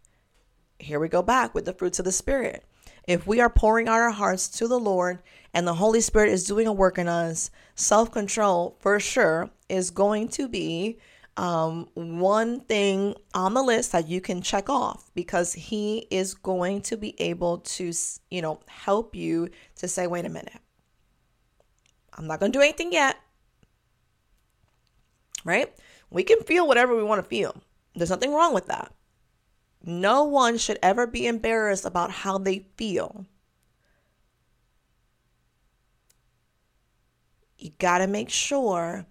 here 0.79 1.01
we 1.01 1.09
go 1.09 1.23
back 1.23 1.55
with 1.55 1.65
the 1.65 1.73
fruits 1.73 1.99
of 1.99 2.05
the 2.05 2.13
Spirit. 2.13 2.65
If 3.07 3.27
we 3.27 3.41
are 3.41 3.51
pouring 3.51 3.89
out 3.89 4.01
our 4.01 4.11
hearts 4.11 4.49
to 4.59 4.69
the 4.69 4.79
Lord 4.79 5.21
and 5.55 5.67
the 5.67 5.75
Holy 5.75 6.01
Spirit 6.01 6.31
is 6.31 6.45
doing 6.45 6.67
a 6.67 6.73
work 6.73 6.99
in 6.99 7.09
us, 7.09 7.51
self 7.75 8.13
control 8.13 8.77
for 8.81 9.01
sure 9.01 9.51
is 9.69 9.91
going 9.91 10.29
to 10.29 10.49
be 10.49 10.99
um, 11.37 11.89
one 11.95 12.61
thing 12.61 13.15
on 13.33 13.55
the 13.55 13.63
list 13.63 13.93
that 13.93 14.09
you 14.09 14.21
can 14.21 14.43
check 14.43 14.69
off 14.69 15.11
because 15.15 15.53
He 15.55 16.07
is 16.11 16.35
going 16.35 16.83
to 16.83 16.97
be 16.97 17.19
able 17.21 17.59
to, 17.59 17.93
you 18.31 18.43
know, 18.43 18.61
help 18.67 19.15
you 19.15 19.49
to 19.77 19.89
say, 19.89 20.07
wait 20.07 20.25
a 20.25 20.29
minute, 20.29 20.61
I'm 22.15 22.27
not 22.27 22.41
going 22.41 22.53
to 22.53 22.59
do 22.59 22.63
anything 22.63 22.93
yet. 22.93 23.17
Right? 25.45 25.73
We 26.11 26.25
can 26.25 26.41
feel 26.41 26.67
whatever 26.67 26.95
we 26.95 27.05
want 27.05 27.23
to 27.23 27.29
feel. 27.29 27.57
There's 27.95 28.11
nothing 28.11 28.35
wrong 28.35 28.53
with 28.53 28.67
that. 28.67 28.93
No 29.85 30.25
one 30.25 30.59
should 30.59 30.79
ever 30.83 31.07
be 31.07 31.27
embarrassed 31.27 31.85
about 31.85 32.11
how 32.11 32.39
they 32.39 32.67
feel. 32.77 33.27
You 37.59 37.71
got 37.79 37.99
to 37.99 38.07
make 38.07 38.31
sure 38.31 39.07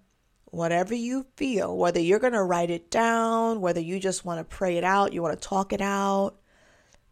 whatever 0.46 0.94
you 0.94 1.26
feel, 1.36 1.76
whether 1.76 2.00
you're 2.00 2.18
going 2.18 2.32
to 2.32 2.42
write 2.42 2.70
it 2.70 2.90
down, 2.90 3.60
whether 3.60 3.80
you 3.80 4.00
just 4.00 4.24
want 4.24 4.38
to 4.38 4.56
pray 4.56 4.76
it 4.76 4.84
out, 4.84 5.12
you 5.12 5.22
want 5.22 5.40
to 5.40 5.48
talk 5.48 5.72
it 5.72 5.80
out, 5.80 6.38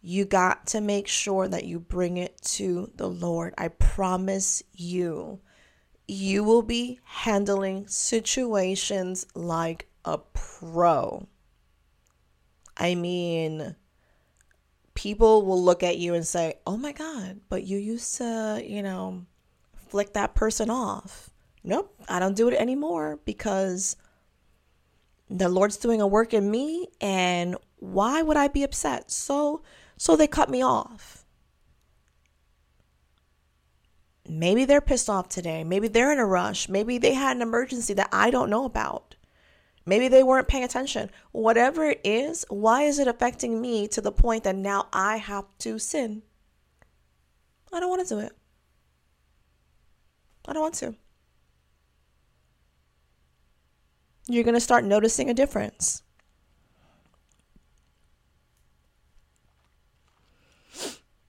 you 0.01 0.25
got 0.25 0.69
to 0.69 0.81
make 0.81 1.09
sure 1.09 1.49
that 1.49 1.65
you 1.65 1.81
bring 1.81 2.17
it 2.17 2.41
to 2.41 2.91
the 2.95 3.09
Lord. 3.09 3.55
I 3.59 3.69
promise 3.69 4.63
you, 4.73 5.41
you 6.09 6.45
will 6.45 6.63
be 6.63 7.01
handling 7.03 7.87
situations 7.89 9.27
like 9.35 9.89
a 10.05 10.19
pro. 10.19 11.27
I 12.77 12.95
mean, 12.95 13.75
people 14.95 15.45
will 15.45 15.63
look 15.63 15.83
at 15.83 15.99
you 15.99 16.15
and 16.15 16.27
say, 16.27 16.55
oh 16.67 16.77
my 16.77 16.93
God, 16.93 17.41
but 17.49 17.65
you 17.65 17.79
used 17.79 18.17
to, 18.17 18.63
you 18.65 18.83
know, 18.83 19.25
flick 19.75 20.13
that 20.15 20.35
person 20.35 20.71
off. 20.71 21.31
Nope, 21.63 21.95
I 22.09 22.19
don't 22.19 22.37
do 22.37 22.49
it 22.49 22.55
anymore 22.55 23.21
because 23.25 23.97
the 25.29 25.49
Lord's 25.49 25.77
doing 25.77 26.01
a 26.01 26.07
work 26.07 26.33
in 26.33 26.51
me 26.51 26.89
and 27.01 27.57
why 27.79 28.23
would 28.23 28.37
I 28.37 28.49
be 28.49 28.63
upset? 28.63 29.11
So 29.11 29.63
so 29.97 30.15
they 30.15 30.27
cut 30.27 30.51
me 30.51 30.63
off. 30.63 31.25
Maybe 34.29 34.65
they're 34.65 34.81
pissed 34.81 35.09
off 35.09 35.29
today. 35.29 35.65
Maybe 35.65 35.89
they're 35.89 36.13
in 36.13 36.19
a 36.19 36.27
rush. 36.27 36.69
Maybe 36.69 36.99
they 36.99 37.15
had 37.15 37.37
an 37.37 37.43
emergency 37.43 37.95
that 37.95 38.09
I 38.13 38.31
don't 38.31 38.51
know 38.51 38.65
about. 38.65 39.16
Maybe 39.87 40.09
they 40.09 40.23
weren't 40.23 40.49
paying 40.49 40.65
attention. 40.65 41.11
Whatever 41.33 41.85
it 41.87 42.01
is, 42.03 42.45
why 42.49 42.83
is 42.83 42.99
it 42.99 43.09
affecting 43.09 43.61
me 43.61 43.87
to 43.89 44.01
the 44.01 44.13
point 44.13 44.45
that 44.45 44.57
now 44.57 44.89
I 44.93 45.17
have 45.17 45.47
to 45.61 45.79
sin? 45.79 46.23
I 47.73 47.81
don't 47.81 47.91
want 47.91 48.07
to 48.07 48.15
do 48.15 48.21
it. 48.21 48.33
I 50.49 50.53
don't 50.53 50.63
want 50.63 50.75
to. 50.75 50.95
you're 54.29 54.45
going 54.45 54.55
to 54.55 54.61
start 54.61 54.85
noticing 54.85 55.31
a 55.31 55.35
difference. 55.35 56.03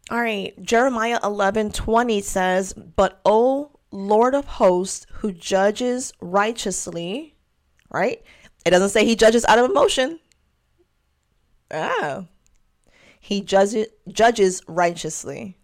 All 0.10 0.22
right, 0.22 0.54
Jeremiah 0.62 1.20
11 1.22 1.72
20 1.72 2.22
says, 2.22 2.74
But 2.74 3.20
O 3.26 3.72
Lord 3.92 4.36
of 4.36 4.46
hosts, 4.46 5.06
who 5.16 5.34
judges 5.34 6.14
righteously, 6.22 7.36
right? 7.92 8.24
It 8.68 8.72
doesn't 8.72 8.90
say 8.90 9.06
he 9.06 9.16
judges 9.16 9.46
out 9.46 9.60
of 9.60 9.72
emotion. 9.72 10.20
Ah. 11.72 12.26
He 13.18 13.40
judges, 13.40 13.88
judges 14.10 14.62
righteously, 14.68 15.58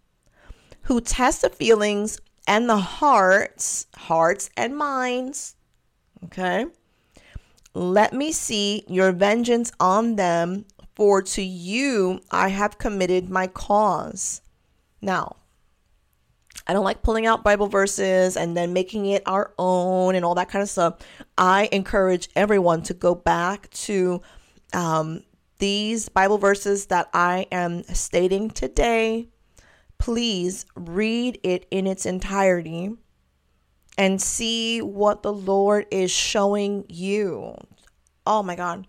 who 0.83 1.01
tests 1.01 1.41
the 1.41 1.49
feelings 1.49 2.19
and 2.47 2.69
the 2.69 2.77
hearts, 2.77 3.87
hearts 3.95 4.49
and 4.55 4.77
minds. 4.77 5.55
Okay. 6.23 6.65
Let 7.73 8.13
me 8.13 8.31
see 8.31 8.85
your 8.87 9.11
vengeance 9.11 9.71
on 9.81 10.15
them 10.15 10.65
for 10.95 11.21
to 11.21 11.41
you 11.41 12.21
I 12.31 12.49
have 12.49 12.77
committed 12.77 13.29
my 13.29 13.47
cause. 13.47 14.41
Now, 15.01 15.35
I 16.65 16.73
don't 16.73 16.85
like 16.85 17.01
pulling 17.01 17.25
out 17.25 17.43
Bible 17.43 17.67
verses 17.67 18.37
and 18.37 18.55
then 18.55 18.73
making 18.73 19.05
it 19.07 19.23
our 19.25 19.53
own 19.57 20.15
and 20.15 20.23
all 20.23 20.35
that 20.35 20.49
kind 20.49 20.63
of 20.63 20.69
stuff. 20.69 20.99
I 21.37 21.67
encourage 21.71 22.29
everyone 22.35 22.83
to 22.83 22.93
go 22.93 23.15
back 23.15 23.69
to 23.71 24.21
um, 24.73 25.23
these 25.59 26.09
Bible 26.09 26.37
verses 26.37 26.87
that 26.87 27.09
I 27.13 27.47
am 27.51 27.83
stating 27.83 28.49
today. 28.49 29.27
Please 29.97 30.65
read 30.75 31.39
it 31.43 31.65
in 31.71 31.87
its 31.87 32.05
entirety 32.05 32.95
and 33.97 34.21
see 34.21 34.81
what 34.81 35.21
the 35.21 35.33
Lord 35.33 35.85
is 35.91 36.11
showing 36.11 36.85
you. 36.87 37.55
Oh 38.25 38.41
my 38.41 38.55
God 38.55 38.87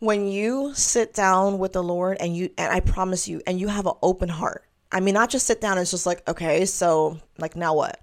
when 0.00 0.26
you 0.26 0.74
sit 0.74 1.14
down 1.14 1.58
with 1.58 1.72
the 1.74 1.82
Lord 1.82 2.16
and 2.20 2.34
you 2.34 2.50
and 2.58 2.72
I 2.72 2.80
promise 2.80 3.28
you 3.28 3.40
and 3.46 3.60
you 3.60 3.68
have 3.68 3.86
an 3.86 3.92
open 4.02 4.28
heart. 4.28 4.64
I 4.92 5.00
mean 5.00 5.14
not 5.14 5.30
just 5.30 5.46
sit 5.46 5.60
down 5.60 5.78
it's 5.78 5.90
just 5.90 6.06
like, 6.06 6.28
okay, 6.28 6.64
so 6.66 7.18
like 7.38 7.56
now 7.56 7.74
what? 7.74 8.00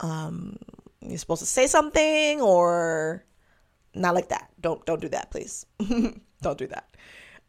Um 0.00 0.56
you're 1.00 1.18
supposed 1.18 1.40
to 1.40 1.46
say 1.46 1.66
something 1.66 2.40
or 2.40 3.24
not 3.94 4.14
like 4.14 4.28
that. 4.28 4.50
Don't 4.60 4.84
don't 4.86 5.00
do 5.00 5.08
that, 5.08 5.30
please. 5.30 5.66
don't 6.42 6.58
do 6.58 6.66
that. 6.66 6.96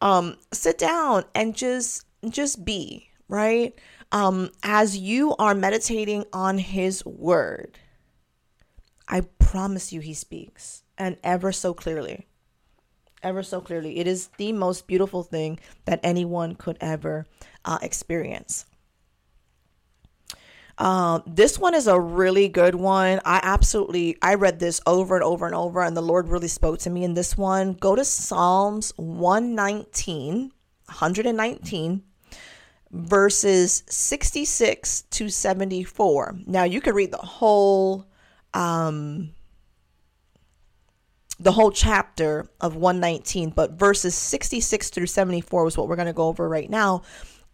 Um 0.00 0.36
sit 0.52 0.78
down 0.78 1.24
and 1.34 1.54
just 1.54 2.06
just 2.28 2.64
be, 2.64 3.10
right? 3.28 3.78
Um 4.12 4.50
as 4.62 4.96
you 4.96 5.36
are 5.36 5.54
meditating 5.54 6.24
on 6.32 6.58
his 6.58 7.04
word. 7.04 7.78
I 9.08 9.22
promise 9.38 9.92
you 9.92 10.00
he 10.00 10.14
speaks 10.14 10.84
and 10.96 11.18
ever 11.22 11.52
so 11.52 11.74
clearly 11.74 12.26
ever 13.22 13.42
so 13.42 13.60
clearly. 13.60 13.98
It 13.98 14.06
is 14.06 14.28
the 14.36 14.52
most 14.52 14.86
beautiful 14.86 15.22
thing 15.22 15.58
that 15.84 16.00
anyone 16.02 16.54
could 16.54 16.76
ever 16.80 17.26
uh, 17.64 17.78
experience. 17.82 18.66
Uh, 20.78 21.20
this 21.26 21.58
one 21.58 21.74
is 21.74 21.86
a 21.86 22.00
really 22.00 22.48
good 22.48 22.74
one. 22.74 23.20
I 23.24 23.40
absolutely 23.42 24.16
I 24.22 24.34
read 24.34 24.58
this 24.58 24.80
over 24.86 25.14
and 25.14 25.24
over 25.24 25.46
and 25.46 25.54
over, 25.54 25.82
and 25.82 25.96
the 25.96 26.02
Lord 26.02 26.28
really 26.28 26.48
spoke 26.48 26.78
to 26.80 26.90
me 26.90 27.04
in 27.04 27.14
this 27.14 27.36
one. 27.36 27.74
Go 27.74 27.94
to 27.94 28.04
Psalms 28.04 28.92
119, 28.96 30.40
119, 30.86 32.02
verses 32.90 33.82
66 33.88 35.02
to 35.02 35.28
74. 35.28 36.36
Now 36.46 36.64
you 36.64 36.80
could 36.80 36.94
read 36.94 37.12
the 37.12 37.18
whole 37.18 38.06
um 38.54 39.30
the 41.38 41.52
whole 41.52 41.72
chapter 41.72 42.48
of 42.60 42.76
119, 42.76 43.50
but 43.50 43.72
verses 43.72 44.14
66 44.14 44.90
through 44.90 45.06
74 45.06 45.68
is 45.68 45.76
what 45.76 45.88
we're 45.88 45.96
going 45.96 46.06
to 46.06 46.12
go 46.12 46.28
over 46.28 46.48
right 46.48 46.70
now. 46.70 47.02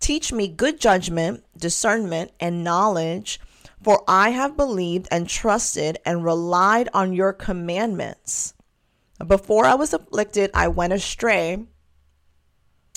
Teach 0.01 0.33
me 0.33 0.49
good 0.49 0.81
judgment, 0.81 1.45
discernment, 1.57 2.33
and 2.41 2.65
knowledge, 2.65 3.41
for 3.83 4.03
I 4.09 4.31
have 4.31 4.57
believed 4.57 5.09
and 5.11 5.29
trusted 5.29 5.99
and 6.05 6.25
relied 6.25 6.89
on 6.95 7.13
your 7.13 7.33
commandments. 7.33 8.55
Before 9.27 9.65
I 9.65 9.75
was 9.75 9.93
afflicted, 9.93 10.51
I 10.55 10.69
went 10.69 10.93
astray, 10.93 11.65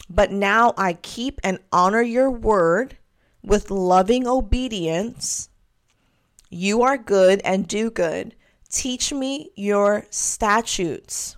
but 0.10 0.32
now 0.32 0.74
I 0.78 0.94
keep 0.94 1.40
and 1.44 1.60
honor 1.72 2.02
your 2.02 2.30
word 2.30 2.98
with 3.44 3.72
loving 3.72 4.28
obedience. 4.28 5.50
You 6.50 6.84
are 6.84 6.98
good 6.98 7.42
and 7.44 7.68
do 7.68 7.90
good. 7.90 8.36
Teach 8.70 9.12
me 9.12 9.52
your 9.56 10.06
statutes. 10.12 11.36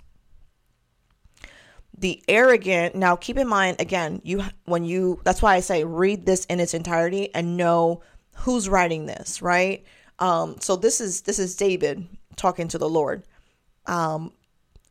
The 2.04 2.22
arrogant, 2.28 2.96
now 2.96 3.16
keep 3.16 3.38
in 3.38 3.48
mind 3.48 3.78
again, 3.80 4.20
you 4.26 4.44
when 4.66 4.84
you 4.84 5.22
that's 5.24 5.42
why 5.42 5.56
I 5.56 5.62
say 5.62 5.86
read 5.86 6.26
this 6.26 6.44
in 6.44 6.60
its 6.60 6.74
entirety 6.74 7.34
and 7.34 7.56
know 7.56 8.02
who's 8.34 8.68
writing 8.68 9.06
this, 9.06 9.42
right? 9.42 9.86
Um 10.20 10.58
so 10.60 10.76
this 10.76 11.00
is 11.00 11.22
this 11.22 11.40
is 11.40 11.56
David 11.56 12.06
talking 12.36 12.68
to 12.68 12.78
the 12.78 12.90
Lord. 12.90 13.24
Um 13.86 14.34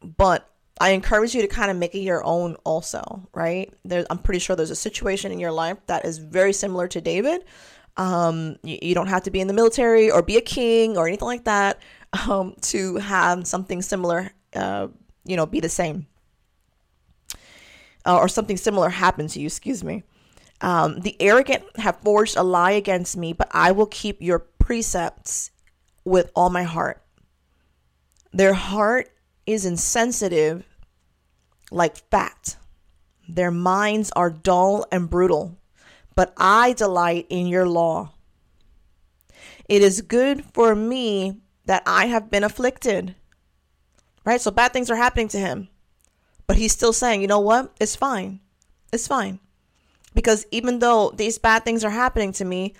but 0.02 0.48
I 0.80 0.92
encourage 0.92 1.34
you 1.34 1.42
to 1.42 1.48
kind 1.48 1.70
of 1.70 1.76
make 1.76 1.94
it 1.94 1.98
your 1.98 2.24
own 2.24 2.54
also, 2.64 3.28
right? 3.34 3.70
There, 3.84 4.06
I'm 4.08 4.16
pretty 4.16 4.38
sure 4.38 4.56
there's 4.56 4.70
a 4.70 4.74
situation 4.74 5.32
in 5.32 5.38
your 5.38 5.52
life 5.52 5.76
that 5.88 6.06
is 6.06 6.16
very 6.16 6.54
similar 6.54 6.88
to 6.88 7.02
David. 7.02 7.44
Um, 7.98 8.56
you, 8.62 8.78
you 8.80 8.94
don't 8.94 9.08
have 9.08 9.24
to 9.24 9.30
be 9.30 9.40
in 9.40 9.48
the 9.48 9.52
military 9.52 10.10
or 10.10 10.22
be 10.22 10.38
a 10.38 10.40
king 10.40 10.96
or 10.96 11.06
anything 11.06 11.28
like 11.28 11.44
that 11.44 11.82
um, 12.26 12.54
to 12.62 12.96
have 12.96 13.46
something 13.46 13.82
similar, 13.82 14.32
uh, 14.56 14.88
you 15.26 15.36
know, 15.36 15.44
be 15.44 15.60
the 15.60 15.68
same. 15.68 16.06
Uh, 18.04 18.16
or 18.16 18.28
something 18.28 18.56
similar 18.56 18.88
happen 18.88 19.28
to 19.28 19.40
you, 19.40 19.46
excuse 19.46 19.84
me. 19.84 20.02
Um, 20.60 21.00
the 21.00 21.16
arrogant 21.20 21.64
have 21.76 22.00
forged 22.02 22.36
a 22.36 22.42
lie 22.42 22.72
against 22.72 23.16
me, 23.16 23.32
but 23.32 23.48
I 23.52 23.72
will 23.72 23.86
keep 23.86 24.20
your 24.20 24.38
precepts 24.38 25.50
with 26.04 26.30
all 26.34 26.50
my 26.50 26.62
heart. 26.62 27.02
Their 28.32 28.54
heart 28.54 29.10
is 29.46 29.66
insensitive 29.66 30.64
like 31.70 31.96
fat. 32.10 32.56
Their 33.28 33.50
minds 33.50 34.12
are 34.14 34.30
dull 34.30 34.86
and 34.92 35.08
brutal, 35.08 35.58
but 36.14 36.32
I 36.36 36.72
delight 36.72 37.26
in 37.28 37.46
your 37.46 37.66
law. 37.68 38.12
It 39.68 39.82
is 39.82 40.02
good 40.02 40.44
for 40.52 40.74
me 40.74 41.40
that 41.66 41.82
I 41.86 42.06
have 42.06 42.30
been 42.30 42.44
afflicted. 42.44 43.14
Right? 44.24 44.40
So 44.40 44.50
bad 44.50 44.72
things 44.72 44.90
are 44.90 44.96
happening 44.96 45.28
to 45.28 45.38
him. 45.38 45.68
But 46.52 46.58
he's 46.58 46.72
still 46.72 46.92
saying, 46.92 47.22
you 47.22 47.28
know 47.28 47.40
what? 47.40 47.72
It's 47.80 47.96
fine. 47.96 48.40
It's 48.92 49.08
fine. 49.08 49.40
Because 50.12 50.44
even 50.50 50.80
though 50.80 51.10
these 51.16 51.38
bad 51.38 51.64
things 51.64 51.82
are 51.82 51.88
happening 51.88 52.30
to 52.32 52.44
me, 52.44 52.74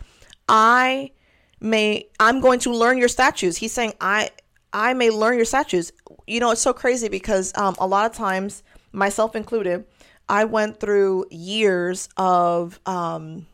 I 0.47 1.13
may 1.59 2.11
I'm 2.21 2.43
going 2.43 2.59
to 2.59 2.71
learn 2.71 2.99
your 2.99 3.09
statues. 3.09 3.57
He's 3.57 3.73
saying 3.73 3.95
I 3.99 4.29
I 4.75 4.93
may 4.93 5.09
learn 5.09 5.37
your 5.37 5.47
statues. 5.47 5.91
You 6.27 6.39
know, 6.39 6.51
it's 6.51 6.61
so 6.61 6.75
crazy 6.75 7.09
because 7.09 7.51
um, 7.57 7.75
a 7.79 7.87
lot 7.87 8.05
of 8.05 8.15
times, 8.15 8.63
myself 8.93 9.35
included, 9.35 9.87
I 10.29 10.45
went 10.45 10.79
through 10.79 11.29
years 11.31 12.11
of 12.19 12.79
um, 12.85 13.47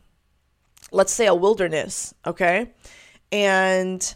let's 0.91 1.13
say 1.13 1.27
a 1.27 1.33
wilderness, 1.33 2.13
okay? 2.25 2.71
And 3.31 4.15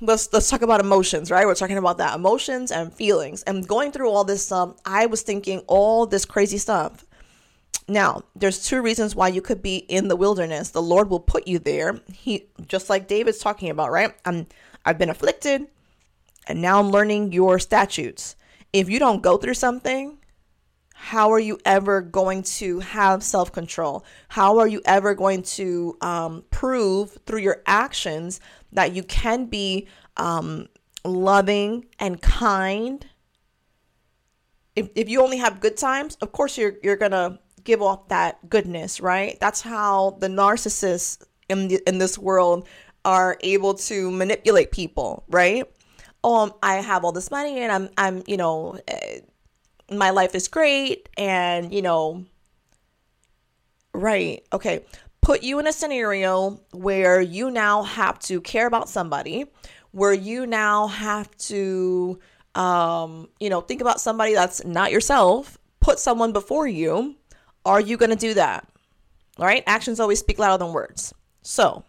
let's 0.00 0.32
let's 0.32 0.48
talk 0.48 0.62
about 0.62 0.80
emotions, 0.80 1.30
right? 1.30 1.46
We're 1.46 1.54
talking 1.54 1.78
about 1.78 1.98
that 1.98 2.14
emotions 2.14 2.70
and 2.70 2.92
feelings. 2.92 3.42
And 3.44 3.66
going 3.66 3.92
through 3.92 4.10
all 4.10 4.24
this 4.24 4.44
stuff, 4.46 4.76
I 4.84 5.06
was 5.06 5.22
thinking 5.22 5.60
all 5.66 6.06
this 6.06 6.24
crazy 6.24 6.58
stuff. 6.58 7.04
Now, 7.88 8.22
there's 8.36 8.64
two 8.64 8.82
reasons 8.82 9.16
why 9.16 9.28
you 9.28 9.42
could 9.42 9.62
be 9.62 9.78
in 9.78 10.08
the 10.08 10.16
wilderness. 10.16 10.70
The 10.70 10.82
Lord 10.82 11.10
will 11.10 11.20
put 11.20 11.48
you 11.48 11.58
there. 11.58 12.00
He 12.12 12.46
just 12.66 12.88
like 12.88 13.08
David's 13.08 13.38
talking 13.38 13.70
about, 13.70 13.90
right? 13.90 14.14
I'm 14.24 14.46
I've 14.84 14.98
been 14.98 15.10
afflicted 15.10 15.66
and 16.46 16.62
now 16.62 16.80
I'm 16.80 16.90
learning 16.90 17.32
your 17.32 17.58
statutes. 17.58 18.36
If 18.72 18.88
you 18.88 18.98
don't 18.98 19.22
go 19.22 19.36
through 19.36 19.54
something, 19.54 20.18
how 20.94 21.32
are 21.32 21.40
you 21.40 21.58
ever 21.64 22.02
going 22.02 22.42
to 22.42 22.80
have 22.80 23.22
self 23.22 23.52
control? 23.52 24.04
How 24.28 24.58
are 24.58 24.68
you 24.68 24.82
ever 24.84 25.14
going 25.14 25.42
to 25.42 25.96
um, 26.00 26.44
prove 26.50 27.18
through 27.24 27.40
your 27.40 27.62
actions 27.66 28.38
that 28.72 28.94
you 28.94 29.02
can 29.02 29.46
be 29.46 29.88
um, 30.16 30.68
loving 31.04 31.86
and 31.98 32.20
kind. 32.20 33.06
If, 34.76 34.88
if 34.94 35.08
you 35.08 35.22
only 35.22 35.38
have 35.38 35.60
good 35.60 35.76
times, 35.76 36.16
of 36.20 36.32
course 36.32 36.56
you're 36.56 36.74
you're 36.82 36.96
gonna 36.96 37.38
give 37.64 37.82
off 37.82 38.08
that 38.08 38.48
goodness, 38.48 39.00
right? 39.00 39.38
That's 39.40 39.60
how 39.60 40.16
the 40.20 40.28
narcissists 40.28 41.22
in 41.48 41.68
the, 41.68 41.80
in 41.86 41.98
this 41.98 42.18
world 42.18 42.66
are 43.04 43.36
able 43.40 43.74
to 43.74 44.10
manipulate 44.10 44.70
people, 44.70 45.24
right? 45.28 45.64
Um, 46.22 46.52
I 46.62 46.76
have 46.76 47.04
all 47.04 47.12
this 47.12 47.30
money 47.30 47.58
and 47.60 47.72
I'm 47.72 47.88
I'm 47.96 48.22
you 48.26 48.36
know, 48.36 48.78
uh, 48.88 49.94
my 49.94 50.10
life 50.10 50.34
is 50.34 50.48
great 50.48 51.08
and 51.16 51.72
you 51.72 51.82
know, 51.82 52.24
right? 53.94 54.44
Okay, 54.52 54.84
put 55.20 55.42
you 55.42 55.58
in 55.58 55.66
a 55.66 55.72
scenario 55.72 56.60
where 56.72 57.20
you 57.20 57.50
now 57.50 57.82
have 57.82 58.18
to 58.20 58.40
care 58.40 58.66
about 58.66 58.88
somebody, 58.88 59.46
where 59.92 60.12
you 60.12 60.46
now 60.46 60.88
have 60.88 61.36
to 61.36 62.18
Um, 62.56 63.28
you 63.38 63.48
know, 63.48 63.60
think 63.60 63.80
about 63.80 64.00
somebody 64.00 64.34
that's 64.34 64.64
not 64.64 64.90
yourself, 64.90 65.56
put 65.78 66.00
someone 66.00 66.32
before 66.32 66.66
you. 66.66 67.14
Are 67.64 67.80
you 67.80 67.96
going 67.96 68.10
to 68.10 68.16
do 68.16 68.34
that? 68.34 68.66
All 69.38 69.46
right? 69.46 69.62
Actions 69.68 70.00
always 70.00 70.18
speak 70.18 70.40
louder 70.40 70.64
than 70.64 70.72
words. 70.72 71.14
So, 71.42 71.84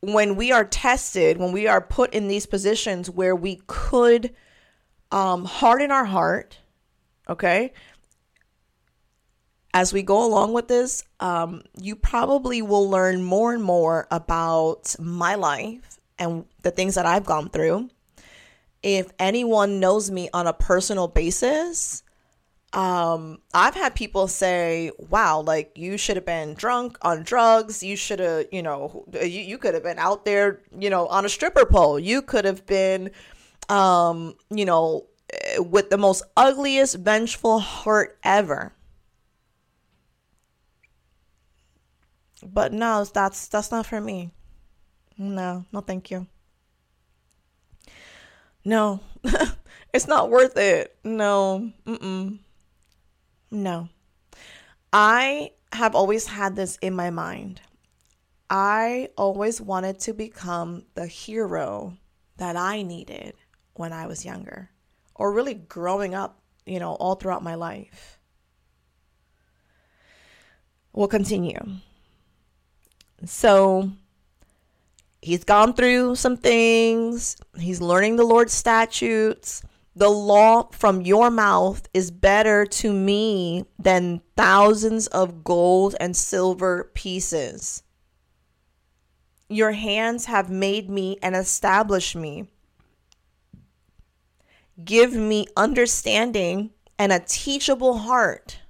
when 0.00 0.36
we 0.36 0.52
are 0.52 0.64
tested, 0.64 1.36
when 1.36 1.52
we 1.52 1.66
are 1.66 1.82
put 1.82 2.14
in 2.14 2.28
these 2.28 2.46
positions 2.46 3.10
where 3.10 3.36
we 3.36 3.60
could 3.66 4.34
um, 5.12 5.44
harden 5.44 5.90
our 5.90 6.06
heart, 6.06 6.58
okay, 7.28 7.74
as 9.72 9.92
we 9.92 10.02
go 10.02 10.24
along 10.24 10.52
with 10.52 10.68
this, 10.68 11.04
um, 11.20 11.62
you 11.80 11.94
probably 11.94 12.62
will 12.62 12.88
learn 12.88 13.22
more 13.22 13.52
and 13.52 13.62
more 13.62 14.06
about 14.10 14.94
my 14.98 15.36
life 15.36 15.98
and 16.18 16.44
the 16.62 16.70
things 16.70 16.96
that 16.96 17.06
I've 17.06 17.24
gone 17.24 17.48
through. 17.50 17.88
If 18.82 19.10
anyone 19.18 19.78
knows 19.78 20.10
me 20.10 20.28
on 20.32 20.46
a 20.46 20.52
personal 20.52 21.06
basis, 21.06 22.02
um, 22.72 23.38
I've 23.52 23.74
had 23.74 23.94
people 23.94 24.28
say, 24.28 24.90
wow, 24.98 25.40
like 25.40 25.72
you 25.76 25.98
should 25.98 26.16
have 26.16 26.26
been 26.26 26.54
drunk 26.54 26.96
on 27.02 27.22
drugs. 27.22 27.82
You 27.82 27.96
should 27.96 28.20
have, 28.20 28.46
you 28.52 28.62
know, 28.62 29.04
you, 29.12 29.40
you 29.40 29.58
could 29.58 29.74
have 29.74 29.82
been 29.82 29.98
out 29.98 30.24
there, 30.24 30.62
you 30.76 30.88
know, 30.88 31.06
on 31.08 31.24
a 31.24 31.28
stripper 31.28 31.66
pole. 31.66 31.98
You 31.98 32.22
could 32.22 32.44
have 32.44 32.66
been, 32.66 33.10
um, 33.68 34.34
you 34.50 34.64
know, 34.64 35.06
with 35.58 35.90
the 35.90 35.98
most 35.98 36.22
ugliest, 36.36 36.96
vengeful 36.96 37.58
heart 37.58 38.18
ever. 38.22 38.72
But 42.42 42.72
no, 42.72 43.04
that's 43.04 43.48
that's 43.48 43.70
not 43.70 43.86
for 43.86 44.00
me. 44.00 44.30
No, 45.18 45.64
no, 45.72 45.80
thank 45.80 46.10
you. 46.10 46.26
No, 48.64 49.00
it's 49.92 50.08
not 50.08 50.30
worth 50.30 50.56
it. 50.56 50.96
No, 51.04 51.70
mm-mm. 51.86 52.38
no. 53.50 53.88
I 54.92 55.52
have 55.72 55.94
always 55.94 56.26
had 56.26 56.56
this 56.56 56.76
in 56.82 56.94
my 56.94 57.10
mind. 57.10 57.60
I 58.48 59.10
always 59.16 59.60
wanted 59.60 60.00
to 60.00 60.12
become 60.12 60.84
the 60.94 61.06
hero 61.06 61.96
that 62.38 62.56
I 62.56 62.82
needed 62.82 63.34
when 63.74 63.92
I 63.92 64.06
was 64.06 64.24
younger, 64.24 64.70
or 65.14 65.32
really 65.32 65.54
growing 65.54 66.14
up, 66.14 66.40
you 66.66 66.80
know, 66.80 66.94
all 66.94 67.14
throughout 67.14 67.44
my 67.44 67.54
life. 67.54 68.18
We'll 70.92 71.08
continue. 71.08 71.60
So 73.24 73.90
he's 75.20 75.44
gone 75.44 75.74
through 75.74 76.16
some 76.16 76.36
things, 76.36 77.36
he's 77.58 77.80
learning 77.80 78.16
the 78.16 78.24
Lord's 78.24 78.52
statutes. 78.52 79.62
The 79.96 80.08
law 80.08 80.68
from 80.70 81.02
your 81.02 81.30
mouth 81.30 81.88
is 81.92 82.10
better 82.12 82.64
to 82.64 82.92
me 82.92 83.64
than 83.78 84.22
thousands 84.36 85.08
of 85.08 85.42
gold 85.42 85.96
and 85.98 86.16
silver 86.16 86.90
pieces. 86.94 87.82
Your 89.48 89.72
hands 89.72 90.26
have 90.26 90.48
made 90.48 90.88
me 90.88 91.18
and 91.22 91.34
established 91.34 92.14
me. 92.14 92.46
Give 94.82 95.12
me 95.12 95.48
understanding 95.56 96.70
and 96.98 97.12
a 97.12 97.18
teachable 97.18 97.98
heart. 97.98 98.60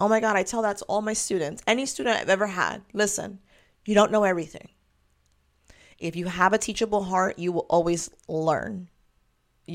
Oh 0.00 0.08
my 0.08 0.18
God, 0.18 0.36
I 0.36 0.42
tell 0.42 0.62
that 0.62 0.78
to 0.78 0.84
all 0.86 1.00
my 1.00 1.12
students. 1.12 1.62
Any 1.66 1.86
student 1.86 2.20
I've 2.20 2.28
ever 2.28 2.48
had, 2.48 2.82
listen, 2.92 3.38
you 3.88 3.94
don't 3.94 4.12
know 4.12 4.24
everything. 4.24 4.68
If 5.98 6.16
you 6.16 6.26
have 6.26 6.52
a 6.52 6.58
teachable 6.58 7.04
heart, 7.04 7.38
you 7.38 7.52
will 7.52 7.66
always 7.70 8.10
learn. 8.28 8.88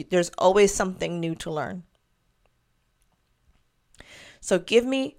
There's 0.10 0.32
always 0.38 0.74
something 0.74 1.20
new 1.20 1.36
to 1.36 1.52
learn. 1.52 1.84
So 4.40 4.60
give 4.60 4.86
me 4.86 5.18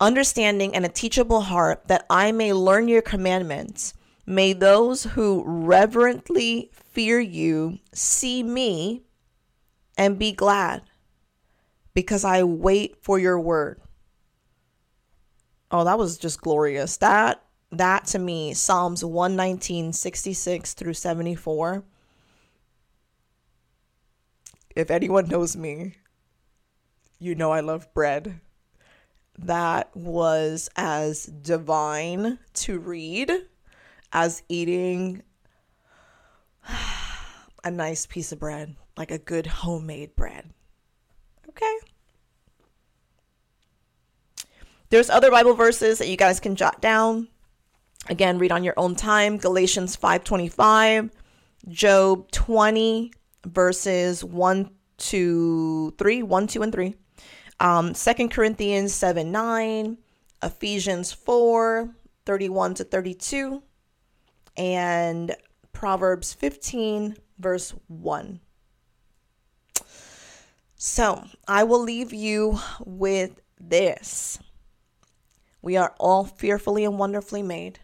understanding 0.00 0.74
and 0.74 0.84
a 0.84 0.88
teachable 0.88 1.42
heart 1.42 1.86
that 1.88 2.06
I 2.08 2.32
may 2.32 2.52
learn 2.52 2.88
your 2.88 3.02
commandments. 3.02 3.94
May 4.26 4.52
those 4.52 5.04
who 5.04 5.42
reverently 5.46 6.70
fear 6.72 7.20
you 7.20 7.78
see 7.92 8.42
me 8.42 9.02
and 9.96 10.18
be 10.18 10.32
glad 10.32 10.82
because 11.94 12.24
I 12.24 12.42
wait 12.42 12.96
for 13.02 13.18
your 13.18 13.38
word. 13.38 13.80
Oh, 15.70 15.84
that 15.84 15.98
was 15.98 16.18
just 16.18 16.40
glorious. 16.40 16.96
That 16.96 17.42
that 17.72 18.06
to 18.06 18.18
me, 18.18 18.54
Psalms 18.54 19.04
119, 19.04 19.92
66 19.92 20.74
through 20.74 20.94
74. 20.94 21.84
If 24.74 24.90
anyone 24.90 25.28
knows 25.28 25.56
me, 25.56 25.96
you 27.18 27.34
know 27.34 27.50
I 27.50 27.60
love 27.60 27.92
bread. 27.94 28.40
That 29.38 29.94
was 29.96 30.68
as 30.76 31.24
divine 31.24 32.38
to 32.54 32.78
read 32.78 33.30
as 34.12 34.42
eating 34.48 35.22
a 37.64 37.70
nice 37.70 38.06
piece 38.06 38.32
of 38.32 38.38
bread, 38.38 38.76
like 38.96 39.10
a 39.10 39.18
good 39.18 39.46
homemade 39.46 40.16
bread. 40.16 40.50
Okay. 41.48 41.76
There's 44.90 45.10
other 45.10 45.30
Bible 45.30 45.54
verses 45.54 45.98
that 45.98 46.08
you 46.08 46.16
guys 46.16 46.40
can 46.40 46.56
jot 46.56 46.80
down. 46.80 47.28
Again, 48.08 48.38
read 48.38 48.52
on 48.52 48.64
your 48.64 48.74
own 48.76 48.96
time. 48.96 49.36
Galatians 49.36 49.96
5:25, 49.96 51.10
Job 51.68 52.30
20 52.30 53.12
verses 53.46 54.24
1 54.24 54.70
to 54.98 55.90
3, 55.92 56.22
1, 56.22 56.46
2, 56.46 56.62
and 56.62 56.72
3. 56.72 56.94
Um, 57.58 57.92
2 57.94 58.28
Corinthians 58.28 58.94
7 58.94 59.30
9, 59.30 59.98
Ephesians 60.42 61.12
4, 61.12 61.94
31 62.24 62.74
to 62.74 62.84
32, 62.84 63.62
and 64.56 65.36
Proverbs 65.72 66.32
15, 66.32 67.16
verse 67.38 67.74
1. 67.88 68.40
So 70.76 71.24
I 71.46 71.64
will 71.64 71.82
leave 71.82 72.14
you 72.14 72.58
with 72.84 73.40
this. 73.60 74.38
We 75.60 75.76
are 75.76 75.94
all 75.98 76.24
fearfully 76.24 76.86
and 76.86 76.98
wonderfully 76.98 77.42
made 77.42 77.80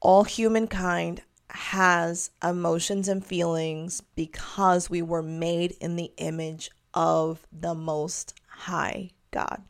all 0.00 0.24
humankind 0.24 1.22
has 1.50 2.30
emotions 2.42 3.08
and 3.08 3.24
feelings 3.24 4.02
because 4.14 4.90
we 4.90 5.02
were 5.02 5.22
made 5.22 5.76
in 5.80 5.96
the 5.96 6.12
image 6.18 6.70
of 6.94 7.46
the 7.52 7.74
Most 7.74 8.34
High 8.48 9.10
God. 9.30 9.62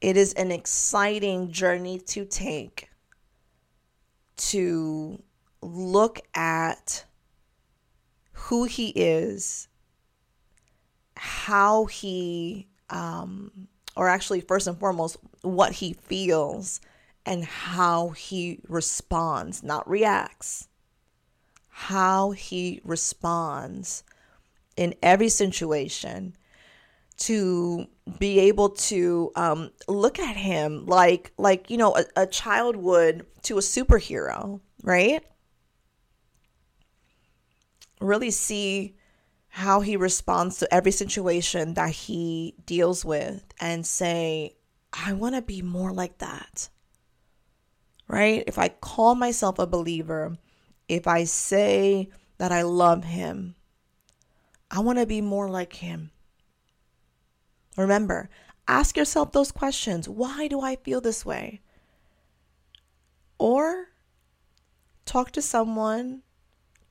It 0.00 0.16
is 0.16 0.32
an 0.34 0.52
exciting 0.52 1.50
journey 1.50 1.98
to 1.98 2.24
take 2.24 2.88
to 4.36 5.20
look 5.60 6.20
at 6.34 7.04
who 8.32 8.64
He 8.64 8.90
is, 8.90 9.68
how 11.16 11.86
He, 11.86 12.68
um, 12.90 13.68
or 13.96 14.08
actually, 14.08 14.40
first 14.40 14.66
and 14.66 14.78
foremost, 14.78 15.16
what 15.42 15.72
He 15.72 15.94
feels 15.94 16.80
and 17.28 17.44
how 17.44 18.08
he 18.08 18.58
responds, 18.68 19.62
not 19.62 19.88
reacts, 19.88 20.66
how 21.68 22.30
he 22.30 22.80
responds 22.84 24.02
in 24.78 24.94
every 25.02 25.28
situation 25.28 26.34
to 27.18 27.86
be 28.18 28.38
able 28.38 28.70
to 28.70 29.30
um, 29.36 29.70
look 29.88 30.18
at 30.18 30.36
him 30.36 30.86
like 30.86 31.32
like 31.36 31.68
you 31.68 31.76
know 31.76 31.94
a, 31.96 32.22
a 32.22 32.26
child 32.26 32.76
would 32.76 33.26
to 33.42 33.58
a 33.58 33.60
superhero 33.60 34.60
right? 34.82 35.22
Really 38.00 38.30
see 38.30 38.96
how 39.48 39.80
he 39.80 39.96
responds 39.96 40.58
to 40.58 40.72
every 40.72 40.92
situation 40.92 41.74
that 41.74 41.90
he 41.90 42.54
deals 42.64 43.04
with 43.04 43.44
and 43.60 43.84
say 43.84 44.54
i 44.92 45.12
want 45.12 45.34
to 45.34 45.42
be 45.42 45.62
more 45.62 45.92
like 45.92 46.18
that 46.18 46.68
right? 48.08 48.42
If 48.46 48.58
I 48.58 48.68
call 48.68 49.14
myself 49.14 49.58
a 49.58 49.66
believer, 49.66 50.38
if 50.88 51.06
I 51.06 51.24
say 51.24 52.08
that 52.38 52.50
I 52.50 52.62
love 52.62 53.04
Him, 53.04 53.54
I 54.70 54.80
want 54.80 54.98
to 54.98 55.06
be 55.06 55.20
more 55.20 55.48
like 55.48 55.74
Him. 55.74 56.10
Remember, 57.76 58.28
ask 58.66 58.96
yourself 58.96 59.32
those 59.32 59.52
questions. 59.52 60.08
Why 60.08 60.48
do 60.48 60.60
I 60.60 60.76
feel 60.76 61.00
this 61.00 61.24
way? 61.24 61.60
Or 63.38 63.88
talk 65.04 65.30
to 65.32 65.42
someone 65.42 66.22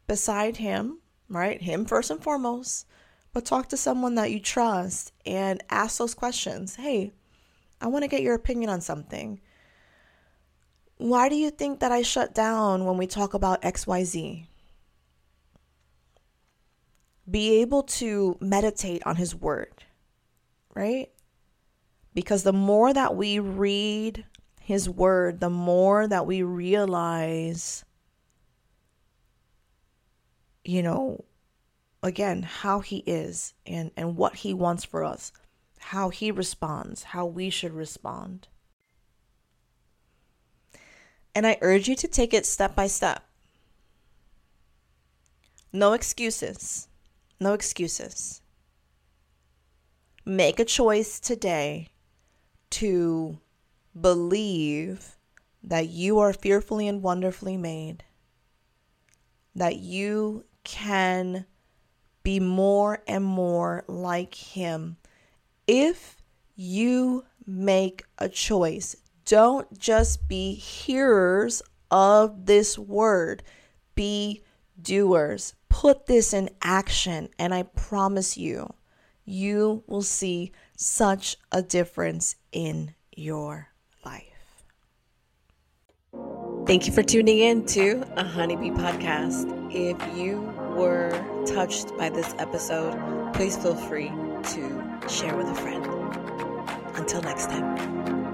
beside 0.08 0.58
Him, 0.58 1.00
right? 1.30 1.62
Him 1.62 1.86
first 1.86 2.10
and 2.10 2.24
foremost, 2.24 2.88
but 3.34 3.46
talk 3.46 3.70
to 3.70 3.78
someone 3.78 4.16
that 4.16 4.32
you 4.32 4.40
trust 4.40 5.12
and 5.26 5.64
ask 5.70 5.98
those 5.98 6.14
questions. 6.14 6.76
Hey, 6.76 7.14
I 7.82 7.88
want 7.88 8.04
to 8.04 8.08
get 8.08 8.22
your 8.22 8.36
opinion 8.36 8.70
on 8.70 8.82
something 8.82 9.42
Why 10.98 11.30
do 11.30 11.36
you 11.36 11.52
think 11.52 11.80
that 11.80 11.92
I 11.92 12.02
shut 12.02 12.34
down 12.34 12.86
when 12.86 12.98
we 12.98 13.06
talk 13.06 13.34
about 13.34 13.62
XYZ? 13.62 14.46
Be 17.30 17.62
able 17.62 17.84
to 17.84 18.38
meditate 18.40 19.04
on 19.06 19.16
His 19.16 19.36
Word, 19.36 19.84
right? 20.74 21.10
Because 22.14 22.44
the 22.44 22.54
more 22.54 22.94
that 22.94 23.16
we 23.16 23.38
read 23.38 24.26
His 24.60 24.90
Word, 24.90 25.40
the 25.40 25.52
more 25.52 26.08
that 26.08 26.26
we 26.26 26.42
realize, 26.42 27.86
you 30.64 30.82
know, 30.82 31.26
again, 32.02 32.42
how 32.42 32.80
He 32.80 33.04
is 33.06 33.54
and, 33.68 33.92
and 33.96 34.16
what 34.16 34.38
He 34.38 34.54
wants 34.54 34.84
for 34.84 35.04
us, 35.04 35.32
how 35.78 36.10
He 36.10 36.32
responds, 36.32 37.04
how 37.04 37.26
we 37.28 37.52
should 37.52 37.74
respond. 37.74 38.48
And 41.38 41.46
I 41.46 41.60
urge 41.62 41.88
you 41.88 41.96
to 41.98 42.08
take 42.08 42.34
it 42.34 42.48
step 42.48 42.76
by 42.76 42.88
step. 42.88 43.24
No 45.72 45.94
excuses. 45.94 46.88
No 47.40 47.54
excuses. 47.54 48.42
Make 50.26 50.60
a 50.60 50.66
choice 50.66 51.20
today 51.20 51.90
to 52.72 53.38
believe 54.02 55.16
that 55.62 55.90
you 55.90 56.18
are 56.18 56.34
fearfully 56.34 56.88
and 56.88 57.04
wonderfully 57.04 57.56
made, 57.56 58.04
that 59.54 59.76
you 59.76 60.44
can 60.64 61.46
be 62.24 62.40
more 62.40 63.04
and 63.08 63.24
more 63.24 63.84
like 63.88 64.34
Him 64.34 64.98
if 65.68 66.18
you 66.56 67.26
make 67.46 68.06
a 68.18 68.28
choice 68.28 68.96
don't 69.28 69.78
just 69.78 70.28
be 70.28 70.56
hearers 70.56 71.62
of 71.92 72.46
this 72.46 72.80
word, 72.80 73.44
be 73.94 74.42
doers. 74.82 75.54
Put 75.70 76.08
this 76.08 76.34
in 76.34 76.50
action, 76.62 77.30
and 77.38 77.54
I 77.54 77.64
promise 77.64 78.38
you, 78.38 78.74
you 79.26 79.84
will 79.86 80.02
see 80.02 80.54
such 80.78 81.36
a 81.52 81.62
difference 81.62 82.36
in 82.52 82.96
your 83.16 83.68
life. 84.06 84.24
Thank 86.66 86.88
you 86.88 86.94
for 86.94 87.04
tuning 87.04 87.40
in 87.40 87.66
to 87.68 88.04
a 88.16 88.24
Honeybee 88.24 88.72
podcast. 88.72 89.54
If 89.74 90.18
you 90.18 90.40
were 90.76 91.12
touched 91.46 91.96
by 91.98 92.10
this 92.10 92.34
episode, 92.40 92.98
please 93.34 93.58
feel 93.58 93.76
free 93.76 94.08
to 94.08 95.10
share 95.10 95.36
with 95.36 95.48
a 95.48 95.56
friend. 95.56 95.86
Until 96.96 97.22
next 97.22 97.50
time. 97.50 98.27